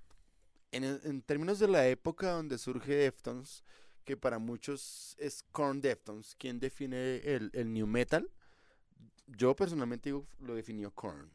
[0.72, 3.64] en, en términos de la época donde surge Deftones,
[4.04, 8.30] que para muchos es Korn Deftones, quien define el, el new metal,
[9.26, 11.30] yo personalmente digo, lo definió Korn.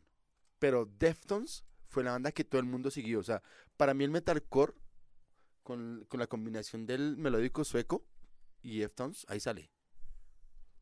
[0.60, 3.20] Pero Deftones fue la banda que todo el mundo siguió.
[3.20, 3.44] O sea,
[3.78, 4.74] para mí el metalcore,
[5.64, 8.04] con, con la combinación del melódico sueco
[8.64, 9.72] y Deftones, ahí sale.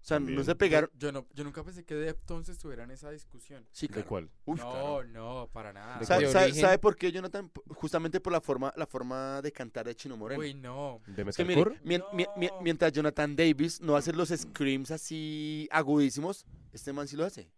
[0.02, 0.90] O sea, no se pegaron.
[0.98, 3.68] Yo, no, yo nunca pensé que Deftones estuviera en esa discusión.
[3.72, 4.08] Sí, ¿De claro.
[4.08, 4.30] cuál?
[4.46, 5.04] Uf, no, claro.
[5.10, 6.00] no, para nada.
[6.00, 6.62] De ¿Sabe, de sabe- origen.
[6.62, 7.52] sabe por qué, Jonathan?
[7.76, 10.40] Justamente por la forma, la forma de cantar de Chino Moreno.
[10.42, 11.02] Uy, no.
[11.06, 11.82] ¿De es que mire, metalcore?
[11.84, 12.62] mien- mien- mien- No.
[12.62, 17.52] mientras Jonathan Davis no hace los screams así agudísimos, este man sí lo hace.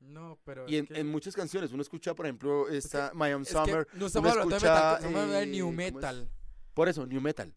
[0.00, 3.42] No, pero Y en, que- en muchas canciones, uno escucha, por ejemplo, esta My Own
[3.42, 3.86] es Summer.
[3.94, 6.30] no estamos uno hablando de escucha, metal, estamos hablando de eh, new metal.
[6.74, 7.54] Por eso, New Metal.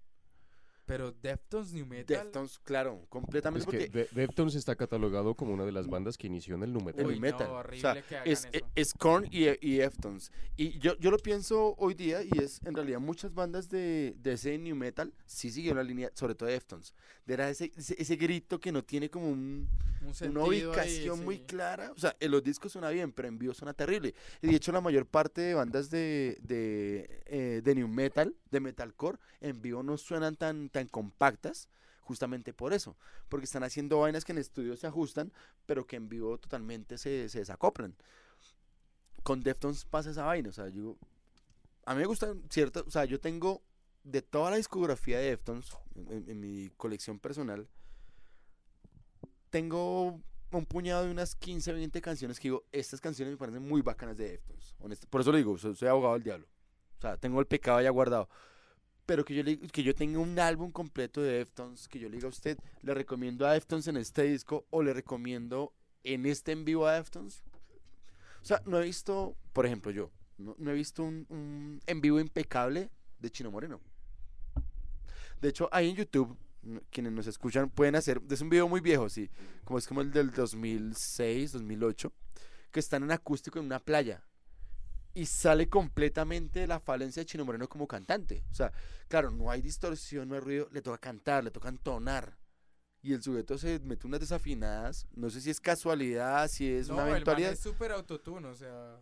[0.87, 2.17] Pero Deftones new metal.
[2.23, 6.17] Deftones, claro, completamente Es que porque De- Deftones está catalogado como una de las bandas
[6.17, 7.01] que inició en el nu metal.
[7.01, 7.47] el Uy, new metal.
[7.47, 8.65] no, o horrible sea, que hagan es, eso.
[8.73, 10.31] es Korn y, y Deftones.
[10.55, 14.31] Y yo, yo lo pienso hoy día y es en realidad muchas bandas de, de
[14.33, 16.93] ese new metal sí siguieron la línea, sobre todo Deftones.
[17.25, 19.67] De era ese, ese, ese grito que no tiene como un,
[20.01, 21.43] Un una ahí, ubicación muy sí.
[21.45, 21.91] clara.
[21.93, 24.15] O sea, en los discos suena bien, pero en vivo suena terrible.
[24.41, 28.59] Y de hecho, la mayor parte de bandas de, de, eh, de new metal, de
[28.59, 31.69] metalcore, en vivo no suenan tan, tan compactas.
[32.01, 32.95] Justamente por eso,
[33.27, 35.33] porque están haciendo vainas que en estudio se ajustan,
[35.65, 37.95] pero que en vivo totalmente se, se desacoplan.
[39.23, 40.95] Con Deftones pasa esa vaina, o sea, yo,
[41.85, 43.61] a mí me gustan cierto, o sea, yo tengo
[44.05, 45.65] de toda la discografía de Deftones
[45.95, 47.67] en- en- mi colección personal,
[49.49, 50.21] tengo
[50.51, 54.17] un puñado de unas 15, 20 canciones que digo, estas canciones me parecen muy bacanas
[54.17, 54.75] de Deftones.
[54.79, 56.47] honest- Por eso lo digo, soy abogado del diablo.
[56.97, 58.29] O sea, tengo el pecado ya guardado.
[59.05, 62.15] Pero que yo, le- que yo tenga un álbum completo de Deftones, que yo le
[62.17, 66.51] diga a usted, le recomiendo a Deftones en este disco o le recomiendo en este
[66.51, 67.43] en vivo a Deftones.
[68.41, 72.19] O sea, no he visto, por ejemplo, yo, no, he visto un, un en vivo
[72.19, 73.79] impecable de Chino Moreno.
[75.41, 76.37] De hecho, ahí en YouTube,
[76.89, 79.29] quienes nos escuchan pueden hacer, es un video muy viejo, sí,
[79.63, 82.11] como es como el del 2006, 2008,
[82.71, 84.23] que están en acústico en una playa.
[85.17, 88.43] Y sale completamente la falencia de Chino Moreno como cantante.
[88.51, 88.71] O sea,
[89.07, 92.37] claro, no hay distorsión, no hay ruido, le toca cantar, le toca entonar.
[93.01, 96.95] Y el sujeto se mete unas desafinadas, no sé si es casualidad, si es no,
[96.95, 97.51] una el man eventualidad.
[97.53, 98.99] es súper autotune, o sea,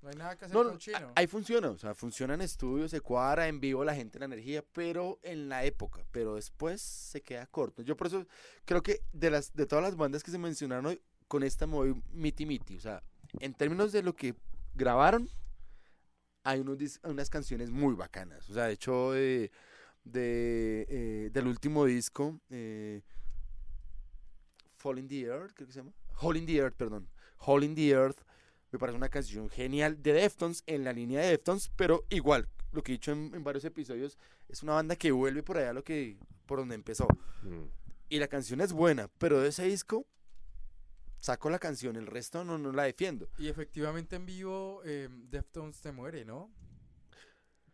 [0.00, 1.12] no hay nada que hacer No, con chino.
[1.14, 4.64] ahí funciona, o sea, funciona en estudio, se cuadra en vivo la gente la energía,
[4.72, 7.82] pero en la época, pero después se queda corto.
[7.82, 8.26] Yo por eso
[8.64, 11.74] creo que de las de todas las bandas que se mencionaron hoy, con esta me
[11.74, 13.02] voy miti miti, o sea,
[13.38, 14.34] en términos de lo que
[14.74, 15.28] grabaron,
[16.44, 19.50] hay unos unas canciones muy bacanas, o sea, de hecho de,
[20.04, 23.02] de, eh, del último disco, eh,
[24.76, 27.08] Fall in the Earth, creo que se llama, Hole in the Earth, perdón,
[27.38, 28.20] Hole in the Earth,
[28.70, 32.82] me parece una canción genial de Deftones en la línea de Deftones, pero igual, lo
[32.82, 35.74] que he dicho en, en varios episodios, es una banda que vuelve por allá a
[35.74, 37.06] lo que por donde empezó.
[37.42, 37.64] Mm.
[38.08, 40.06] Y la canción es buena, pero de ese disco
[41.22, 43.28] saco la canción, el resto no, no la defiendo.
[43.38, 46.50] Y efectivamente en vivo eh, Deftones te muere, ¿no?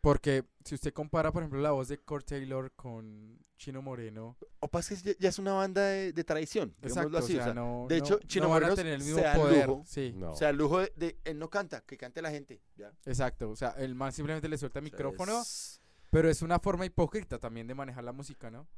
[0.00, 4.68] Porque si usted compara, por ejemplo, la voz de Cord Taylor con Chino Moreno, O
[4.68, 7.32] pasa que ya, ya es una banda de, de tradición, exacto, así.
[7.32, 9.00] o sea, o sea, no, de no- hecho, Chino no van a Moreno tener el
[9.02, 9.66] se mismo da poder.
[9.66, 9.82] lujo.
[9.86, 10.30] Sí, No.
[10.32, 12.62] O sea, el lujo de, de- él no canta, que cante la gente.
[12.76, 12.92] Ya.
[13.06, 13.50] exacto.
[13.50, 15.80] O sea, el man simplemente le suelta el micrófono, es-
[16.10, 18.68] pero es una forma hipócrita también de manejar la música, ¿no?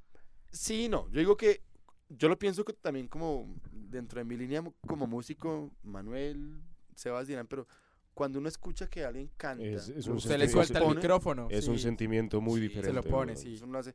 [0.51, 1.07] Sí, no.
[1.11, 1.63] Yo digo que
[2.11, 6.61] yo lo pienso que también como dentro de mi línea como músico, Manuel,
[6.95, 7.67] Sebas dirán, pero
[8.15, 11.49] cuando uno escucha que alguien canta, Es- es un Se le suelta el pone- micrófono.
[11.51, 11.85] Es un sí.
[11.85, 12.89] sentimiento muy Sí, diferente.
[12.89, 13.39] se lo pone, ¿no?
[13.39, 13.55] sí.
[13.55, 13.95] eso no hace-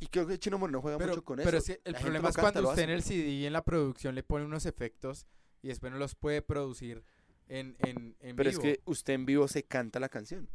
[0.00, 1.58] Y creo que Chino Moreno juega Pero, mucho con pero eso.
[1.58, 3.62] es que el La problema es canta, cuando usted en el CD y en la
[3.62, 5.26] producción le pone unos efectos
[5.62, 7.04] y después no los puede producir
[7.48, 8.62] en, en, en Pero vivo.
[8.62, 10.48] es que usted en vivo se canta la canción.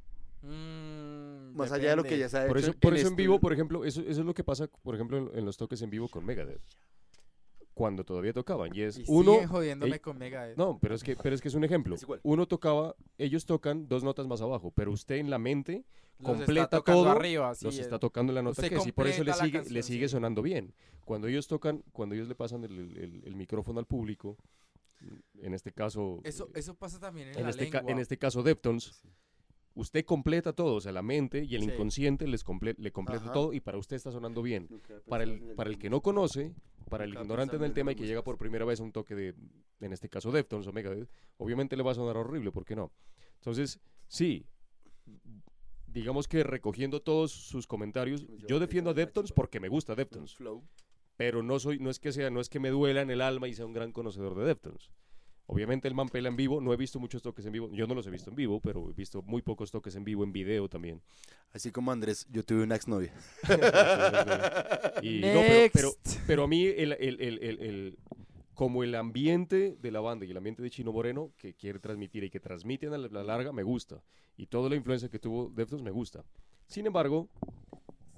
[0.46, 2.26] Mm, Más allá de lo que depende.
[2.26, 2.48] ya sabe.
[2.48, 4.96] Por eso, por eso en vivo, por ejemplo, eso, eso es lo que pasa, por
[4.96, 6.62] ejemplo, en, en los toques en vivo con Megadeth.
[7.74, 8.74] Cuando todavía tocaban.
[8.74, 9.34] Y es Y uno.
[9.34, 10.58] siguen jodiéndome ey- con Megadeth.
[10.58, 11.96] No, pero es que, pero es que es un ejemplo.
[11.96, 12.22] Es igual.
[12.24, 15.84] Uno tocaba, ellos tocan dos notas más abajo, pero usted en la mente
[16.20, 18.94] Los completa todo, arriba, sí, los es- está tocando en la nota usted que sí,
[18.94, 20.12] por eso le sigue, le canción, sigue sí.
[20.14, 20.74] sonando bien.
[21.04, 24.38] Cuando ellos tocan, cuando ellos le pasan el, el- el micrófono al público,
[25.42, 27.92] en este caso, Eso, eh, eso pasa también en, en, la este ca- lengua.
[27.92, 29.02] en este caso Deftones,
[29.76, 31.70] usted completa todo, o sea, la mente y el Sí.
[31.72, 33.34] inconsciente les comple- le completa Ajá.
[33.34, 34.68] todo y para usted está sonando bien.
[35.08, 36.54] Para el, para el que no conoce,
[36.90, 39.16] para el ignorante en el tema y que llega por primera vez a un toque
[39.16, 39.36] de,
[39.82, 42.92] en este caso Deftones o Megadeth, obviamente le va a sonar horrible, ¿por qué no?
[43.36, 44.46] Entonces, sí,
[45.88, 50.36] digamos que recogiendo todos sus comentarios, yo defiendo a Deftones porque me gusta Deftones,
[51.18, 53.48] pero no soy, no es que sea, no es que me duela en el alma
[53.48, 54.90] y sea un gran conocedor de Deftones.
[55.48, 57.94] Obviamente el man pela en vivo, no he visto muchos toques en vivo, yo no
[57.94, 60.68] los he visto en vivo, pero he visto muy pocos toques en vivo en video
[60.68, 61.02] también.
[61.54, 63.14] Así como Andrés, yo tuve una exnovia.
[65.02, 66.20] Y, no, pero, pero, Next.
[66.26, 67.98] pero a mí, el, el- el- el- el-
[68.54, 72.24] como el ambiente de la banda y el ambiente de Chino Moreno que quiere transmitir
[72.24, 74.02] y que transmiten a la, la larga, me gusta.
[74.38, 76.24] Y toda la influencia que tuvo Deftones me gusta.
[76.66, 77.28] Sin embargo,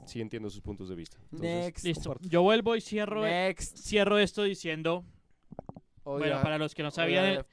[0.05, 1.17] sí entiendo sus puntos de vista.
[1.31, 1.85] Entonces, Next.
[1.85, 2.15] Listo.
[2.21, 3.77] Yo vuelvo y cierro, Next.
[3.77, 5.03] cierro esto diciendo,
[6.17, 7.43] Bueno, para los que no sabían,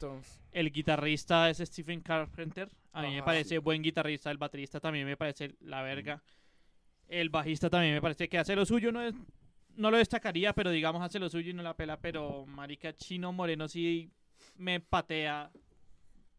[0.53, 2.69] el, guitarrista es Stephen Carpenter.
[2.93, 6.23] A mí me parece buen guitarrista, el baterista también me parece la verga.
[7.09, 9.15] El bajista también me parece que hace lo suyo, no es
[9.77, 13.33] no lo destacaría, pero digamos hace lo suyo y no la pela, pero marica Chino
[13.33, 14.09] Moreno sí
[14.57, 15.51] me patea.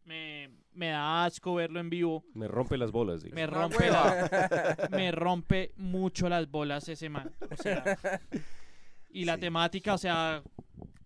[0.04, 2.24] Me, me da asco verlo en vivo.
[2.32, 3.22] Me rompe las bolas.
[3.24, 3.34] digo.
[3.34, 7.30] Me Una rompe, la- me rompe mucho las bolas ese man.
[7.50, 7.82] O sea,
[9.10, 9.40] y la Sí.
[9.40, 10.42] temática, o sea,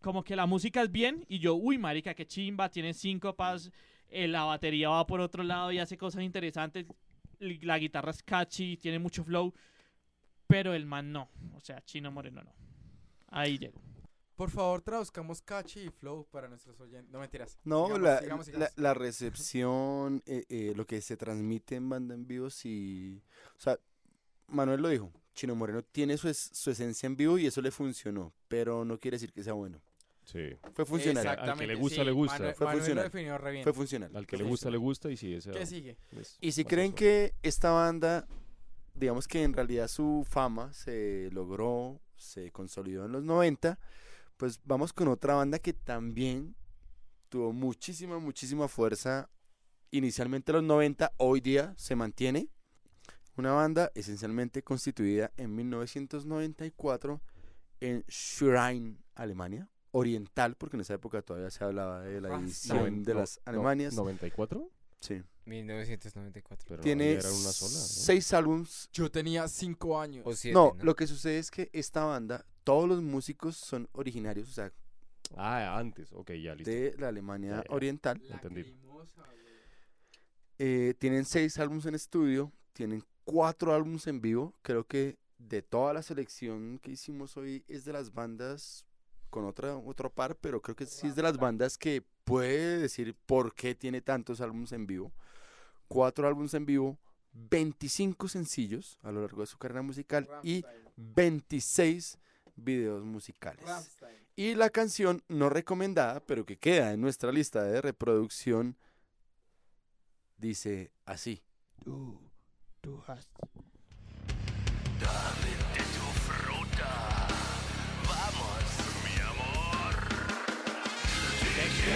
[0.01, 3.70] como que la música es bien y yo, uy, marica, qué chimba, tiene síncopas,
[4.09, 6.86] eh, la batería va por otro lado y hace cosas interesantes,
[7.39, 9.52] la guitarra es catchy, tiene mucho flow,
[10.47, 12.52] pero el man no, o sea, Chino Moreno no.
[13.28, 13.81] Ahí llego.
[14.35, 17.10] Por favor, traduzcamos catchy y flow para nuestros oyentes.
[17.12, 17.59] No mentiras.
[17.62, 18.20] No, la,
[18.77, 23.22] la recepción, eh, eh, lo que se transmite en banda en vivo, sí.
[23.56, 23.78] O sea,
[24.48, 27.70] Manuel lo dijo, Chino Moreno tiene su, es- su esencia en vivo y eso le
[27.70, 29.81] funcionó, pero no quiere decir que sea bueno.
[30.31, 30.57] Sí.
[30.74, 31.27] Fue funcional.
[31.27, 32.35] Al que le gusta, le gusta.
[32.35, 33.05] Manuel, Fue Manuel funcional.
[33.05, 33.65] definió re bien.
[33.65, 34.16] Fue funcional.
[34.16, 35.97] Al que le gusta, le gusta y sí, ¿Qué sigue?
[36.12, 38.28] es Y si creen que esta banda,
[38.94, 43.78] digamos que en realidad su fama se logró, se consolidó en los 90,
[44.36, 46.55] pues vamos con otra banda que también
[47.28, 49.28] tuvo muchísima, muchísima fuerza
[49.90, 52.48] inicialmente en los 90, hoy día se mantiene.
[53.36, 57.20] Una banda esencialmente constituida en 1994
[57.81, 59.69] en Schwerin, Alemania.
[59.93, 62.79] Oriental, porque en esa época todavía se hablaba de la Rammstein.
[62.79, 63.97] división de las Alemanias.
[63.97, 64.69] ¿94?
[65.01, 65.23] Sí.
[65.47, 66.67] 1994.
[66.69, 67.73] Pero Tiene era una sola.
[67.73, 67.79] ¿no?
[67.81, 70.23] seis álbums Yo tenía cinco años.
[70.27, 70.85] O siete, No, ¿no?
[70.85, 74.73] lo que sucede es que esta banda, todos los músicos son originarios, o sea,
[75.37, 76.12] Ah, antes.
[76.12, 76.71] Ok, ya, listo.
[76.71, 77.75] de la Alemania Ya, ya.
[77.75, 78.21] Oriental.
[78.31, 78.65] entendí.
[80.59, 84.55] Eh, tienen seis álbumes en estudio, tienen cuatro álbumes en vivo.
[84.62, 88.85] Creo que de toda la selección que hicimos hoy es de las bandas
[89.31, 93.16] con otra, otro par, pero creo que sí es de las bandas que puede decir
[93.27, 95.12] por qué tiene tantos álbumes en vivo.
[95.89, 96.98] Cuatro álbumes en vivo,
[97.32, 100.90] 25 sencillos a lo largo de su carrera musical y Rammstein.
[100.97, 102.19] 26
[102.57, 103.65] videos musicales.
[104.36, 108.77] Y la canción no recomendada, pero que queda en nuestra lista de reproducción,
[110.39, 111.43] dice así.
[111.82, 112.20] Tú,
[112.81, 113.28] tú has...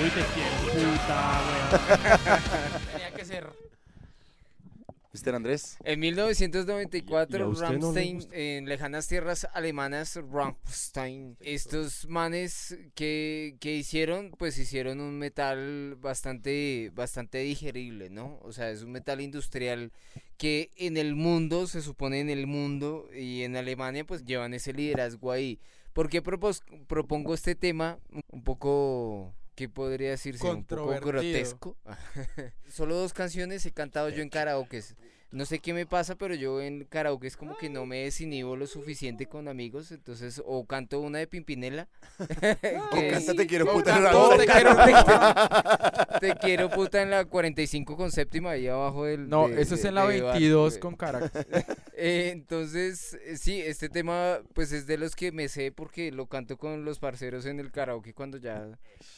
[0.02, 2.42] Uy, te quiero, puta, weón.
[2.92, 3.46] Tenía que ser.
[5.12, 5.34] Mr.
[5.36, 5.76] Andrés.
[5.84, 8.34] En ¿Y- y 1994, a usted no le Rammstein, gusta?
[8.36, 16.90] en lejanas tierras alemanas, Rammstein, estos manes que, que hicieron, pues hicieron un metal bastante,
[16.94, 18.40] bastante digerible, ¿no?
[18.42, 19.92] O sea, es un metal industrial
[20.36, 24.72] que en el mundo, se supone en el mundo y en Alemania, pues llevan ese
[24.72, 25.60] liderazgo ahí.
[25.92, 28.00] ¿Por qué propongo este tema
[28.32, 30.46] un poco, qué podría decirse?
[30.48, 31.76] Un poco grotesco.
[32.68, 34.82] Solo dos canciones he cantado yo en karaoke.
[35.34, 38.56] No sé qué me pasa, pero yo en karaoke es como que no me desinhibo
[38.56, 41.88] lo suficiente con amigos, entonces o canto una de Pimpinela.
[42.92, 44.36] O canta Te quiero puta en la canto boca.
[44.38, 49.28] te, quiero, te quiero- te quiero puta en la 45 con séptima ahí abajo del
[49.28, 50.80] No, de- eso es de- en la de bar, 22 güey.
[50.80, 51.32] con Caracas.
[51.96, 56.26] Eh, entonces, eh, sí, este tema pues es de los que me sé porque lo
[56.26, 58.66] canto con los parceros en el karaoke cuando ya...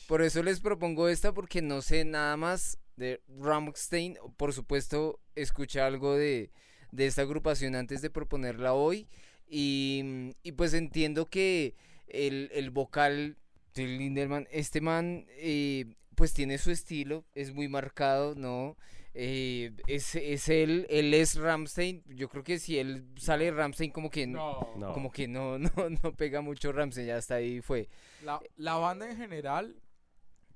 [0.07, 4.17] Por eso les propongo esta porque no sé nada más de Rammstein.
[4.37, 6.51] Por supuesto, escuché algo de,
[6.93, 9.09] de esta agrupación antes de proponerla hoy
[9.49, 11.75] y, y pues entiendo que
[12.09, 13.37] el, el vocal
[13.75, 18.77] de Linderman, este man eh, pues tiene su estilo, es muy marcado, ¿no?
[19.19, 22.03] Eh, es, es él, él es Ramstein.
[22.07, 24.93] Yo creo que si él sale Ramstein como que no, No.
[24.93, 25.71] como que no, no,
[26.03, 27.89] no pega mucho Ramstein, ya hasta ahí fue.
[28.23, 29.77] La, la banda en general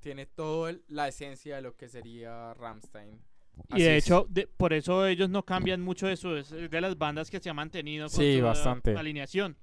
[0.01, 3.21] tiene toda la esencia de lo que sería Ramstein.
[3.77, 6.97] Y de hecho, de- por eso ellos no cambian mucho de su, es de las
[6.97, 8.97] bandas que se ha mantenido con Sí, su, bastante.
[8.97, 9.57] alineación.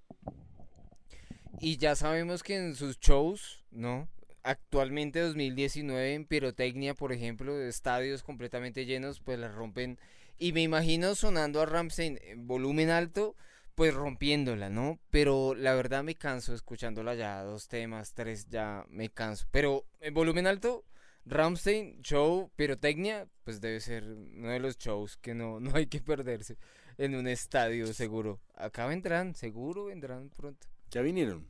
[1.60, 4.08] Y ya sabemos que en sus shows, ¿no?
[4.44, 9.98] Actualmente 2019 en Pirotecnia, por ejemplo, estadios completamente llenos, pues la rompen.
[10.38, 13.36] Y me imagino sonando a Ramstein en volumen alto,
[13.78, 14.98] pues rompiéndola, ¿no?
[15.12, 19.46] Pero la verdad me canso escuchándola ya, dos temas, tres, ya me canso.
[19.52, 20.84] Pero en volumen alto,
[21.26, 26.02] Ramstein, show, Pirotecnia, pues debe ser uno de los shows que no, no hay que
[26.02, 26.58] perderse
[26.98, 28.42] en un estadio seguro.
[28.56, 30.66] Acá vendrán, seguro vendrán pronto.
[30.90, 31.48] Ya vinieron.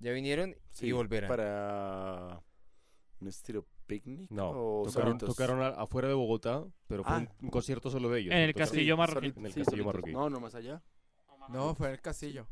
[0.00, 1.28] Ya vinieron y volverán.
[1.28, 2.42] Para
[3.20, 4.28] un estilo picnic.
[4.32, 5.28] No, o tocaron, solitos?
[5.36, 7.18] tocaron a- afuera de Bogotá, pero fue Ah.
[7.18, 8.34] un, un concierto solo de ellos.
[8.34, 9.34] En el Castillo Marroquín.
[9.36, 9.84] En el sí, Castillo.
[9.84, 10.14] Marroquín.
[10.14, 10.82] No, no más allá.
[11.52, 12.46] No, fue en el castillo.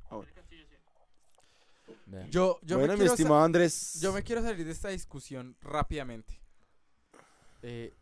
[2.07, 2.27] Vea.
[2.29, 3.99] Yo, yo, bueno, me mi quiero estimado Andrés.
[4.01, 6.41] yo me quiero salir de esta discusión rápidamente.
[7.63, 7.95] Eh,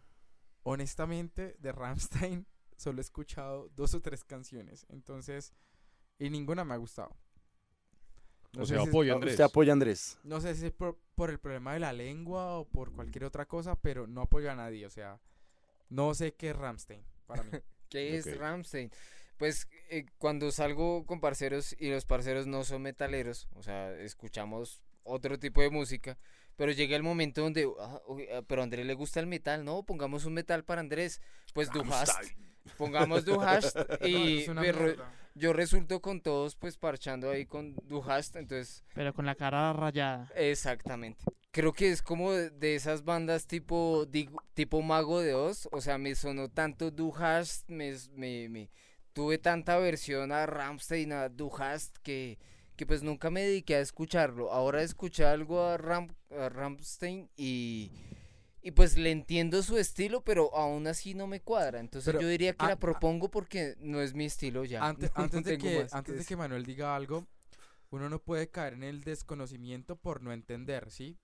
[0.63, 2.47] honestamente, de Ramstein
[2.77, 4.87] solo he escuchado dos o tres canciones.
[4.89, 5.53] Entonces,
[6.19, 7.17] y ninguna me ha gustado.
[8.53, 9.35] No O sé sea, si Andrés.
[9.35, 10.19] Usted apoya a Andrés.
[10.25, 13.47] No sé si es por, por el problema de la lengua o por cualquier otra
[13.47, 14.87] cosa, pero no apoyo a nadie.
[14.87, 15.21] O sea,
[15.91, 17.51] no sé qué es Ramstein para mí.
[17.91, 18.91] ¿Qué es Ramstein?
[19.37, 24.83] Pues eh, cuando salgo con parceros y los parceros no son metaleros, o sea, escuchamos
[25.03, 26.19] otro tipo de música,
[26.57, 29.65] pero llega el momento donde, ah, uy, ah, pero a Andrés le gusta el metal,
[29.65, 29.83] ¿no?
[29.85, 31.21] Pongamos un metal para Andrés,
[31.53, 32.19] pues Du hast,
[32.79, 34.97] pongamos Du hast No, y me re-
[35.35, 39.73] yo resulto con todos pues parchando ahí con Du hast, entonces Pero con la cara
[39.75, 40.33] rayada.
[40.35, 41.23] Exactamente.
[41.51, 45.69] Creo que es como de, esas bandas tipo digo, tipo Mago de Oz.
[45.73, 48.71] O sea, me sonó tanto Du hast, me, me, me-
[49.17, 52.39] tuve tanta aversión a Ramstein, a Du hast, que,
[52.77, 54.53] que pues nunca me dediqué a escucharlo.
[54.53, 57.91] Ahora escuché algo a, Ram, a Ramstein y,
[58.61, 61.81] y pues le entiendo su estilo, pero aún así no me cuadra.
[61.81, 64.87] Entonces Pero, yo diría que la propongo porque no es mi estilo ya.
[64.87, 67.27] Antes, No antes, de, que, antes de que Manuel diga algo,
[67.89, 71.17] uno no puede caer en el desconocimiento por no entender, ¿sí?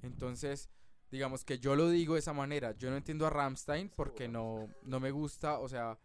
[0.00, 0.70] Entonces,
[1.10, 2.72] digamos que yo lo digo de esa manera.
[2.78, 5.98] Yo no entiendo a Ramstein porque no, no me gusta, o sea,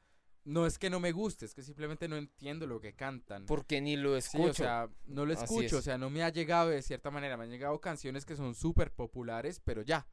[0.44, 3.46] no es que no me guste, es que simplemente no entiendo lo que cantan.
[3.46, 4.50] Porque ni lo Sí, escucho.
[4.50, 5.86] o sea, no lo escucho, o es.
[5.86, 8.92] sea, no me ha llegado de cierta manera, me han llegado canciones que son súper
[8.92, 10.08] populares, pero ya.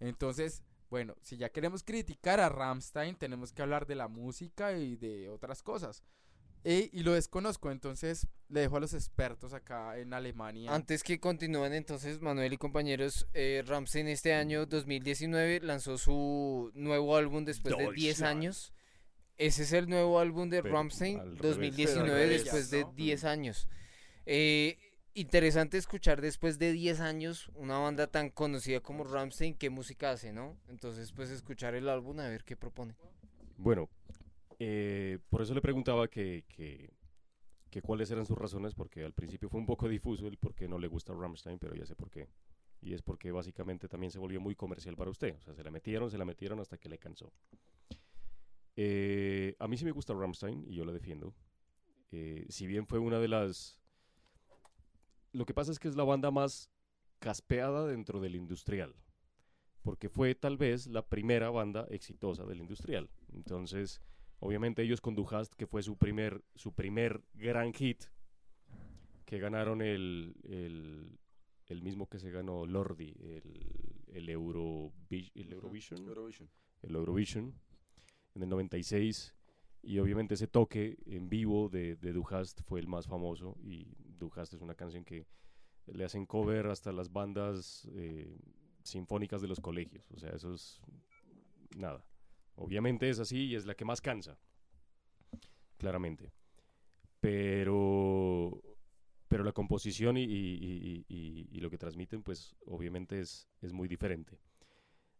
[0.00, 4.96] Entonces, bueno, si ya queremos criticar a Ramstein, tenemos que hablar de la música y
[4.96, 6.02] de otras cosas.
[6.64, 10.74] E- y lo desconozco, entonces le dejo a los expertos acá en Alemania.
[10.74, 17.16] Antes que continúen entonces, Manuel y compañeros, eh, Ramstein este año 2019 lanzó su nuevo
[17.16, 18.38] álbum después de 10 Deutschland.
[18.38, 18.72] años.
[19.38, 20.98] Ese es el nuevo álbum de revés.
[21.40, 22.92] 2019 Pero al revés, después de ¿no?
[22.92, 23.68] 10 años.
[24.24, 24.78] Eh,
[25.14, 30.32] interesante escuchar después de 10 años una banda tan conocida como Ramstein, qué música hace,
[30.32, 30.56] ¿no?
[30.68, 32.94] Entonces, pues escuchar el álbum a ver qué propone.
[33.58, 33.88] Bueno,
[34.58, 36.94] eh, por eso le preguntaba que, que,
[37.70, 40.66] que cuáles eran sus razones, porque al principio fue un poco difuso el por qué
[40.68, 42.28] no le gusta Rammstein, pero ya sé por qué.
[42.80, 45.34] Y es porque básicamente también se volvió muy comercial para usted.
[45.36, 47.32] O sea, se la metieron, se la metieron hasta que le cansó.
[48.76, 51.34] Eh, a mí sí me gusta Rammstein y yo la defiendo.
[52.12, 53.80] Eh, si bien fue una de las...
[55.32, 56.70] Lo que pasa es que es la banda más
[57.18, 58.94] caspeada dentro del industrial.
[59.82, 63.08] Porque fue tal vez la primera banda exitosa del industrial.
[63.32, 64.00] Entonces,
[64.38, 68.04] Obviamente ellos con Du Hast, que fue su primer, su primer gran hit,
[69.24, 71.18] que ganaron el, el,
[71.68, 76.50] el mismo que se ganó Lordi, el, el, Eurovi- el Eurovision Eurovision.
[76.82, 77.54] el Eurovision
[78.36, 79.34] en el 96
[79.82, 83.86] y obviamente ese toque en vivo de, de Du Hast fue el más famoso y
[84.18, 85.26] Du Hast es una canción que
[85.86, 88.36] le hacen cover hasta las bandas eh,
[88.82, 90.80] sinfónicas de los colegios, o sea, eso es
[91.76, 92.04] nada.
[92.56, 94.38] Obviamente es así y es la que más cansa,
[95.78, 96.32] claramente.
[97.20, 98.62] Pero,
[99.28, 103.88] pero la composición y- y- y- y lo que transmiten, pues obviamente es, es muy
[103.88, 104.38] diferente.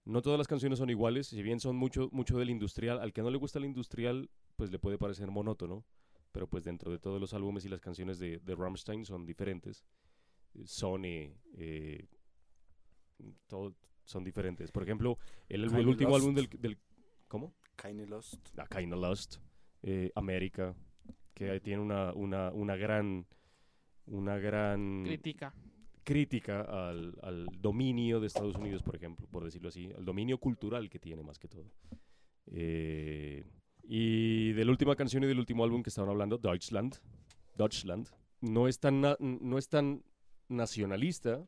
[0.06, 3.22] No todas las canciones son iguales, si bien son mucho, mucho del industrial, al que
[3.22, 5.84] no le gusta el industrial, pues le puede parecer monótono,
[6.30, 9.84] pero pues dentro de todos los álbumes y las canciones de, de Rammstein son diferentes.
[10.64, 12.06] Sony, eh,
[13.48, 13.74] todo,
[14.04, 14.70] son diferentes.
[14.70, 15.18] Por ejemplo,
[15.48, 16.22] el, último Lost.
[16.22, 16.78] álbum del, del-
[17.26, 17.52] ¿Cómo?
[17.76, 18.56] Kinda Lost.
[18.58, 19.38] A Kinda Lost,
[19.82, 20.76] eh, América,
[21.34, 23.26] que tiene una, una, una gran...
[24.08, 25.52] Una gran Crítica.
[26.06, 30.88] Crítica al, al dominio de Estados Unidos, por ejemplo, por decirlo así, al dominio cultural
[30.88, 31.72] que tiene más que todo.
[32.46, 33.44] Eh,
[33.82, 36.94] y de la última canción y del último álbum que estaban hablando, Deutschland,
[37.56, 38.08] Deutschland,
[38.40, 40.04] no es tan, no es tan
[40.48, 41.44] nacionalista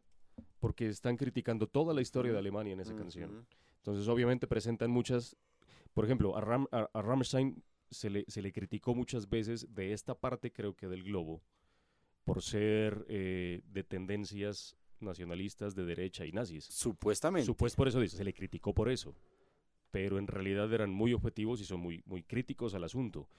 [0.58, 3.46] porque están criticando toda la historia de Alemania en esa canción.
[3.76, 5.36] Entonces, obviamente, presentan muchas.
[5.94, 9.92] Por ejemplo, a, Ram, a, a Rammstein se le, se le criticó muchas veces de
[9.92, 11.42] esta parte, creo que del globo,
[12.28, 16.66] por ser eh, de tendencias nacionalistas de derecha y nazis.
[16.66, 17.46] Supuestamente.
[17.46, 19.14] Supuesto por eso dice, se le criticó por eso.
[19.90, 23.30] Pero en realidad eran muy objetivos y son muy, muy críticos al asunto.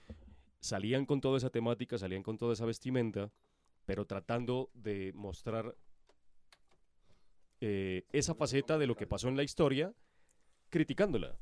[0.59, 3.31] Salían con toda esa temática, salían con toda esa vestimenta,
[3.85, 5.75] pero tratando de mostrar
[7.61, 9.93] eh, esa faceta de lo que pasó en la historia,
[10.71, 11.37] criticándola.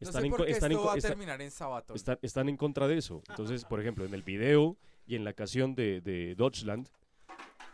[0.00, 1.52] No Están sé por esto va a terminar en
[2.22, 3.22] están en contra de eso.
[3.28, 4.76] Entonces, por ejemplo, en el video
[5.08, 6.88] y en la canción de, de Deutschland,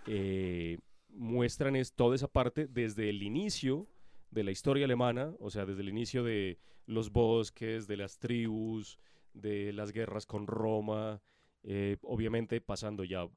[0.06, 0.78] eh,
[1.09, 3.89] muestran es toda esa parte desde el inicio
[4.31, 8.98] de la historia alemana, o sea, desde el inicio de los bosques, de las tribus,
[9.32, 11.20] de las guerras con Roma,
[11.65, 13.28] eh, obviamente pasando ya,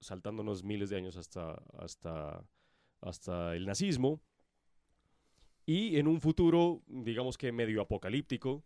[0.00, 2.44] saltándonos miles de años hasta, hasta,
[3.00, 4.20] hasta el nazismo,
[5.66, 8.62] y en un futuro, digamos que medio apocalíptico,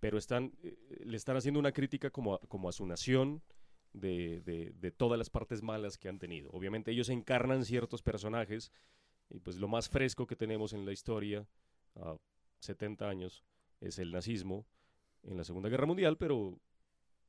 [0.00, 3.40] pero eh, le están haciendo una crítica como a, como a su nación
[3.92, 6.50] de, de- todas las partes malas que han tenido.
[6.52, 8.72] Obviamente ellos encarnan ciertos personajes
[9.28, 11.46] y pues lo más fresco que tenemos en la historia
[11.96, 12.16] a
[12.60, 13.44] 70 años
[13.80, 14.66] es el nazismo
[15.22, 16.58] en la Segunda Guerra Mundial, pero,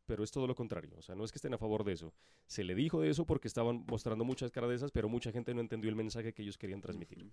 [0.06, 0.96] pero es todo lo contrario.
[0.98, 2.14] O sea, no es que estén a favor de eso.
[2.48, 5.90] Se le dijo de eso porque estaban mostrando muchas caras pero mucha gente no entendió
[5.90, 7.32] el mensaje que ellos querían transmitir.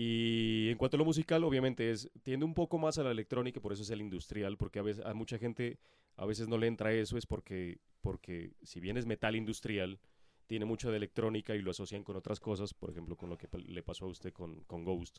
[0.00, 3.60] Y en cuanto a lo musical, obviamente es tiende un poco más a la electrónica,
[3.60, 5.76] por eso es el industrial, porque a veces a mucha gente
[6.16, 9.98] a veces no le entra eso, es porque porque si bien es metal industrial,
[10.46, 13.48] tiene mucho de electrónica y lo asocian con otras cosas, por ejemplo, con lo que
[13.58, 15.18] le pasó a usted con, con Ghost.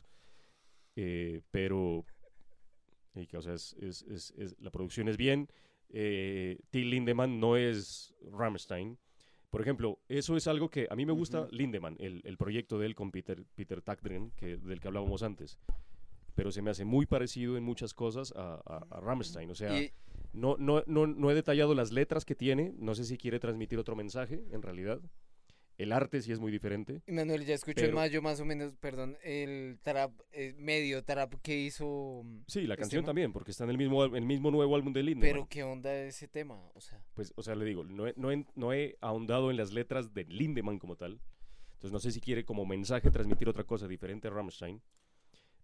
[0.96, 2.06] Eh, pero
[3.34, 5.48] o sea, es- la producción es bien.
[5.90, 8.98] Eh, Till Lindemann no es Rammstein.
[9.50, 11.54] Por ejemplo, eso es algo que a mí me gusta Ujú.
[11.54, 15.58] Lindemann, el, el proyecto de él con Peter, Peter Tägtgren, que, del que hablábamos antes.
[16.36, 19.50] Pero se me hace muy parecido en muchas cosas a, a, a Rammstein.
[19.50, 19.90] O sea, Y-
[20.32, 22.72] no, no, no, no he detallado las letras que tiene.
[22.78, 25.00] No sé si quiere transmitir otro mensaje, en realidad.
[25.80, 27.00] El arte sí es muy diferente.
[27.06, 31.02] y Manuel, ya escuchó en Pero- mayo más o menos, perdón, el trap, eh, medio
[31.04, 32.22] trap que hizo.
[32.46, 35.02] Sí, la ¿Este canción también, porque está en el mismo, el mismo nuevo álbum de
[35.02, 35.32] Lindemann.
[35.32, 37.00] Pero qué onda ese tema, o sea.
[37.14, 40.12] Pues, o sea, le digo, no he, no, he, no he ahondado en las letras
[40.12, 41.20] de Lindemann como tal.
[41.72, 44.82] Entonces no sé si quiere como mensaje transmitir otra cosa diferente a Rammstein.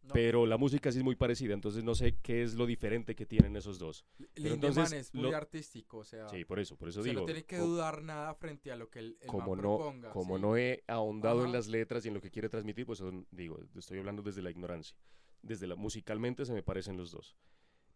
[0.07, 0.13] No.
[0.15, 3.27] Pero la música sí es muy parecida, entonces no sé qué es lo diferente que
[3.27, 4.05] tienen esos dos.
[4.37, 7.21] Lindemann entonces es muy lo- artístico, o sea, Sí, por eso, por eso digo.
[7.21, 10.11] no tiene que dudar nada frente a lo que el, el como no, proponga.
[10.13, 10.43] como sí.
[10.43, 13.59] no he ahondado en las letras y en lo que quiere transmitir, pues son- digo,
[13.77, 14.97] estoy hablando desde la ignorancia.
[15.43, 17.37] Desde la musicalmente se me parecen los dos.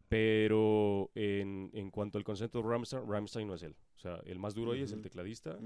[0.09, 3.77] Pero en, en cuanto al concepto de Rammstein, Rammstein no es él.
[3.97, 5.57] O sea, el más duro ahí es el tecladista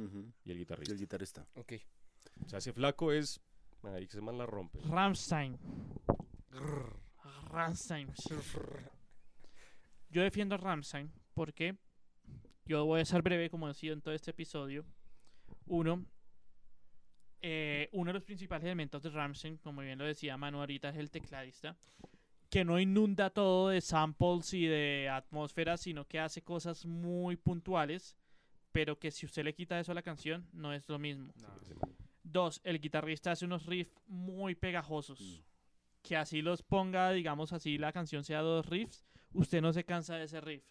[0.45, 0.93] y el Y guitarrista.
[0.93, 1.47] el guitarrista.
[1.55, 1.73] Ok.
[2.45, 3.41] O sea, ese flaco es.
[3.85, 4.81] Ahí que se man la rompe.
[4.83, 5.59] Rammstein.
[7.51, 8.09] Rammstein.
[10.11, 11.77] Yo defiendo a Rammstein porque
[12.65, 14.85] yo voy a ser breve como he sido en todo este episodio.
[15.67, 16.05] Uno,
[17.43, 20.97] eh, uno de los principales elementos de Rammstein, como bien lo decía Manu ahorita, es
[20.97, 21.77] el tecladista,
[22.51, 28.17] que no inunda todo de samples y de atmósfera, sino que hace cosas muy puntuales,
[28.73, 31.33] pero que si usted le quita eso a la canción, no es lo mismo.
[31.41, 31.49] No.
[32.23, 35.21] Dos, el guitarrista hace unos riffs muy pegajosos.
[35.21, 35.54] Mm.
[36.05, 40.17] Que así los ponga, digamos así, la canción sea dos riffs, usted no se cansa
[40.17, 40.63] de ese riff.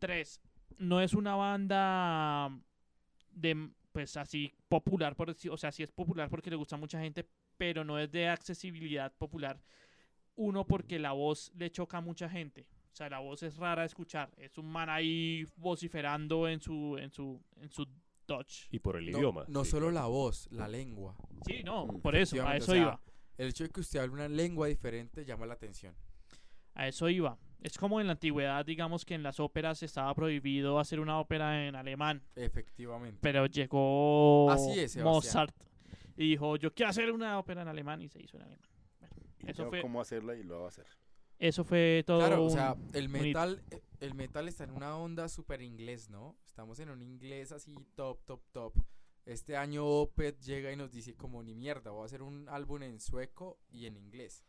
[0.00, 0.40] Tres,
[0.78, 2.50] no es una banda
[3.30, 7.00] de, pues así, popular, por o sea, sí es popular porque le gusta a mucha
[7.00, 7.24] gente,
[7.56, 9.62] pero no es de accesibilidad popular.
[10.34, 12.66] Uno, porque la voz le choca a mucha gente.
[12.92, 14.32] O sea, la voz es rara de escuchar.
[14.36, 17.86] Es un man ahí vociferando en su, en su, en su
[18.26, 18.66] Dutch.
[18.72, 19.44] Y por el No, idioma.
[19.48, 19.94] no sí, solo claro.
[19.94, 21.14] la voz, la lengua.
[21.46, 23.00] Sí, no, Mm, por eso, a eso o sea, iba.
[23.42, 25.96] El hecho de que usted hable una lengua diferente llama la atención.
[26.74, 27.36] A eso iba.
[27.60, 31.66] Es como en la antigüedad, digamos que en las óperas estaba prohibido hacer una ópera
[31.66, 32.22] en alemán.
[32.36, 33.18] Efectivamente.
[33.20, 35.04] Pero llegó Así es, Sebastián.
[35.04, 35.56] Mozart
[36.16, 38.68] y dijo, yo quiero hacer una ópera en alemán y se hizo en alemán.
[39.40, 40.86] Y Eso yo fue- cómo hacerla y lo va a hacer.
[41.40, 42.20] Eso fue todo.
[42.20, 46.36] Claro, o sea, el metal, eh, el metal está en una onda súper inglés, ¿no?
[46.46, 48.74] Estamos en un inglés así top, top, top.
[49.24, 52.82] Este año Opeth llega y nos dice como ni mierda, voy a hacer un álbum
[52.82, 54.44] en sueco y en inglés.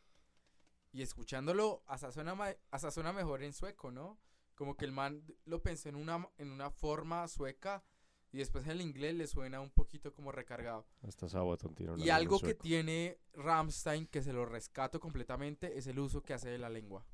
[0.92, 2.36] Y escuchándolo, hasta suena,
[2.72, 4.20] hasta suena mejor en sueco, ¿no?
[4.56, 7.84] Como que el man lo pensó en una, en una forma sueca
[8.32, 10.88] y después en el inglés le suena un poquito como recargado.
[11.04, 15.86] Hasta Sabaton tiene una Y algo que tiene Ramstein, que se lo rescato completamente, es
[15.86, 17.06] el uso que hace de la lengua.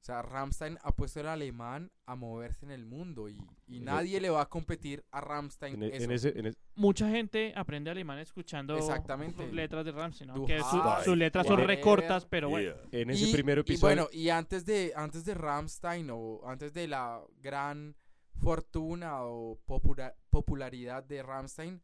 [0.00, 3.36] O sea, Ramstein ha puesto el alemán a moverse en el mundo y,
[3.66, 6.04] y En nadie le va a competir a Ramstein En, e- eso.
[6.04, 9.52] en ese, en es- Mucha gente aprende alemán escuchando Exactamente.
[9.52, 10.46] letras de Ramsey, ¿no?
[10.46, 12.72] Que su- sus letras son recortas, pero bueno.
[12.92, 13.94] en ese y, primer y episodio.
[13.96, 17.94] bueno, y antes de, antes de Ramstein o antes de la gran
[18.38, 21.82] fortuna o popula- popularidad de Ramstein,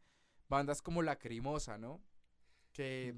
[0.49, 2.01] bandas como Lacrimosa, ¿no?
[2.73, 3.15] Que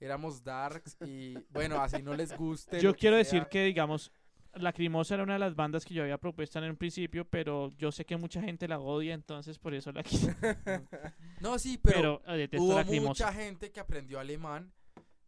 [0.00, 2.80] éramos darks y bueno, así no les guste.
[2.80, 3.18] Yo que quiero sea.
[3.24, 4.10] decir que, digamos,
[4.54, 7.92] Lacrimosa era una de las bandas que yo había propuesto en un principio, pero yo
[7.92, 10.34] sé que mucha gente la odia, entonces por eso la quise.
[11.40, 13.08] No, sí, pero, Pero, eh, hubo Lacrimosa.
[13.08, 14.72] mucha gente que aprendió alemán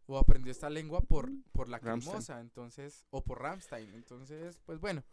[0.05, 2.11] o aprendió esta lengua por, por la Rammstein.
[2.11, 3.93] cremosa, entonces, o por Ramstein.
[3.95, 5.03] Entonces, pues bueno,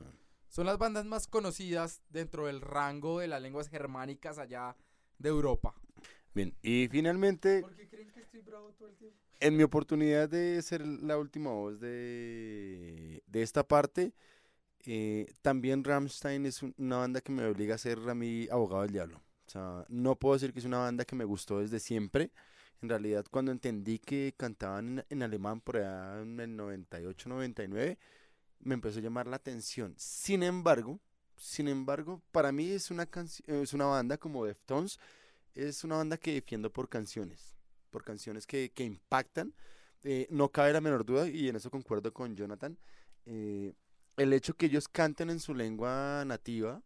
[0.49, 4.77] son las bandas más conocidas dentro del rango de las lenguas germánicas allá
[5.19, 5.74] de Europa.
[6.35, 9.16] Bien, y finalmente, ¿Por qué creen que estoy bravo todo el tiempo?
[9.41, 12.60] en mi oportunidad de ser la última voz de,
[13.31, 14.12] de esta parte,
[14.86, 18.82] eh, también Rammstein es un- una banda que me obliga a ser a mí abogado
[18.82, 19.19] del diablo.
[19.47, 22.31] O sea, no puedo decir que es una banda que me gustó desde siempre.
[22.82, 27.98] En realidad, cuando entendí que cantaban en, en alemán por allá en el 98, 99,
[28.61, 29.94] me empezó a llamar la atención.
[29.98, 31.01] Sin embargo,
[31.36, 33.09] sin embargo, para mí es una,
[33.47, 34.98] es una banda como Deftones,
[35.55, 37.57] es una banda que defiendo por canciones,
[37.90, 39.55] por canciones que, que impactan.
[40.02, 42.78] Eh, no cabe la menor duda, y en eso concuerdo con Jonathan,
[43.26, 43.74] eh,
[44.16, 46.82] el hecho que ellos canten en su lengua nativa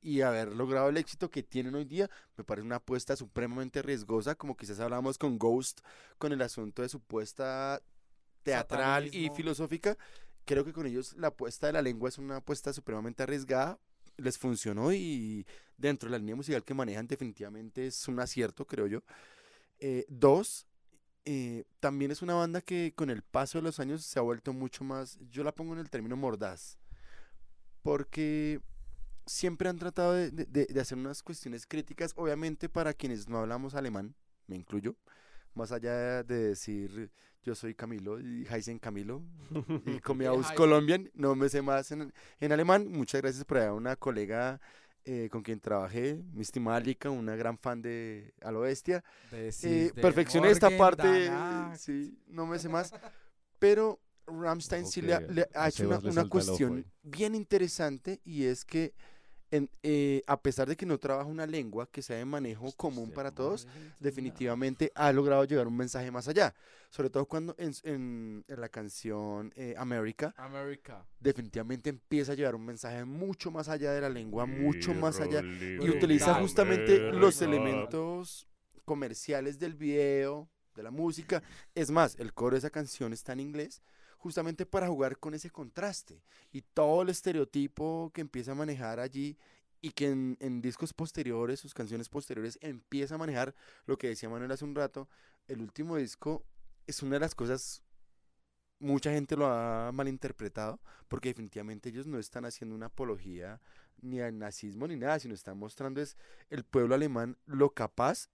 [0.00, 4.34] y haber logrado el éxito que tienen hoy día, me parece una apuesta supremamente riesgosa,
[4.36, 5.80] como quizás hablamos con Ghost,
[6.18, 7.82] con el asunto de su apuesta
[8.42, 9.96] teatral y filosófica.
[10.44, 13.80] Creo que con ellos la apuesta de la lengua es una apuesta supremamente arriesgada,
[14.16, 15.44] les funcionó y
[15.76, 19.02] dentro de la línea musical que manejan definitivamente es un acierto, creo yo.
[19.78, 20.66] Eh, dos,
[21.26, 24.54] eh, también es una banda que con el paso de los años se ha vuelto
[24.54, 26.78] mucho más, yo la pongo en el término mordaz,
[27.82, 28.60] porque
[29.26, 33.74] siempre han tratado de, de- de- hacer unas cuestiones críticas, obviamente para quienes no hablamos
[33.74, 34.14] alemán,
[34.46, 34.96] me incluyo,
[35.54, 37.10] más allá de decir
[37.42, 39.22] yo soy Camilo y Heisen Camilo
[39.86, 40.52] y con mi Eh, aus.
[40.52, 44.60] Colombian, no me sé más en, en alemán, muchas gracias por allá una colega
[45.08, 50.50] eh, con quien trabajé, Misty Malika, una gran fan de A lo Bestia, eh, perfeccioné
[50.50, 52.92] esta Morgen, parte, sí, no me sé más,
[53.60, 58.46] pero Rammstein Ojo sí le ha, le ha hecho una, una cuestión bien interesante y
[58.46, 58.94] es que
[59.50, 63.10] en, eh, a pesar de que no trabaja una lengua que sea de manejo común
[63.12, 63.66] para todos,
[64.00, 66.54] definitivamente ha logrado llevar un mensaje más allá,
[66.90, 71.04] sobre todo cuando en, en- en la canción eh, America America.
[71.20, 75.42] definitivamente empieza a llevar un mensaje mucho más allá de la lengua, mucho más allá
[75.84, 78.46] y utiliza justamente los elementos
[78.84, 81.42] comerciales del video, de la música.
[81.74, 83.82] Es más, el coro de esa canción está en inglés,
[84.18, 86.22] justamente para jugar con ese contraste
[86.52, 89.36] y todo el estereotipo que empieza a manejar allí
[89.80, 93.54] y que en, discos posteriores, sus canciones posteriores, empieza a manejar
[93.86, 95.08] lo que decía Manuel hace un rato.
[95.46, 96.44] El último disco
[96.86, 97.82] es una de las cosas,
[98.78, 103.60] mucha gente lo ha malinterpretado, porque definitivamente ellos no están haciendo una apología
[104.00, 106.16] ni al nazismo ni nada, sino están mostrando es
[106.50, 108.28] el pueblo alemán lo capaz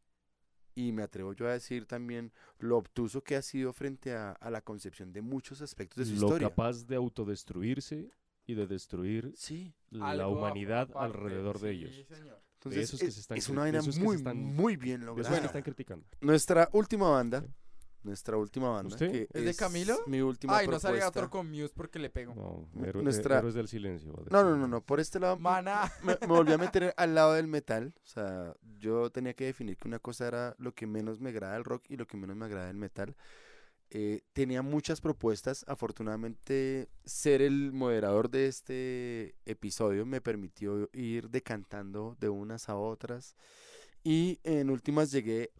[0.74, 4.50] y me atrevo yo a decir también lo obtuso que ha sido frente a, a
[4.50, 6.48] la concepción de muchos aspectos de su lo historia.
[6.48, 8.10] capaz de autodestruirse
[8.46, 12.06] y de destruir Sí, la Algo humanidad aparte, alrededor de sí, ellos.
[12.08, 12.40] señor.
[12.54, 15.40] entonces esos que es, se están es cri- una vaina muy, están- muy bien lograda.
[15.40, 16.06] que están criticando.
[16.20, 17.46] nuestra última banda, Sí.
[18.04, 18.88] Nuestra última banda.
[18.94, 19.10] ¿Usted?
[19.10, 19.96] que ¿Es de Camilo?
[20.06, 21.08] Mi última Ay, no salga propuesta.
[21.20, 22.34] otro con Muse porque le pego.
[22.34, 24.12] No, héroe- nuestra- héroes del silencio.
[24.30, 25.92] No, no, no, no, por este lado Mana.
[26.02, 27.94] me, me volví a meter al lado del metal.
[28.04, 31.54] O sea, yo tenía que definir que una cosa era lo que menos me agrada
[31.54, 33.16] del rock y lo que menos me agrada del metal.
[33.94, 35.64] Eh, tenía muchas propuestas.
[35.68, 43.36] Afortunadamente, ser el moderador de este episodio me permitió ir decantando de unas a otras.
[44.02, 45.52] Y en últimas llegué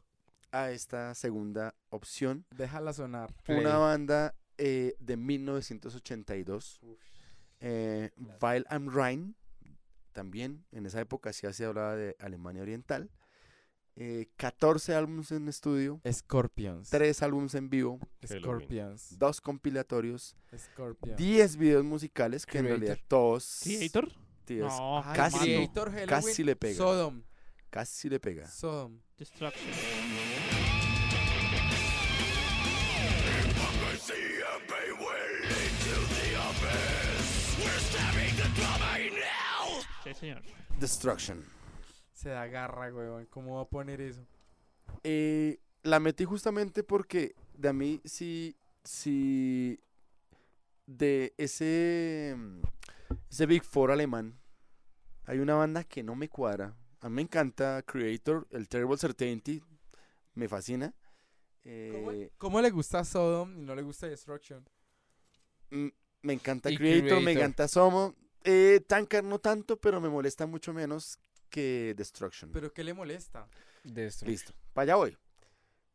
[0.53, 2.47] a esta segunda opción.
[2.57, 3.35] Déjala sonar.
[3.49, 6.81] Una banda eh, de 1982,
[7.61, 8.11] eh,
[8.41, 9.35] Weil am Rhein,
[10.13, 13.11] también en esa época sí se hablaba de Alemania Oriental.
[13.95, 16.89] Eh, 14 álbumes en estudio, Scorpions.
[16.89, 19.19] 3 álbumes en vivo, Scorpions.
[19.19, 21.19] 2 compilatorios, Scorpions.
[21.19, 24.09] 10 videos musicales que en realidad todos ¿Creator?
[24.45, 26.77] tíos, No, casi, Creator, Halloween, casi le pega.
[26.77, 27.23] Sodom.
[27.69, 28.47] casi le pega.
[28.47, 28.99] Sodom.
[29.23, 29.73] Destruction.
[40.03, 40.43] Sí, señor.
[40.81, 41.45] Destruction.
[42.13, 43.27] Se da garra, weón.
[43.27, 44.27] ¿Cómo va a poner eso?
[45.05, 49.79] Eh, la metí justamente porque de a mí sí, sí,
[50.87, 52.37] de ese,
[53.31, 54.37] ese Big Four alemán,
[55.27, 56.75] hay una banda que no me cuadra.
[57.03, 59.61] A mí me encanta Creator, el Terrible Certainty,
[60.35, 60.95] me fascina.
[61.65, 64.65] Eh, ¿Cómo le gusta Sodom y no le gusta Destruction?
[65.71, 65.89] mm,
[66.23, 68.15] me encanta Creator, me encanta Somo.
[68.45, 71.19] Eh, Tankard no tanto, pero me molesta mucho menos
[71.51, 72.53] que Destruction.
[72.53, 73.49] ¿Pero qué le molesta?
[73.83, 74.31] Destruction.
[74.31, 75.19] Listo, para allá voy.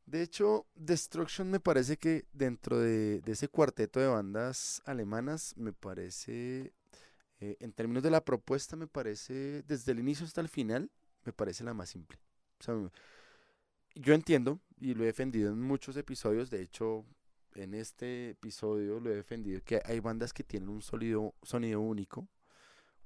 [0.05, 5.71] De hecho, Destruction me parece que dentro de, de ese cuarteto de bandas alemanas, me
[5.71, 6.73] parece,
[7.39, 10.91] eh, en términos de la propuesta, me parece, desde el inicio hasta el final,
[11.27, 12.17] me parece la más simple.
[12.59, 12.75] O sea,
[13.95, 17.05] yo entiendo y lo he defendido en muchos episodios, de hecho,
[17.55, 22.29] en este episodio lo he defendido, que hay bandas que tienen un sonido, sonido único,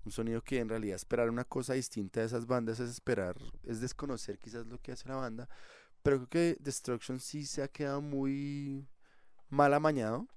[0.06, 3.81] un sonido que en realidad esperar una cosa distinta de esas bandas es esperar, es
[3.81, 5.49] desconocer quizás lo que hace la banda,
[6.03, 8.88] pero creo que Destruction sí se ha quedado muy
[9.49, 10.27] mal amañado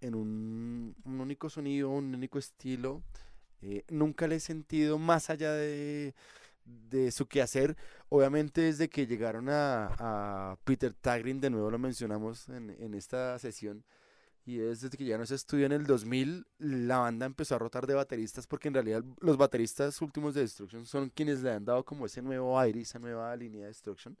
[0.00, 3.02] en un, un único sonido, un único estilo.
[3.60, 6.14] Eh, nunca le he sentido más allá de,
[6.88, 7.76] de su quehacer.
[8.08, 13.38] Obviamente desde que llegaron a, a Peter Tagrin, de nuevo lo mencionamos en, en esta
[13.38, 13.84] sesión,
[14.48, 17.58] y es desde que llegaron a ese estudio en el 2000, la banda empezó a
[17.58, 21.66] rotar de bateristas porque en realidad los bateristas últimos de Destruction son quienes le han
[21.66, 24.16] dado como ese nuevo aire, esa nueva línea de Destruction,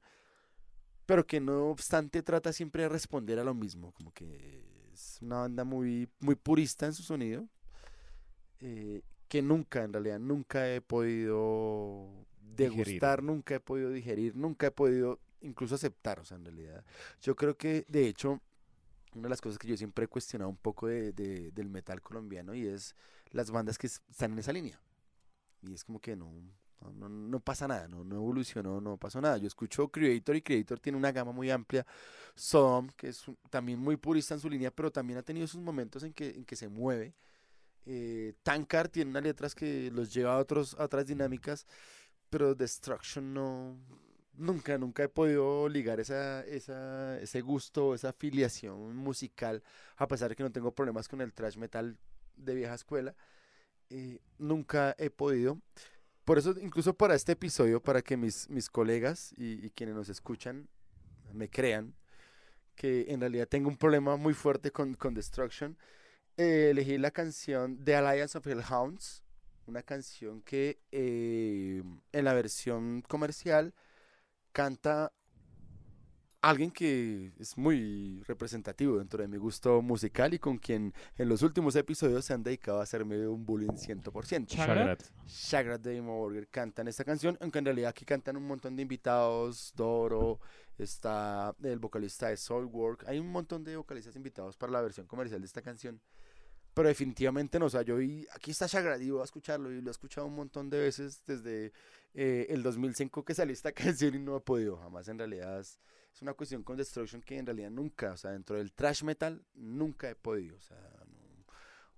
[1.06, 4.62] pero que no obstante trata siempre de responder a lo mismo, como que
[4.92, 7.48] es una banda muy, muy purista en su sonido,
[8.60, 12.26] eh, que nunca, en realidad, nunca he podido
[12.56, 13.00] Digerir.
[13.00, 16.84] degustar, nunca he podido digerir, nunca he podido incluso aceptar, o sea, en realidad.
[17.22, 18.40] Yo creo que, de hecho,
[19.14, 22.02] una de las cosas que yo siempre he cuestionado un poco de, de- del metal
[22.02, 22.94] colombiano y es
[23.30, 24.80] las bandas que están en esa línea.
[25.62, 26.32] Y es como que no,
[26.80, 29.38] no, no- no pasa nada, no, no evolucionó, no pasó nada.
[29.38, 31.86] Yo escucho Creator y Creator tiene una gama muy amplia.
[32.34, 35.60] Sodom, que es un- también muy purista en su línea, pero también ha tenido sus
[35.60, 37.14] momentos en que, en que se mueve.
[37.86, 41.66] Eh, Tankard tiene unas letras que los lleva a, otros, a otras dinámicas,
[42.30, 43.76] pero Destruction no...
[44.34, 49.64] Nunca, nunca he podido ligar esa, esa, ese gusto, esa afiliación musical,
[49.96, 51.98] a pesar de que no tengo problemas con el thrash metal
[52.36, 53.16] de vieja escuela.
[53.90, 55.60] eh, nunca he podido.
[56.24, 60.68] Por eso, incluso para este episodio, para que mis, mis colegas y, quienes nos escuchan
[61.32, 61.94] me crean
[62.74, 65.78] que en realidad tengo un problema muy fuerte con, con Destruction,
[66.36, 69.24] eh, elegí la canción The Alliance of Hellhounds,
[69.68, 71.82] una canción que eh,
[72.12, 73.74] en la versión comercial
[74.52, 75.12] canta
[76.40, 81.42] alguien que es muy representativo dentro de mi gusto musical y con quien en los
[81.42, 84.46] últimos episodios se han dedicado a hacerme un bullying 100%.
[84.46, 85.02] Chagrat.
[85.26, 89.72] Shagrat de Burger cantan esta canción, aunque en realidad aquí cantan un montón de invitados,
[89.76, 90.40] Doro,
[90.78, 95.40] está el vocalista de Soulwork, hay un montón de vocalistas invitados para la versión comercial
[95.40, 96.00] de esta canción,
[96.74, 99.80] pero definitivamente no, o sea, yo vi, aquí está Shagrat y voy a escucharlo y
[99.80, 101.72] lo he escuchado un montón de veces desde
[102.14, 105.78] eh, el 2005 que salió esta canción y no he podido, jamás en realidad es,
[106.20, 110.10] una cuestión con Destruction que en realidad nunca, o sea, dentro del trash metal nunca
[110.10, 110.76] he podido, o sea,
[111.06, 111.46] no,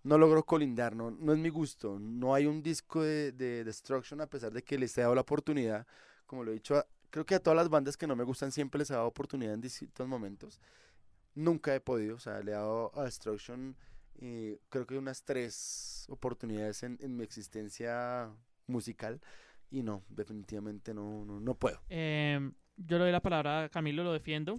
[0.02, 1.98] no logro colindar, no, no es mi gusto.
[1.98, 5.22] No hay un disco de, de Destruction a pesar de que les he dado la
[5.22, 5.86] oportunidad,
[6.26, 8.52] como lo he dicho, a- creo que a todas las bandas que no me gustan
[8.52, 10.60] siempre les he dado oportunidad en distintos momentos.
[11.34, 13.76] Nunca he podido, o sea, le he dado a Destruction
[14.20, 18.30] eh, creo que unas tres oportunidades en, en mi existencia
[18.66, 19.20] musical
[19.70, 21.80] y no, definitivamente no, no, no puedo.
[21.88, 24.59] Em, yo le doy la palabra a Camilo, lo defiendo.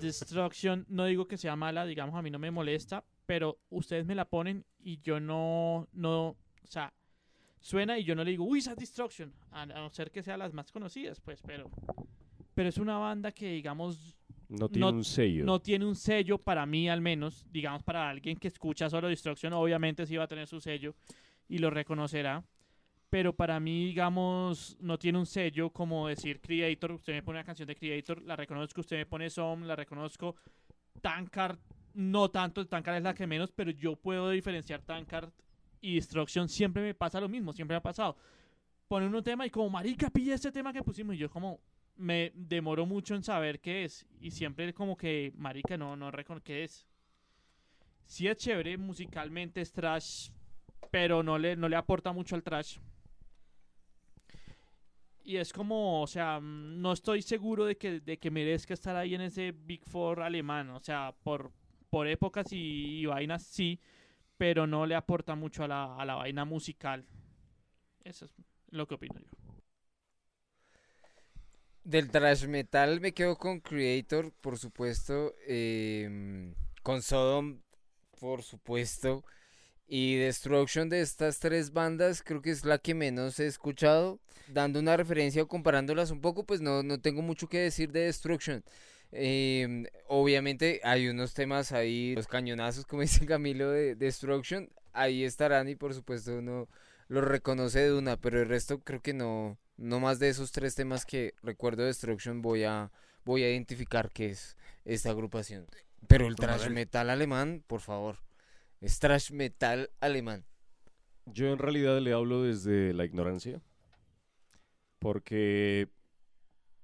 [0.00, 4.14] Destruction, no digo que sea mala, digamos, a mí no me molesta, pero ustedes me
[4.14, 6.92] la ponen y yo no, no, o sea,
[7.60, 10.36] suena y yo no le digo, uy, esa Destruction, a, a no ser que sea
[10.36, 11.70] las más conocidas, pues, pero,
[12.54, 14.18] pero es una banda que, digamos,
[14.58, 15.44] No tiene no- un sello.
[15.44, 19.52] no tiene un sello para mí al menos, digamos para alguien que escucha solo Destruction,
[19.54, 20.94] obviamente sí va a tener su sello
[21.48, 22.44] y lo reconocerá,
[23.08, 27.44] pero para mí digamos no tiene un sello como decir Creator, usted me pone una
[27.44, 30.36] canción de Creator, la reconozco, usted me pone Som, la reconozco,
[31.00, 31.58] Tankard,
[31.94, 35.30] no tanto, Tankard es la que menos, pero yo puedo diferenciar Tankard
[35.80, 38.16] y Destruction, siempre me pasa lo mismo, siempre me ha pasado.
[38.86, 41.58] Ponen un tema y como, marica, pilla este tema que pusimos y yo como,
[41.96, 46.10] me demoro mucho en saber qué es y siempre como que marica no no
[46.42, 46.86] qué es
[48.04, 50.30] sí es chévere musicalmente es trash
[50.90, 52.78] pero no le no le aporta mucho al trash.
[55.24, 59.14] Y es como o sea no estoy seguro de que de que merezca estar ahí
[59.14, 61.52] en ese Big Four alemán o sea por
[61.88, 63.80] por épocas y, y vainas sí
[64.36, 67.06] pero no le aporta mucho a la, a la vaina musical.
[68.02, 68.34] Eso es
[68.70, 69.41] lo que opino yo
[71.84, 75.34] Del thrash metal me quedo con Creator, por supuesto.
[75.46, 77.60] em, con Sodom,
[78.20, 79.24] por supuesto.
[79.88, 84.20] Y Destruction de estas tres bandas creo que es la que menos he escuchado.
[84.48, 88.02] Dando una referencia o comparándolas un poco, pues no, no tengo mucho que decir de
[88.02, 88.64] Destruction.
[89.12, 94.70] Em, obviamente hay unos temas ahí, los cañonazos, como dice Camilo, de Destruction.
[94.92, 96.68] Ahí estarán y por supuesto uno
[97.08, 100.74] los reconoce de una, pero el resto creo que no, no más de esos tres
[100.74, 102.90] temas que recuerdo de Destruction voy a,
[103.24, 105.66] voy a identificar que es esta agrupación.
[106.08, 108.18] Pero el thrash metal alemán, por favor.
[108.80, 110.44] Es thrash metal alemán.
[111.26, 113.62] Yo en realidad le hablo desde la ignorancia.
[114.98, 115.88] Porque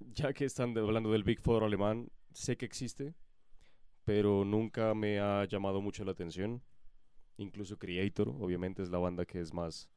[0.01, 3.15] ya que están hablando del Big Four alemán, sé que existe,
[4.05, 6.63] pero nunca me ha llamado mucho la atención.
[7.37, 9.89] Incluso Creator, obviamente es la banda que es más,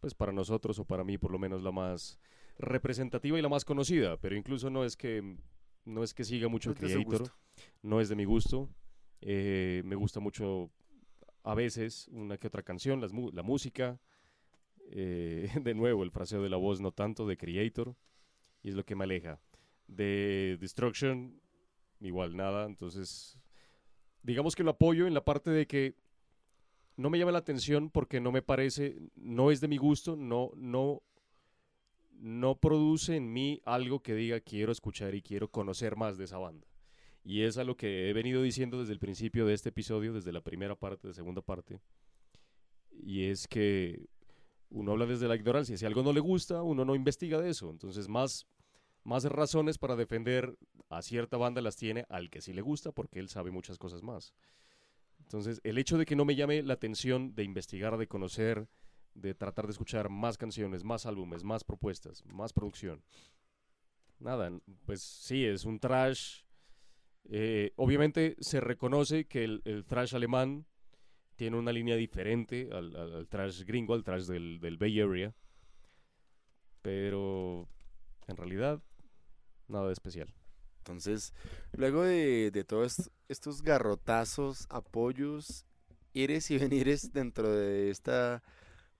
[0.00, 2.18] pues para nosotros o para mí por lo menos la más
[2.58, 5.36] representativa y la más conocida, pero incluso no es que
[5.84, 7.30] no es que siga mucho su Creator,
[7.82, 8.68] no es de mi gusto.
[9.20, 10.70] Eh, me gusta mucho
[11.42, 13.98] a veces una que otra canción, las la música.
[14.90, 17.96] eh, de nuevo, el fraseo de la voz no tanto, de Creator.
[18.62, 19.40] Y es lo que me aleja.
[19.86, 21.40] De Destruction,
[22.00, 22.66] igual nada.
[22.66, 23.38] Entonces,
[24.22, 25.94] digamos que lo apoyo en la parte de que
[26.98, 30.50] no me llama la atención porque no me parece, no es de mi gusto, no,
[30.56, 31.00] no,
[32.10, 36.38] no produce en mí algo que diga quiero escuchar y quiero conocer más de esa
[36.38, 36.66] banda.
[37.22, 40.32] Y es a lo que he venido diciendo desde el principio de este episodio, desde
[40.32, 41.80] la primera parte, de segunda parte.
[42.90, 44.08] Y es que
[44.70, 45.76] uno habla desde la ignorancia.
[45.76, 47.70] Si algo no le gusta, uno no investiga de eso.
[47.70, 48.48] Entonces, más,
[49.04, 50.58] más razones para defender
[50.88, 54.02] a cierta banda las tiene al que sí le gusta, porque él sabe muchas cosas
[54.02, 54.34] más.
[55.28, 58.66] Entonces, el hecho de que no me llame la atención de investigar, de conocer,
[59.12, 63.04] de tratar de escuchar más canciones, más álbumes, más propuestas, más producción.
[64.20, 64.50] Nada,
[64.86, 66.44] pues sí, es un trash.
[67.28, 70.64] Eh, obviamente se reconoce que el, el trash alemán
[71.36, 75.34] tiene una línea diferente al, al- al trash gringo, al trash del, del Bay Area.
[76.80, 77.68] Pero
[78.28, 78.82] en realidad,
[79.68, 80.32] nada de especial.
[80.88, 81.34] Entonces,
[81.72, 85.66] luego de, de todos estos garrotazos, apoyos,
[86.14, 88.42] ires y venires dentro de esta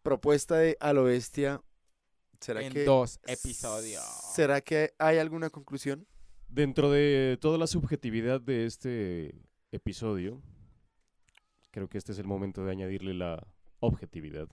[0.03, 1.63] propuesta de A lo Bestia,
[2.41, 4.05] ¿será En que dos episodios.
[4.35, 6.07] ¿Será que hay alguna conclusión?
[6.51, 9.41] Dentro de toda la subjetividad de este
[9.73, 10.43] episodio,
[11.71, 13.47] creo que este es el momento de añadirle la
[13.81, 14.47] objetividad.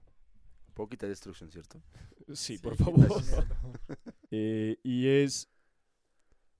[0.74, 1.82] Puedo quitar destrucción, ¿cierto?
[2.28, 3.07] Sí, Sí, por favor.
[4.32, 5.48] Eh, y es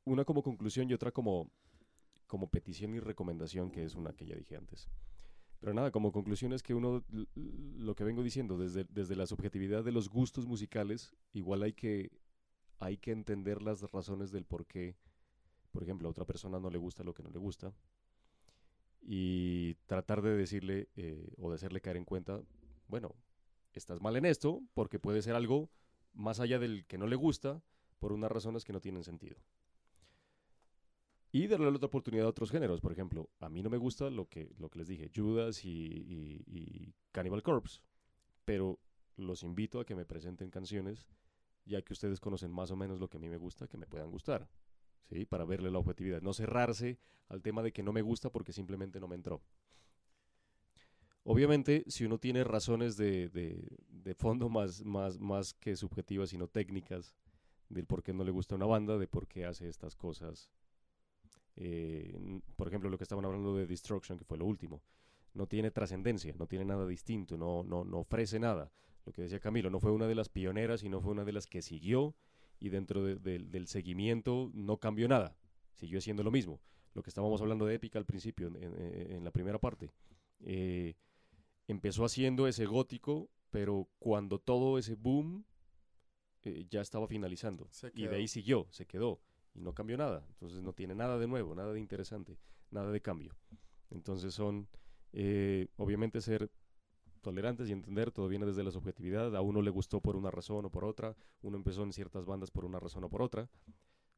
[0.06, 1.52] una como conclusión y otra como,
[2.28, 4.90] como petición y recomendación, que es una que ya dije antes.
[5.60, 7.04] Pero nada, como conclusión es que uno,
[7.36, 12.12] lo que vengo diciendo, desde, desde la subjetividad de los gustos musicales, igual hay que,
[12.80, 14.96] hay que entender las razones del por qué,
[15.72, 17.74] por ejemplo, a otra persona no le gusta lo que no le gusta.
[19.02, 22.42] Y tratar de decirle eh, o de hacerle caer en cuenta,
[22.88, 23.16] bueno,
[23.74, 25.70] estás mal en esto porque puede ser algo
[26.14, 27.62] más allá del que no le gusta
[28.00, 29.38] por unas razones que no tienen sentido.
[31.36, 32.80] Y darle la otra oportunidad a otros géneros.
[32.80, 36.94] Por ejemplo, a mí no me gusta lo que, lo que les dije, Judas y,
[37.12, 37.82] Cannibal Corpse.
[38.46, 38.80] Pero
[39.18, 41.10] los invito a que me presenten canciones,
[41.66, 43.86] ya que ustedes conocen más o menos lo que a mí me gusta, que me
[43.86, 44.48] puedan gustar.
[45.10, 45.26] ¿Sí?
[45.26, 46.22] Para verle la objetividad.
[46.22, 49.42] No cerrarse al tema de que no me gusta porque simplemente no me entró.
[51.26, 56.48] Obviamente, si uno tiene razones de, de- de fondo más, más, más que subjetivas, sino
[56.48, 57.14] técnicas,
[57.68, 60.50] del por qué no le gusta una banda, de por qué hace estas cosas,
[61.58, 64.82] Eh, por ejemplo, lo que estaban hablando de Destruction, que fue lo último.
[65.34, 68.72] No tiene trascendencia, no tiene nada distinto, no, no, no ofrece nada.
[69.06, 71.46] Lo que decía Camilo, no fue una de las pioneras, sino fue una de las
[71.48, 72.16] que siguió
[72.60, 75.36] y dentro de- del- del seguimiento no cambió nada,
[75.74, 76.60] siguió haciendo lo mismo.
[76.94, 79.92] Lo que estábamos hablando de Épica al principio, en, en- en la primera parte.
[80.40, 80.96] Eh,
[81.68, 85.44] empezó haciendo ese gótico, pero cuando todo ese boom
[86.44, 87.68] eh, ya estaba finalizando.
[87.94, 89.20] Y de ahí siguió, se quedó
[89.56, 90.26] y no cambió nada.
[90.30, 92.38] Entonces no tiene nada de nuevo, nada de interesante,
[92.72, 93.36] nada de cambio.
[93.90, 94.68] Entonces son,
[95.14, 96.52] eh, obviamente, ser
[97.22, 99.36] tolerantes y entender, todo viene desde la subjetividad.
[99.36, 102.52] A uno le gustó por una razón o por otra, uno empezó en ciertas bandas
[102.52, 103.50] por una razón o por otra,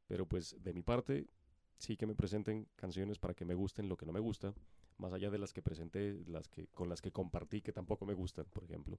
[0.06, 1.26] pero pues de mi parte,
[1.78, 4.54] sí que me presenten canciones para que me gusten lo que no me gusta,
[4.98, 8.14] más allá de las que presenté, las que con las que compartí que tampoco me
[8.14, 8.98] gustan, por ejemplo.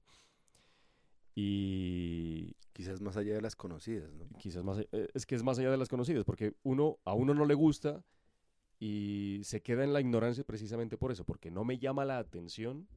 [1.42, 4.26] Y Quizás más allá de las conocidas, ¿no?
[4.38, 7.34] quizás más, eh, es que es más allá de las conocidas, porque uno a uno
[7.34, 8.06] no le gusta
[8.80, 12.88] y se queda en la ignorancia precisamente por eso, porque no me llama la atención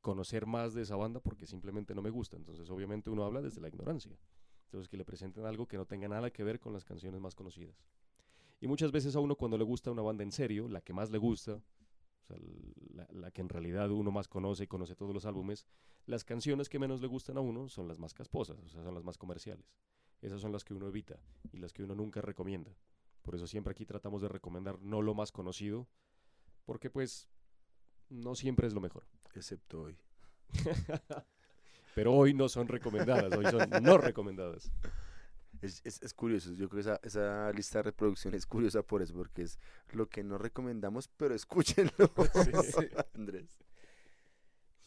[0.00, 2.36] conocer más de esa banda porque simplemente no me gusta.
[2.36, 4.18] Entonces, obviamente uno habla desde la ignorancia.
[4.64, 7.36] Entonces, que le presenten algo que no tenga nada que ver con las canciones más
[7.36, 7.76] conocidas.
[8.60, 11.12] Y muchas veces a uno cuando le gusta una banda en serio, la que más
[11.12, 11.62] le gusta,
[12.28, 12.36] sea,
[12.94, 15.66] la, la que en realidad uno más conoce y conoce todos los álbumes,
[16.06, 18.94] las canciones que menos le gustan a uno son las más casposas, o sea, son
[18.94, 19.74] las más comerciales.
[20.20, 21.20] Esas son las que uno evita
[21.52, 22.72] y las que uno nunca recomienda.
[23.22, 25.86] Por eso siempre aquí tratamos de recomendar no lo más conocido,
[26.64, 27.28] porque pues
[28.08, 29.06] no siempre es lo mejor.
[29.34, 29.98] Excepto hoy.
[31.94, 34.72] Pero hoy no son recomendadas, hoy son no recomendadas.
[35.60, 39.02] Es, es, es curioso, yo creo que esa, esa lista de reproducción es curiosa por
[39.02, 39.58] eso, porque es
[39.92, 41.92] lo que no recomendamos, pero escúchenlo,
[43.14, 43.46] Andrés.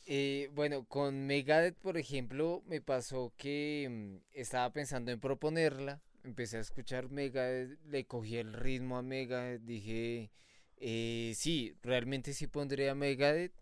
[0.05, 6.01] Eh, bueno, con Megadeth, por ejemplo, me pasó que mm, estaba pensando en proponerla.
[6.23, 10.31] Empecé a escuchar Megadeth, le cogí el ritmo a Megadeth, dije,
[10.77, 13.53] eh, sí, realmente sí pondría Megadeth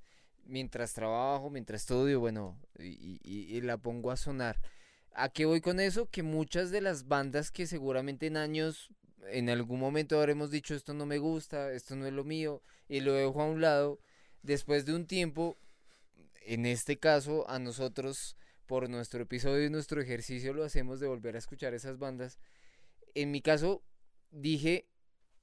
[0.45, 4.59] mientras trabajo, mientras estudio, bueno, y, y- y la pongo a sonar.
[5.21, 6.09] ¿A qué voy con eso?
[6.09, 8.89] Que muchas de las bandas que seguramente en años,
[9.29, 13.01] en algún momento habremos dicho esto no me gusta, esto no es lo mío, y
[13.01, 13.99] lo dejo a un lado,
[14.43, 15.57] después de un tiempo
[16.45, 21.35] en este caso, a nosotros, por nuestro episodio y nuestro ejercicio, lo hacemos de volver
[21.35, 22.39] a escuchar esas bandas.
[23.13, 23.83] En mi caso,
[24.31, 24.87] dije,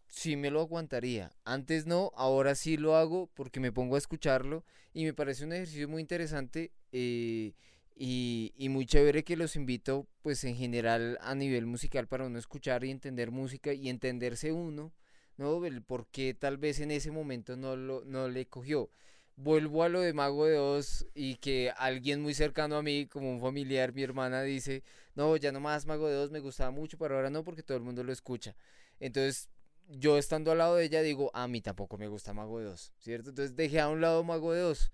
[0.09, 1.37] sí me lo aguantaría.
[1.45, 5.53] Antes no, ahora sí lo hago porque me pongo a escucharlo y me parece un
[5.53, 7.53] ejercicio muy interesante eh,
[7.97, 12.39] y, y muy chévere que los invito, pues en general a nivel musical para uno
[12.39, 14.93] escuchar y entender música y entenderse uno,
[15.37, 15.65] ¿no?
[15.65, 18.91] El por qué tal vez en ese momento no, lo, no le cogió
[19.37, 23.31] vuelvo a lo de Mago de Oz y que alguien muy cercano a mí, como
[23.31, 24.83] un familiar, mi hermana, dice,
[25.15, 27.77] no, ya no más Mago de Oz, me gustaba mucho, pero ahora no porque todo
[27.77, 28.57] el mundo lo escucha.
[28.99, 29.51] Entonces,
[29.89, 32.93] yo estando al lado de ella digo, a mí tampoco me gusta Mago de Oz,
[32.99, 33.31] ¿cierto?
[33.31, 34.91] Entonces dejé a un lado Mago de Oz.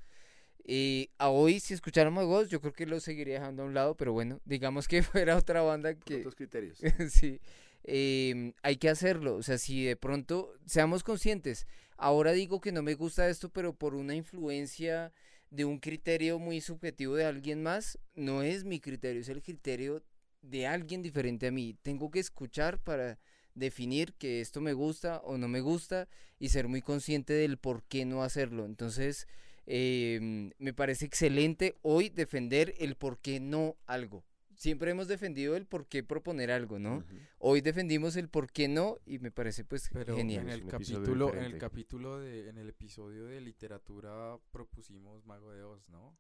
[0.65, 3.97] Y a hoy, si de Oz, yo creo que lo seguiría dejando a un lado,
[3.97, 6.17] pero bueno, digamos que fuera otra banda que...
[6.17, 6.79] otros criterios.
[7.11, 7.41] sí,
[7.83, 9.37] em, hay que hacerlo.
[9.37, 11.67] O sea, si de pronto seamos conscientes,
[11.97, 15.13] ahora digo que no me gusta esto, pero por una influencia
[15.51, 20.03] de un criterio muy subjetivo de alguien más, no es mi criterio, es el criterio
[20.41, 21.77] de alguien diferente a mí.
[21.83, 23.19] Tengo que escuchar para
[23.55, 26.09] definir que esto me gusta o no me gusta
[26.39, 28.65] y ser muy consciente del por qué no hacerlo.
[28.65, 29.27] Entonces,
[29.67, 34.25] em, me parece excelente hoy defender el por qué no algo.
[34.55, 37.05] Siempre hemos defendido el por qué proponer algo, ¿no?
[37.39, 40.45] Hoy defendimos el por qué no y me parece pues Pero genial.
[40.45, 45.63] en el capítulo, en el capítulo de, en el episodio de literatura propusimos Mago de
[45.65, 46.17] Oz, ¿no?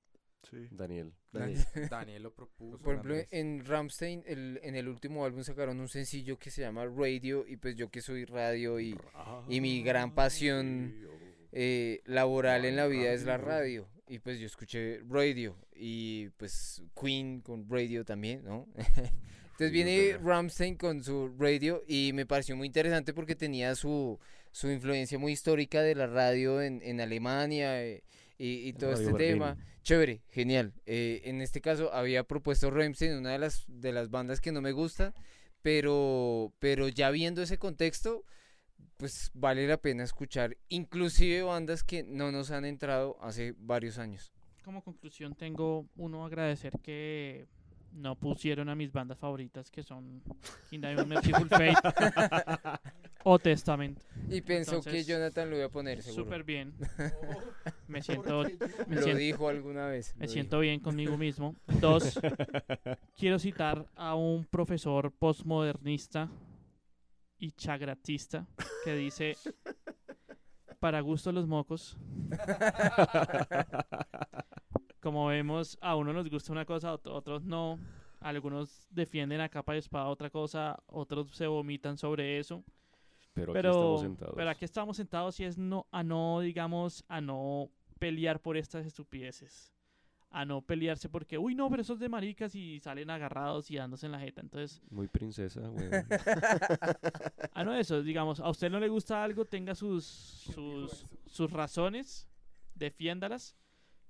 [0.70, 1.14] Daniel.
[1.30, 1.64] Daniel.
[1.90, 2.78] Daniel lo propuso.
[2.78, 6.84] Por ejemplo, en Ramstein, el, en el último álbum sacaron un sencillo que se llama
[6.84, 8.96] Radio y pues yo que soy radio y
[9.48, 10.94] y mi gran pasión,
[11.52, 13.88] eh, laboral en la vida es la radio.
[14.08, 18.66] Y pues yo escuché Radio y pues Queen con Radio también, ¿no?
[19.52, 24.18] Entonces viene Ramstein con su Radio y me pareció muy interesante porque tenía su,
[24.50, 28.02] su influencia muy histórica de la radio en, en Alemania eh,
[28.38, 29.32] y, y todo Radio este Berlín.
[29.34, 29.56] tema.
[29.82, 30.72] Chévere, genial.
[30.86, 34.60] Eh, en este caso había propuesto Ramstein, una de las, de las bandas que no
[34.60, 35.14] me gusta,
[35.62, 38.24] pero, pero ya viendo ese contexto,
[39.02, 44.32] pues vale la pena escuchar inclusive bandas que no nos han entrado hace varios años.
[44.64, 47.48] Como conclusión tengo uno agradecer que
[47.94, 50.22] no pusieron a mis bandas favoritas que son
[50.70, 51.74] In the Merciful Fate
[53.24, 53.98] o Testament.
[54.30, 56.22] Y pensó que Entonces, Jonathan lo iba a poner, seguro.
[56.22, 56.72] Súper bien.
[57.88, 58.44] Me siento,
[58.86, 60.14] me Lo siento, dijo alguna vez.
[60.16, 61.56] me siento bien conmigo mismo.
[61.80, 62.18] Dos,
[63.18, 66.30] quiero citar a un profesor postmodernista
[67.42, 68.46] y chagratista
[68.84, 69.36] que dice
[70.78, 71.96] para gusto los mocos.
[75.00, 77.78] Como vemos, a uno nos gusta una cosa, a ot- otros no.
[78.20, 82.62] Algunos defienden a capa y espada otra cosa, otros se vomitan sobre eso.
[83.34, 84.34] Pero, aquí estamos sentados.
[84.36, 88.86] pero aquí estamos sentados y es no, a no, digamos, a no pelear por estas
[88.86, 89.71] estupideces.
[90.34, 94.06] A no pelearse porque, uy, no, pero esos de maricas y salen agarrados y dándose
[94.06, 94.40] en la jeta.
[94.40, 95.90] Entonces, Muy princesa, güey.
[97.54, 102.26] Ah, no, eso, digamos, a usted no le gusta algo, tenga sus, sus, sus razones,
[102.74, 103.54] defiéndalas,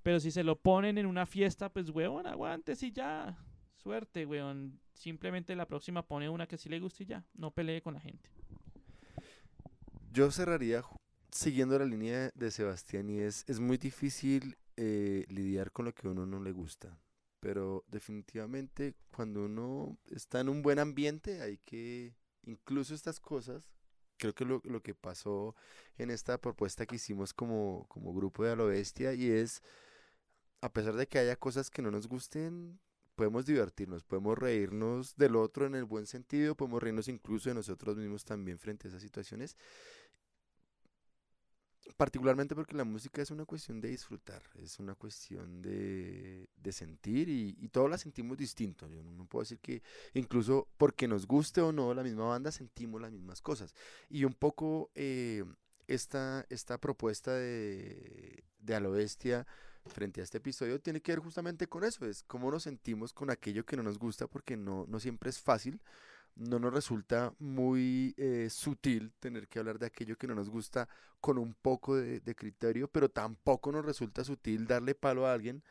[0.04, 3.36] pero si se lo ponen en una fiesta, pues, weón, aguante, y ya,
[3.74, 7.82] suerte, weón, simplemente la próxima pone una que sí le guste y ya, no pelee
[7.82, 8.30] con la gente.
[10.12, 10.82] Yo cerraría
[11.32, 16.06] siguiendo la línea de Sebastián y es, es muy difícil eh, lidiar con lo que
[16.06, 16.98] a uno no le gusta,
[17.40, 23.68] pero definitivamente cuando uno está en un buen ambiente hay que, incluso estas cosas,
[24.16, 25.54] creo que lo, lo que pasó
[25.98, 29.62] en esta propuesta que hicimos como, como grupo de A lo Bestia y es,
[30.60, 32.78] a pesar de que haya cosas que no nos gusten,
[33.14, 37.96] podemos divertirnos, podemos reírnos del otro en el buen sentido, podemos reírnos incluso de nosotros
[37.96, 39.56] mismos también frente a esas situaciones
[41.96, 47.28] particularmente porque la música es una cuestión de disfrutar, es una cuestión de, de sentir
[47.28, 48.88] y, y todos la sentimos distinto.
[48.88, 49.82] Yo no, puedo decir que
[50.14, 53.74] incluso porque nos guste o no la misma banda sentimos las mismas cosas.
[54.08, 55.44] Y un poco eh,
[55.86, 58.74] esta, esta propuesta de, de
[59.86, 63.30] frente a este episodio tiene que ver justamente con eso, es cómo nos sentimos con
[63.30, 65.80] aquello que no nos gusta porque no, no siempre es fácil
[66.36, 70.88] no nos resulta muy eh, sutil tener que hablar de aquello que no nos gusta
[71.20, 75.62] con un poco de, criterio, pero tampoco nos resulta sutil darle palo a alguien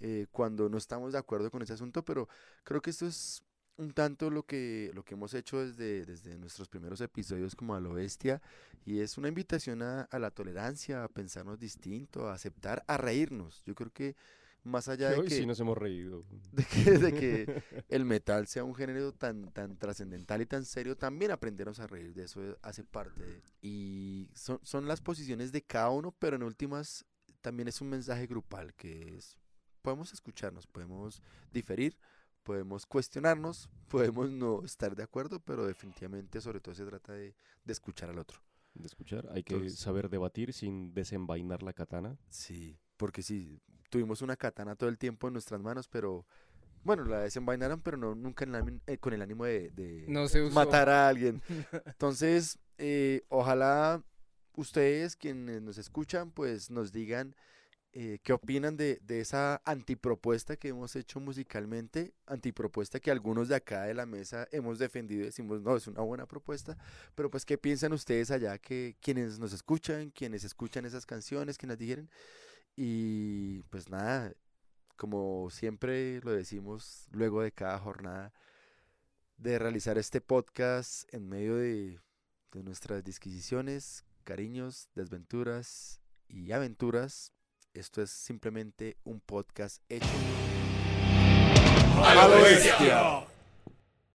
[0.00, 2.28] eh, cuando no estamos de acuerdo con ese asunto, pero
[2.64, 3.42] creo que esto es
[3.78, 7.80] un tanto lo que, lo que hemos hecho desde, desde nuestros primeros episodios como a
[7.80, 8.42] lo bestia,
[8.84, 13.62] y es una invitación a, a la tolerancia, a pensarnos distinto, a aceptar, a reírnos.
[13.64, 14.16] Yo creo que
[14.64, 16.24] más allá de Hoy que sí nos hemos reído.
[16.52, 20.96] de que, de que el metal sea un género tan, tan trascendental y tan serio,
[20.96, 23.22] también aprendernos a reír de eso eh, hace parte.
[23.24, 27.04] de- y son, son las posiciones de cada uno, pero en últimas
[27.40, 29.38] también es un mensaje grupal que es,
[29.82, 31.22] podemos escucharnos, podemos
[31.52, 31.96] diferir,
[32.42, 37.72] podemos cuestionarnos, podemos no estar de acuerdo, pero definitivamente sobre todo se trata de, de
[37.72, 38.40] escuchar al otro.
[38.74, 42.18] De escuchar, hay que Entonces- saber debatir sin desenvainar la katana.
[42.28, 46.26] Sí, porque sí, tuvimos una katana todo el tiempo en nuestras manos, pero
[46.84, 50.88] bueno, la desenvainaron, pero no nunca en la eh, con el ánimo de, No matar
[50.88, 51.42] a alguien.
[51.86, 54.02] Entonces, eh, ojalá
[54.54, 57.34] ustedes, quienes nos escuchan, pues nos digan
[57.92, 63.56] eh, qué opinan de, de esa antipropuesta que hemos hecho musicalmente, antipropuesta que algunos de
[63.56, 66.76] acá de la mesa hemos defendido y decimos, no, es una buena propuesta,
[67.14, 71.66] pero pues qué piensan ustedes allá que quienes nos escuchan, quienes escuchan esas canciones, que
[71.66, 72.10] nos dijeron,
[72.76, 74.32] y pues nada,
[74.96, 78.32] como siempre lo decimos luego de cada jornada,
[79.36, 82.00] de realizar este podcast en medio de,
[82.52, 87.32] de nuestras disquisiciones, cariños, desventuras y aventuras.
[87.74, 90.06] Esto es simplemente un podcast hecho
[92.02, 93.37] A bestia.